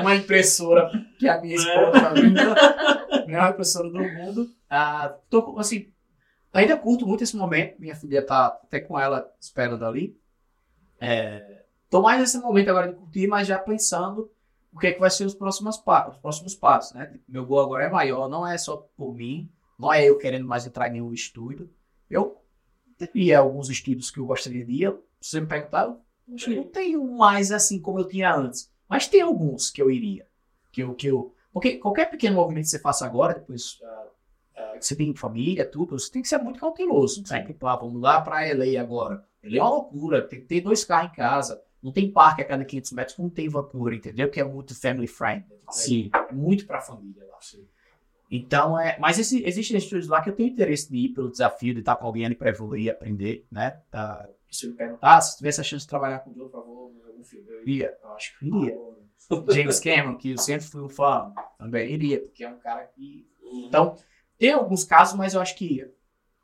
Uma 0.00 0.16
impressora 0.16 0.90
que 1.18 1.28
a 1.28 1.40
minha 1.40 1.56
esposa 1.56 2.12
é. 2.16 3.26
melhor 3.26 3.50
impressora 3.50 3.90
do 3.90 3.98
mundo. 3.98 4.50
Ah, 4.68 5.14
tô, 5.28 5.58
assim, 5.58 5.92
ainda 6.52 6.76
curto 6.76 7.06
muito 7.06 7.22
esse 7.22 7.36
momento. 7.36 7.78
Minha 7.78 7.94
filha 7.94 8.24
tá 8.24 8.46
até 8.46 8.80
com 8.80 8.98
ela 8.98 9.30
esperando 9.40 9.84
ali. 9.84 10.18
É, 11.00 11.64
tô 11.90 12.02
mais 12.02 12.20
nesse 12.20 12.38
momento 12.38 12.68
agora 12.70 12.88
de 12.88 12.94
curtir, 12.94 13.26
mas 13.26 13.46
já 13.46 13.58
pensando 13.58 14.30
o 14.72 14.78
que 14.78 14.88
é 14.88 14.92
que 14.92 15.00
vai 15.00 15.10
ser 15.10 15.24
os 15.24 15.34
próximos 15.34 15.76
passos, 15.76 16.14
os 16.16 16.20
próximos 16.20 16.54
passos, 16.54 16.92
né? 16.94 17.18
Meu 17.28 17.46
gol 17.46 17.60
agora 17.60 17.84
é 17.84 17.90
maior, 17.90 18.28
não 18.28 18.46
é 18.46 18.58
só 18.58 18.76
por 18.96 19.14
mim, 19.14 19.50
não 19.78 19.92
é 19.92 20.04
eu 20.04 20.18
querendo 20.18 20.46
mais 20.46 20.66
entrar 20.66 20.88
em 20.88 20.92
nenhum 20.92 21.12
estúdio. 21.12 21.70
Eu 22.10 22.42
teria 22.96 23.38
alguns 23.38 23.70
estúdios 23.70 24.10
que 24.10 24.18
eu 24.18 24.26
gostaria 24.26 24.64
de 24.64 24.84
ir. 24.84 24.94
Se 25.20 25.30
você 25.30 25.40
me 25.40 25.46
perguntar, 25.46 25.84
eu 25.86 26.00
não 26.56 26.64
tenho 26.64 27.04
mais 27.16 27.52
assim 27.52 27.80
como 27.80 28.00
eu 28.00 28.08
tinha 28.08 28.34
antes. 28.34 28.70
Mas 28.88 29.06
tem 29.06 29.20
alguns 29.20 29.70
que 29.70 29.82
eu 29.82 29.90
iria. 29.90 30.26
Que 30.72 30.82
eu, 30.82 30.94
que 30.94 31.06
eu, 31.06 31.34
porque 31.52 31.76
qualquer 31.78 32.10
pequeno 32.10 32.36
movimento 32.36 32.64
que 32.64 32.70
você 32.70 32.78
faça 32.78 33.04
agora, 33.04 33.34
depois 33.34 33.80
uh, 33.80 34.66
uh, 34.76 34.78
que 34.78 34.86
você 34.86 34.94
tem 34.94 35.14
família, 35.14 35.64
tudo, 35.64 35.98
você 35.98 36.10
tem 36.10 36.22
que 36.22 36.28
ser 36.28 36.38
muito 36.38 36.60
cauteloso. 36.60 37.22
Né? 37.28 37.44
Tipo, 37.44 37.66
ah, 37.66 37.76
vamos 37.76 38.00
lá 38.00 38.20
para 38.20 38.52
LA 38.52 38.80
agora. 38.80 39.24
Ele 39.42 39.58
é 39.58 39.62
uma 39.62 39.70
loucura, 39.70 40.26
tem 40.26 40.40
que 40.40 40.46
ter 40.46 40.60
dois 40.60 40.84
carros 40.84 41.10
em 41.12 41.14
casa. 41.16 41.62
Não 41.82 41.92
tem 41.92 42.10
parque 42.10 42.42
a 42.42 42.44
cada 42.44 42.64
500 42.64 42.92
metros, 42.92 43.18
não 43.18 43.30
tem 43.30 43.48
vapor, 43.48 43.92
entendeu? 43.92 44.28
Que 44.28 44.40
é 44.40 44.44
muito 44.44 44.78
family 44.78 45.06
friendly. 45.06 45.58
Sim. 45.70 46.10
É 46.12 46.32
muito 46.32 46.66
para 46.66 46.80
família 46.80 47.24
lá. 47.24 47.36
Sim. 47.40 47.64
Então, 48.30 48.78
é, 48.78 48.98
mas 48.98 49.18
esse, 49.18 49.42
existem 49.46 49.78
estúdios 49.78 50.08
lá 50.08 50.20
que 50.20 50.28
eu 50.28 50.34
tenho 50.34 50.50
interesse 50.50 50.90
de 50.90 50.98
ir 50.98 51.08
pelo 51.10 51.30
desafio 51.30 51.72
de 51.72 51.80
estar 51.80 51.96
com 51.96 52.06
alguém 52.06 52.26
ali 52.26 52.34
para 52.34 52.50
evoluir 52.50 52.90
aprender, 52.90 53.46
né? 53.50 53.80
Tá, 53.90 54.28
se 54.50 54.66
me 54.66 54.74
perguntar, 54.74 55.20
se 55.20 55.38
tivesse 55.38 55.60
a 55.60 55.64
chance 55.64 55.84
de 55.84 55.88
trabalhar 55.88 56.18
com 56.18 56.30
o 56.30 56.34
Joe, 56.34 56.48
por 56.48 56.60
favor, 56.60 56.92
algum 57.18 57.24
filme, 57.24 57.50
eu 57.50 57.62
iria. 57.62 57.98
Eu 58.02 58.12
acho 58.12 58.38
que 58.38 58.46
iria. 58.46 58.78
James 59.50 59.80
Cameron, 59.80 60.16
que 60.16 60.30
eu 60.32 60.38
sempre 60.38 60.66
fui 60.66 60.80
um 60.80 60.88
fã, 60.88 61.32
também 61.58 61.90
iria, 61.90 62.20
porque 62.20 62.44
é 62.44 62.48
um 62.48 62.58
cara 62.58 62.84
que. 62.86 63.28
Então, 63.66 63.96
tem 64.38 64.52
alguns 64.52 64.84
casos, 64.84 65.16
mas 65.16 65.34
eu 65.34 65.40
acho 65.40 65.56
que 65.56 65.82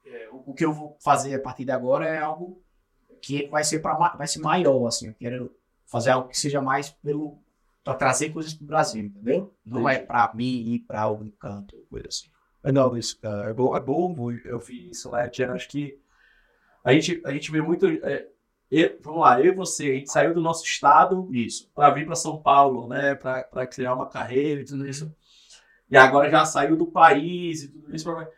é, 0.05 0.29
o, 0.31 0.51
o, 0.51 0.55
que 0.55 0.65
eu 0.65 0.73
vou 0.73 0.97
fazer 1.01 1.35
a 1.35 1.41
partir 1.41 1.65
de 1.65 1.71
agora 1.71 2.07
é 2.07 2.19
algo 2.19 2.63
que 3.23 3.47
vai 3.47 3.65
ser, 3.65 3.81
pra, 3.81 3.95
vai 3.95 4.27
ser 4.27 4.41
maior, 4.41 4.87
assim. 4.87 5.09
Eu 5.09 5.15
quero 5.15 5.57
fazer 5.87 6.11
algo 6.11 6.29
que 6.29 6.39
seja 6.39 6.61
mais 6.61 6.91
pelo 6.91 7.43
para 7.83 7.95
trazer 7.95 8.31
coisas 8.31 8.55
para 8.55 8.65
o 8.65 8.67
Brasil, 8.67 9.05
entendeu? 9.05 9.55
Não 9.65 9.87
é 9.87 9.99
para 9.99 10.33
mim 10.35 10.73
ir 10.73 10.79
para 10.81 11.03
algum 11.03 11.31
canto, 11.31 11.77
coisa 11.91 12.09
assim. 12.09 12.31
É, 12.63 12.73
não, 12.73 12.97
isso 12.97 13.19
é 13.23 13.53
bom, 13.53 13.77
é 13.77 13.81
bom, 13.81 14.33
eu 14.43 14.59
fiz 14.59 14.97
isso 14.97 15.11
lá, 15.11 15.23
acho 15.23 15.69
que 15.69 15.99
a 16.83 16.93
gente, 16.93 17.23
a 17.25 17.31
gente 17.33 17.51
vê 17.51 17.63
muito. 17.63 17.87
É, 17.87 18.29
vamos 19.01 19.21
lá, 19.21 19.41
eu 19.41 19.53
e 19.53 19.55
você, 19.55 19.85
a 19.85 19.95
gente 19.95 20.11
saiu 20.11 20.35
do 20.35 20.41
nosso 20.41 20.65
estado 20.65 21.29
isso 21.33 21.71
para 21.75 21.91
vir 21.91 22.07
para 22.07 22.15
São 22.15 22.41
Paulo, 22.41 22.89
né? 22.89 23.15
Para 23.15 23.67
criar 23.67 23.95
uma 23.95 24.09
carreira 24.09 24.61
e 24.61 24.65
tudo 24.65 24.89
isso. 24.89 25.15
E 25.91 25.97
agora 25.97 26.31
já 26.31 26.45
saiu 26.45 26.77
do 26.77 26.87
país 26.87 27.63
e 27.63 27.69
tudo 27.69 27.95
isso. 27.95 28.05
Pra... 28.05 28.29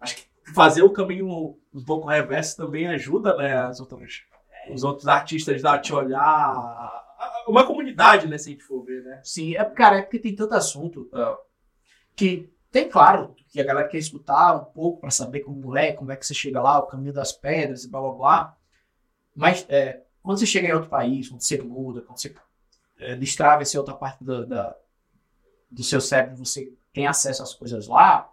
Acho 0.00 0.16
que 0.16 0.26
fazer 0.54 0.82
o 0.82 0.92
caminho 0.92 1.58
um 1.74 1.84
pouco 1.84 2.08
reverso 2.08 2.56
também 2.56 2.86
ajuda, 2.86 3.36
né? 3.36 3.56
As 3.56 3.80
outras, 3.80 4.22
os 4.70 4.84
outros 4.84 5.08
artistas 5.08 5.64
a 5.64 5.78
te 5.78 5.94
olhar 5.94 7.04
uma 7.46 7.66
comunidade, 7.66 8.26
né, 8.26 8.36
se 8.38 8.48
a 8.48 8.52
gente 8.52 8.64
for 8.64 8.84
ver, 8.84 9.02
né? 9.02 9.20
Sim, 9.22 9.56
é, 9.56 9.64
cara, 9.64 9.98
é 9.98 10.02
porque 10.02 10.18
tem 10.18 10.34
tanto 10.34 10.54
assunto 10.54 11.08
uh, 11.12 11.36
que 12.14 12.52
tem, 12.70 12.88
claro, 12.88 13.34
que 13.48 13.60
a 13.60 13.64
galera 13.64 13.88
quer 13.88 13.98
escutar 13.98 14.56
um 14.56 14.64
pouco 14.64 15.00
para 15.00 15.10
saber 15.10 15.40
como 15.40 15.76
é, 15.76 15.92
como 15.92 16.12
é 16.12 16.16
que 16.16 16.26
você 16.26 16.34
chega 16.34 16.60
lá, 16.60 16.78
o 16.78 16.86
caminho 16.86 17.12
das 17.12 17.32
pedras 17.32 17.84
e 17.84 17.90
blá 17.90 18.00
blá 18.00 18.12
blá. 18.12 18.56
Mas 19.36 19.66
é, 19.68 20.02
quando 20.22 20.38
você 20.38 20.46
chega 20.46 20.68
em 20.68 20.72
outro 20.72 20.88
país, 20.88 21.28
quando 21.28 21.42
você 21.42 21.60
muda, 21.60 22.00
quando 22.00 22.18
você 22.18 22.34
é, 22.98 23.14
destrava 23.14 23.62
essa 23.62 23.78
outra 23.78 23.94
parte 23.94 24.24
do, 24.24 24.46
da, 24.46 24.74
do 25.70 25.84
seu 25.84 26.00
cérebro, 26.00 26.36
você 26.36 26.72
tem 26.92 27.06
acesso 27.06 27.42
às 27.42 27.52
coisas 27.52 27.86
lá, 27.86 28.32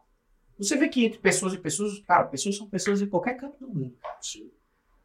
você 0.58 0.78
vê 0.78 0.88
que 0.88 1.06
entre 1.06 1.20
pessoas 1.20 1.54
e 1.54 1.58
pessoas, 1.58 2.00
cara, 2.00 2.24
pessoas 2.26 2.56
são 2.56 2.70
pessoas 2.70 3.02
em 3.02 3.08
qualquer 3.08 3.36
canto 3.36 3.60
do 3.60 3.68
mundo. 3.68 3.98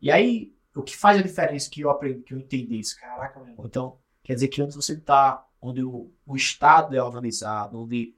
E 0.01 0.11
aí, 0.11 0.55
o 0.77 0.83
que 0.83 0.97
faz 0.97 1.19
a 1.19 1.23
diferença 1.23 1.69
que 1.69 1.81
eu 1.81 1.91
aprendi, 1.91 2.23
que 2.23 2.35
eu 2.35 2.39
entendi 2.39 2.79
isso? 2.79 2.99
Caraca, 3.01 3.41
meu 3.41 3.49
irmão. 3.49 3.67
Então, 3.67 3.99
quer 4.23 4.35
dizer 4.35 4.49
que 4.49 4.63
antes 4.63 4.77
você 4.77 4.93
está 4.93 5.45
onde 5.61 5.83
o, 5.83 6.13
o 6.25 6.37
Estado 6.37 6.95
é 6.95 7.03
organizado, 7.03 7.83
onde 7.83 8.15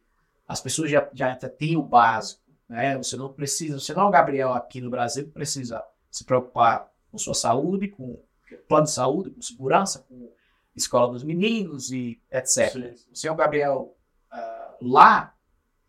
as 0.47 0.61
pessoas 0.61 0.91
já, 0.91 1.09
já 1.15 1.35
têm 1.37 1.77
o 1.77 1.83
básico, 1.83 2.43
Né? 2.69 2.99
Você 2.99 3.17
não 3.17 3.33
precisa, 3.33 3.79
você 3.79 3.95
não 3.95 4.03
é 4.03 4.07
o 4.07 4.11
Gabriel 4.11 4.53
aqui 4.53 4.81
no 4.81 4.91
Brasil 4.91 5.25
que 5.25 5.31
precisa 5.31 5.83
se 6.11 6.25
preocupar 6.25 6.90
com 7.11 7.19
sua 7.19 7.35
saúde, 7.35 7.89
com 7.89 8.23
plano 8.69 8.85
de 8.85 8.93
saúde, 8.93 9.31
com 9.31 9.43
segurança, 9.43 10.05
com 10.09 10.33
escola 10.75 11.13
dos 11.13 11.23
meninos 11.23 11.91
e 11.91 12.21
etc. 12.31 12.95
Você 13.13 13.29
é 13.29 13.33
o 13.33 13.37
Gabriel 13.37 13.97
ah, 14.31 14.75
lá, 14.81 15.35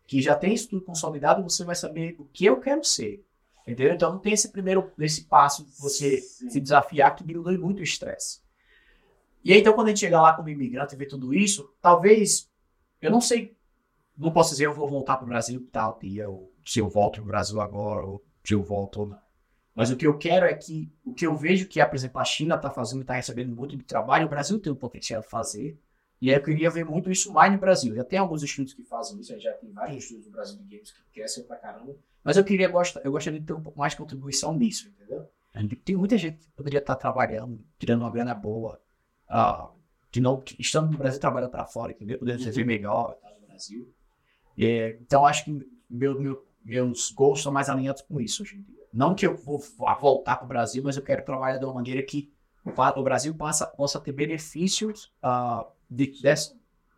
que 0.06 0.20
já 0.20 0.34
tem 0.34 0.54
isso 0.54 0.68
tudo 0.68 0.84
consolidado, 0.84 1.42
você 1.42 1.64
vai 1.64 1.74
saber 1.74 2.16
o 2.18 2.24
que 2.24 2.44
eu 2.44 2.60
quero 2.60 2.84
ser. 2.84 3.24
Entendeu? 3.62 3.94
Então 3.94 4.12
não 4.12 4.18
tem 4.18 4.32
esse 4.32 4.50
primeiro 4.50 4.92
esse 4.98 5.24
passo 5.24 5.64
de 5.64 5.70
você 5.78 6.20
Sim. 6.20 6.50
se 6.50 6.60
desafiar 6.60 7.14
que 7.14 7.24
diminui 7.24 7.56
muito 7.56 7.78
o 7.78 7.84
estresse. 7.84 8.42
E 9.44 9.52
aí, 9.52 9.60
então, 9.60 9.72
quando 9.72 9.88
a 9.88 9.90
gente 9.90 10.00
chega 10.00 10.20
lá 10.20 10.34
como 10.34 10.48
imigrante 10.48 10.94
e 10.94 10.98
vê 10.98 11.04
tudo 11.04 11.34
isso, 11.34 11.68
talvez, 11.80 12.48
eu 13.00 13.10
não 13.10 13.20
sei, 13.20 13.56
não 14.16 14.32
posso 14.32 14.50
dizer 14.50 14.66
eu 14.66 14.74
vou 14.74 14.88
voltar 14.88 15.16
para 15.16 15.24
o 15.24 15.28
Brasil 15.28 15.68
tal 15.72 15.98
dia, 15.98 16.28
ou 16.28 16.52
se 16.64 16.78
eu 16.78 16.88
volto 16.88 17.14
para 17.14 17.22
o 17.22 17.26
Brasil 17.26 17.60
agora, 17.60 18.06
ou 18.06 18.24
se 18.44 18.54
eu 18.54 18.62
volto 18.62 19.00
ou 19.00 19.06
não. 19.08 19.18
Mas 19.74 19.90
o 19.90 19.96
que 19.96 20.06
eu 20.06 20.18
quero 20.18 20.44
é 20.44 20.54
que, 20.54 20.92
o 21.04 21.14
que 21.14 21.26
eu 21.26 21.34
vejo 21.34 21.66
que, 21.66 21.84
por 21.84 21.94
exemplo, 21.94 22.20
a 22.20 22.24
China 22.24 22.56
está 22.56 22.70
fazendo, 22.70 23.00
está 23.02 23.14
recebendo 23.14 23.54
muito 23.54 23.76
de 23.76 23.84
trabalho, 23.84 24.26
o 24.26 24.28
Brasil 24.28 24.58
tem 24.60 24.72
o 24.72 24.76
potencial 24.76 25.22
de 25.22 25.28
fazer, 25.28 25.78
e 26.20 26.30
aí 26.30 26.36
eu 26.36 26.42
queria 26.42 26.70
ver 26.70 26.84
muito 26.84 27.10
isso 27.10 27.32
mais 27.32 27.50
no 27.50 27.58
Brasil. 27.58 27.94
Já 27.94 28.04
tem 28.04 28.18
alguns 28.18 28.42
estudos 28.42 28.74
que 28.74 28.84
fazem 28.84 29.18
isso, 29.18 29.38
já 29.40 29.52
tem 29.54 29.72
vários 29.72 30.04
estudos 30.04 30.26
no 30.26 30.32
Brasil 30.32 30.58
de 30.58 30.64
games 30.64 30.92
que 30.92 31.02
crescem 31.12 31.44
pra 31.44 31.56
caramba, 31.56 31.96
mas 32.22 32.36
eu 32.36 32.44
queria 32.44 32.70
eu 33.02 33.10
gostaria 33.10 33.40
de 33.40 33.46
ter 33.46 33.52
um 33.54 33.62
pouco 33.62 33.78
mais 33.78 33.92
de 33.92 33.98
contribuição 33.98 34.54
nisso, 34.54 34.88
entendeu? 34.88 35.28
Tem 35.84 35.96
muita 35.96 36.16
gente 36.16 36.38
que 36.38 36.50
poderia 36.52 36.78
estar 36.78 36.96
trabalhando, 36.96 37.60
tirando 37.78 38.02
uma 38.02 38.10
grana 38.10 38.34
boa, 38.34 38.80
ah, 39.28 39.70
de 40.10 40.20
novo, 40.20 40.44
estando 40.58 40.92
no 40.92 40.98
Brasil 40.98 41.18
trabalhando 41.18 41.50
para 41.50 41.66
fora, 41.66 41.92
entendeu? 41.92 42.18
Podendo 42.18 42.44
viver 42.44 42.64
melhor 42.64 43.14
tá, 43.14 43.30
no 43.40 43.46
Brasil. 43.46 43.92
É, 44.58 44.98
então 45.00 45.26
acho 45.26 45.44
que 45.44 45.66
meu, 45.88 46.20
meu, 46.20 46.46
meus 46.64 47.10
gols 47.10 47.42
são 47.42 47.50
mais 47.50 47.68
alinhados 47.68 48.02
com 48.02 48.20
isso 48.20 48.42
hoje 48.42 48.56
em 48.56 48.62
dia. 48.62 48.81
Não 48.92 49.14
que 49.14 49.26
eu 49.26 49.36
vou 49.36 49.58
vá 49.78 49.94
voltar 49.94 50.36
para 50.36 50.44
o 50.44 50.48
Brasil, 50.48 50.82
mas 50.84 50.96
eu 50.96 51.02
quero 51.02 51.24
trabalhar 51.24 51.58
de 51.58 51.64
uma 51.64 51.74
maneira 51.74 52.02
que 52.02 52.30
o 52.64 53.02
Brasil 53.02 53.34
possa, 53.34 53.66
possa 53.66 53.98
ter 54.00 54.12
benefícios 54.12 55.10
ah, 55.22 55.66
de- 55.90 56.20
dessa, 56.22 56.54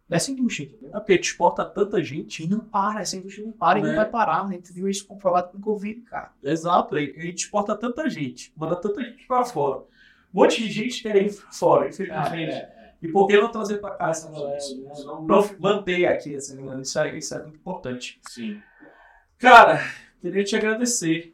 dessa 0.09 0.31
indústria, 0.31 0.67
entendeu? 0.67 0.91
É 0.91 0.99
porque 0.99 1.17
te 1.19 1.31
exporta 1.31 1.65
tanta 1.65 2.03
gente. 2.03 2.43
E 2.45 2.49
não 2.49 2.61
para, 2.61 3.01
essa 3.01 3.17
indústria 3.17 3.47
não 3.47 3.53
para 3.53 3.79
e 3.79 3.83
Né? 3.83 3.89
não 3.89 3.97
vai 3.97 4.09
parar. 4.09 4.45
A 4.45 4.51
gente 4.53 4.73
viu 4.73 4.89
isso 4.89 5.07
comprovado 5.07 5.53
com 5.53 5.59
o 5.59 5.61
Covid, 5.61 6.01
cara. 6.03 6.33
Exato, 6.43 6.99
e 6.99 7.15
a 7.17 7.23
gente 7.23 7.45
exporta 7.45 7.77
tanta 7.77 8.09
gente, 8.11 8.53
manda 8.57 8.77
tanta 8.77 9.03
gente 9.03 9.27
pra 9.27 9.45
fora. 9.45 9.81
Um 9.81 10.41
monte 10.41 10.61
de 10.63 10.69
gente 10.71 11.01
quer 11.03 11.17
ir 11.17 11.33
pra 11.35 11.53
fora, 11.53 11.89
infelizmente. 11.89 12.67
E 13.01 13.09
por 13.09 13.27
que 13.27 13.37
não 13.41 13.51
trazer 13.53 13.79
pra 13.79 13.91
cá 13.93 14.09
essa 14.09 14.31
galera? 14.31 14.57
né? 14.57 15.57
Manter 15.61 16.07
aqui 16.07 16.35
essa 16.35 16.57
galera. 16.57 16.81
Isso 16.81 16.99
é, 16.99 17.17
isso 17.19 17.35
é 17.35 17.43
muito 17.43 17.57
importante. 17.57 18.19
Sim. 18.29 18.61
Cara, 19.39 19.79
queria 20.21 20.43
te 20.43 20.57
agradecer. 20.57 21.34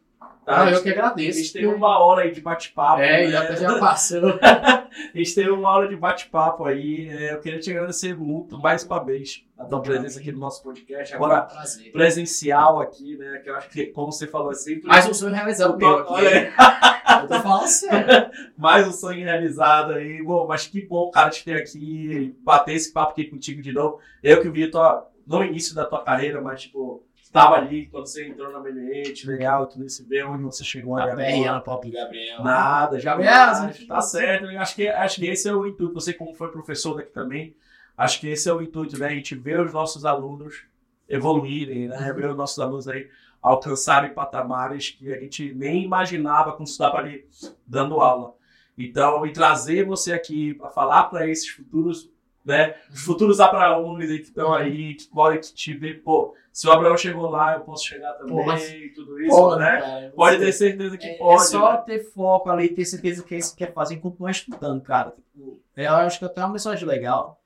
Tá? 0.55 0.63
Ah, 0.65 0.71
eu 0.71 0.83
que 0.83 0.89
A 0.89 0.91
agradeço. 0.91 1.37
gente 1.39 1.53
teve 1.53 1.65
uma 1.67 1.99
hora 1.99 2.23
aí 2.23 2.31
de 2.31 2.41
bate-papo. 2.41 3.01
É, 3.01 3.23
né? 3.25 3.31
já, 3.31 3.51
já 3.55 3.79
passou. 3.79 4.39
A 4.41 4.89
gente 5.17 5.33
teve 5.35 5.49
uma 5.49 5.69
hora 5.69 5.87
de 5.87 5.95
bate-papo 5.95 6.65
aí. 6.65 7.07
É, 7.09 7.33
Eu 7.33 7.39
queria 7.39 7.59
te 7.59 7.71
agradecer 7.71 8.15
muito, 8.15 8.59
mais 8.59 8.83
uma 8.83 9.03
vez, 9.03 9.43
a 9.57 9.65
tua 9.65 9.81
presença 9.81 10.19
aqui 10.19 10.31
no 10.31 10.39
nosso 10.39 10.61
podcast. 10.63 11.13
Agora, 11.15 11.41
prazer. 11.43 11.91
presencial 11.91 12.81
aqui, 12.81 13.17
né? 13.17 13.39
Que 13.43 13.49
eu 13.49 13.55
acho 13.55 13.69
que, 13.69 13.85
como 13.87 14.11
você 14.11 14.27
falou, 14.27 14.51
é 14.51 14.55
sempre. 14.55 14.87
Mais 14.87 15.07
um 15.07 15.13
sonho 15.13 15.33
realizado 15.33 15.77
meu 15.77 15.99
aqui. 15.99 16.11
Olha 16.13 16.29
aí. 16.29 17.21
Eu 17.21 17.27
tô 17.27 17.39
falando 17.41 17.67
sério. 17.67 18.31
Mais 18.57 18.87
um 18.87 18.91
sonho 18.91 19.23
realizado 19.23 19.93
aí. 19.93 20.23
Bom, 20.23 20.47
mas 20.47 20.65
que 20.67 20.81
bom, 20.85 21.09
cara, 21.11 21.29
te 21.29 21.43
ter 21.43 21.57
aqui, 21.57 22.35
bater 22.43 22.73
esse 22.73 22.91
papo 22.91 23.11
aqui 23.11 23.25
contigo 23.25 23.61
de 23.61 23.71
novo. 23.71 23.99
Eu 24.23 24.41
que 24.41 24.49
vi 24.49 24.69
tua, 24.71 25.07
no 25.27 25.43
início 25.43 25.75
da 25.75 25.85
tua 25.85 26.03
carreira, 26.03 26.41
mas 26.41 26.61
tipo, 26.63 27.03
estava 27.31 27.55
ali 27.55 27.85
quando 27.87 28.07
você 28.07 28.27
entrou 28.27 28.51
na 28.51 28.59
Meliente, 28.59 29.25
legal, 29.25 29.65
tudo 29.65 29.85
isso, 29.85 30.05
ver 30.05 30.25
onde 30.25 30.43
você 30.43 30.65
chegou 30.65 30.97
Tá 30.97 31.03
agora. 31.03 31.15
bem, 31.15 31.47
Ana 31.47 31.61
Pop 31.61 31.89
Gabriel. 31.89 32.43
Nada, 32.43 32.99
já 32.99 33.11
Gabriel, 33.15 33.87
tá, 33.87 34.01
certo. 34.01 34.45
Eu 34.51 34.59
Acho 34.59 34.75
que, 34.75 34.87
acho 34.89 35.15
que 35.15 35.27
esse 35.27 35.47
é 35.47 35.53
o 35.55 35.65
intuito. 35.65 35.93
Você, 35.93 36.13
como 36.13 36.33
foi 36.33 36.49
professor 36.51 36.93
daqui 36.95 37.11
também, 37.11 37.55
acho 37.97 38.19
que 38.19 38.27
esse 38.27 38.49
é 38.49 38.53
o 38.53 38.61
intuito, 38.61 38.99
né? 38.99 39.07
A 39.07 39.15
gente 39.15 39.33
ver 39.33 39.61
os 39.61 39.71
nossos 39.71 40.03
alunos 40.05 40.63
evoluírem, 41.07 41.87
né? 41.87 42.11
Ver 42.13 42.29
os 42.29 42.35
nossos 42.35 42.59
alunos 42.59 42.87
aí 42.89 43.07
alcançarem 43.41 44.13
patamares 44.13 44.89
que 44.89 45.11
a 45.13 45.19
gente 45.21 45.53
nem 45.55 45.83
imaginava 45.85 46.51
quando 46.51 46.67
estava 46.67 46.97
ali 46.97 47.25
dando 47.65 48.01
aula. 48.01 48.35
Então, 48.77 49.25
e 49.25 49.31
trazer 49.31 49.85
você 49.85 50.11
aqui 50.11 50.53
para 50.53 50.69
falar 50.69 51.05
para 51.05 51.27
esses 51.29 51.47
futuros, 51.47 52.10
né? 52.45 52.75
Os 52.91 53.01
futuros 53.01 53.39
abraões 53.39 54.09
aí 54.09 54.17
que 54.19 54.25
estão 54.25 54.53
aí, 54.53 54.95
que 54.95 55.07
podem 55.07 55.39
te 55.39 55.73
ver, 55.73 56.01
pô, 56.03 56.35
se 56.51 56.67
o 56.67 56.71
Abraão 56.71 56.97
chegou 56.97 57.29
lá, 57.29 57.53
eu 57.53 57.61
posso 57.61 57.85
chegar 57.85 58.13
também, 58.13 58.35
Pô, 58.35 58.45
mas- 58.45 58.69
tudo 58.95 59.19
isso, 59.21 59.35
Pô, 59.35 59.55
né? 59.55 59.79
cara, 59.79 60.13
Pode 60.15 60.37
ter 60.39 60.51
certeza 60.51 60.97
que 60.97 61.07
É, 61.07 61.17
pode. 61.17 61.41
é 61.43 61.45
só 61.45 61.71
né? 61.73 61.83
ter 61.85 62.03
foco 62.11 62.49
ali, 62.49 62.69
ter 62.69 62.83
certeza 62.85 63.23
que 63.23 63.35
é 63.35 63.37
isso 63.37 63.51
que 63.55 63.65
quer 63.65 63.73
fazer 63.73 63.95
e 63.95 63.99
continuar 63.99 64.31
estudando, 64.31 64.81
cara. 64.81 65.11
Tipo, 65.11 65.59
eu 65.77 65.93
acho 65.93 66.19
que 66.19 66.25
até 66.25 66.41
uma 66.41 66.49
mensagem 66.53 66.87
legal. 66.87 67.39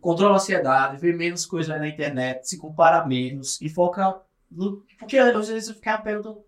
Controla 0.00 0.34
a 0.34 0.36
ansiedade, 0.36 0.96
vê 1.00 1.12
menos 1.12 1.44
coisas 1.46 1.76
na 1.76 1.88
internet, 1.88 2.48
se 2.48 2.56
compara 2.58 3.04
menos 3.06 3.60
e 3.60 3.68
foca 3.68 4.20
no. 4.50 4.84
Porque 4.98 5.18
às 5.18 5.48
vezes 5.48 5.68
eu 5.70 5.74
ficava 5.74 6.02
perguntando. 6.02 6.44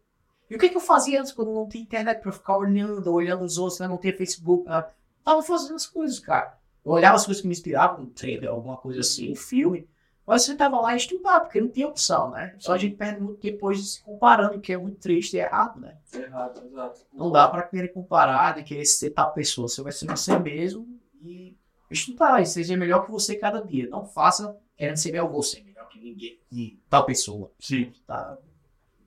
E 0.49 0.55
o 0.55 0.59
que, 0.59 0.69
que 0.69 0.77
eu 0.77 0.81
fazia 0.81 1.21
antes 1.21 1.33
quando 1.33 1.53
não 1.53 1.69
tinha 1.69 1.83
internet 1.83 2.21
pra 2.21 2.31
ficar 2.33 2.57
olhando, 2.59 3.13
olhando 3.13 3.43
os 3.45 3.57
outros, 3.59 3.81
né? 3.81 3.89
não 3.89 3.99
tinha 3.99 4.17
Facebook? 4.17 4.69
Né? 4.69 4.85
Tava 5.25 5.43
fazendo 5.43 5.75
as 5.77 5.87
coisas, 5.87 6.19
cara. 6.21 6.59
Eu 6.85 6.93
olhava 6.93 7.17
as 7.17 7.25
coisas 7.25 7.41
que 7.41 7.49
me 7.49 7.53
inspiravam, 7.53 8.05
um 8.05 8.07
trailer, 8.07 8.51
alguma 8.51 8.77
coisa 8.77 9.01
assim, 9.01 9.33
um 9.33 9.37
filme. 9.37 9.89
Mas 10.27 10.43
você 10.43 10.55
tava 10.55 10.81
lá 10.81 10.95
e 10.95 10.97
estudar, 10.97 11.41
porque 11.41 11.61
não 11.61 11.69
tinha 11.69 11.89
opção, 11.89 12.31
né? 12.31 12.55
Só 12.59 12.73
a 12.73 12.79
gente 12.79 12.95
perde 12.95 13.21
muito 13.21 13.41
tempo 13.41 13.67
hoje 13.67 13.83
se 13.83 14.03
comparando, 14.03 14.61
que 14.61 14.73
é 14.73 14.79
muito 14.79 14.99
triste 15.01 15.35
e 15.37 15.41
errado, 15.41 15.81
né? 15.81 15.99
Errado, 16.15 16.65
exato. 16.65 17.01
Não 17.13 17.33
dá 17.33 17.49
pra 17.49 17.63
querer 17.65 17.89
comparar, 17.89 18.55
de 18.55 18.63
querer 18.63 18.85
ser 18.85 19.11
tal 19.11 19.33
pessoa. 19.33 19.67
Você 19.67 19.83
vai 19.83 19.93
ser 19.93 20.07
você 20.07 20.39
mesmo 20.39 20.87
e 21.21 21.57
estudar 21.91 22.41
e 22.41 22.47
seja 22.47 22.77
melhor 22.77 23.05
que 23.05 23.11
você 23.11 23.35
cada 23.35 23.61
dia. 23.61 23.89
Não 23.89 24.05
faça 24.07 24.57
querendo 24.77 24.97
ser 24.97 25.11
melhor 25.11 25.29
você, 25.29 25.63
melhor 25.63 25.89
que 25.89 25.99
ninguém, 25.99 26.39
que 26.49 26.81
tal 26.89 27.05
pessoa. 27.05 27.51
Sim. 27.59 27.93
Tá 28.07 28.39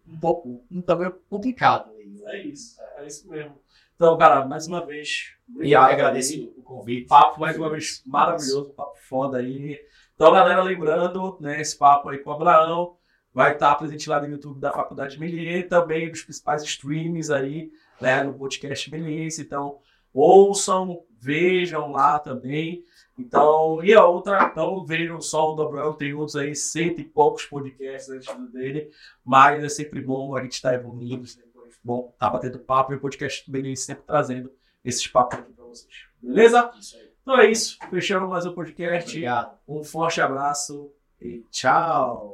um 0.05 0.19
pouco, 0.19 0.63
então 0.69 1.01
é 1.01 1.09
complicado. 1.30 1.89
É 2.26 2.43
isso. 2.43 2.82
É 2.97 3.07
isso 3.07 3.30
mesmo. 3.30 3.62
Então, 4.03 4.17
cara, 4.17 4.45
mais 4.45 4.67
uma 4.67 4.85
vez. 4.85 5.33
E 5.61 5.73
agradeço 5.73 6.33
aí. 6.33 6.53
o 6.57 6.61
convite. 6.61 7.07
Papo 7.07 7.39
mais 7.39 7.57
uma 7.57 7.69
vez 7.69 8.03
maravilhoso, 8.05 8.73
papo 8.75 8.97
foda 9.07 9.37
aí. 9.37 9.79
Então, 10.13 10.33
galera, 10.33 10.61
lembrando, 10.61 11.37
né, 11.39 11.61
esse 11.61 11.77
papo 11.77 12.09
aí 12.09 12.17
com 12.17 12.29
o 12.29 12.33
Abraão 12.33 12.97
vai 13.33 13.53
estar 13.53 13.73
presente 13.75 14.09
lá 14.09 14.19
no 14.19 14.27
YouTube 14.27 14.59
da 14.59 14.73
Faculdade 14.73 15.17
Melier 15.17 15.69
também 15.69 16.09
nos 16.09 16.21
principais 16.21 16.63
streams 16.63 17.31
aí, 17.31 17.71
né, 18.01 18.23
no 18.23 18.33
podcast 18.33 18.91
Meliense. 18.91 19.41
Então, 19.41 19.77
ouçam, 20.13 21.05
vejam 21.17 21.93
lá 21.93 22.19
também. 22.19 22.83
Então, 23.17 23.81
e 23.85 23.93
a 23.93 24.05
outra, 24.05 24.49
então 24.51 24.83
vejam 24.85 25.21
só 25.21 25.53
o 25.53 25.55
do 25.55 25.61
Abraão, 25.61 25.93
tem 25.93 26.13
outros 26.13 26.35
aí, 26.35 26.53
cento 26.53 26.99
e 26.99 27.05
poucos 27.05 27.45
podcasts 27.45 28.09
antes 28.09 28.51
dele, 28.51 28.89
mas 29.23 29.63
é 29.63 29.69
sempre 29.69 30.01
bom 30.01 30.35
a 30.35 30.43
gente 30.43 30.55
estar 30.55 30.73
evoluindo, 30.73 31.25
sempre 31.25 31.52
bom 31.84 32.09
estar 32.13 32.29
batendo 32.29 32.59
papo 32.59 32.93
e 32.93 32.95
o 32.95 32.99
podcast 32.99 33.49
Meliense 33.51 33.84
sempre 33.84 34.03
trazendo 34.05 34.51
esses 34.84 35.05
papos 35.07 35.39
aqui 35.39 35.51
para 35.51 35.65
vocês. 35.65 35.93
Beleza? 36.21 36.71
Isso 36.79 36.95
aí. 36.97 37.11
Então 37.21 37.39
é 37.39 37.49
isso. 37.49 37.77
Fechando 37.89 38.27
mais 38.27 38.45
um 38.45 38.53
podcast. 38.53 39.09
Obrigado. 39.09 39.57
Um 39.67 39.84
forte 39.84 40.21
abraço 40.21 40.91
e 41.21 41.43
tchau. 41.51 42.34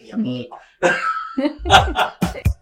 E 0.00 0.12
amém. 0.12 0.48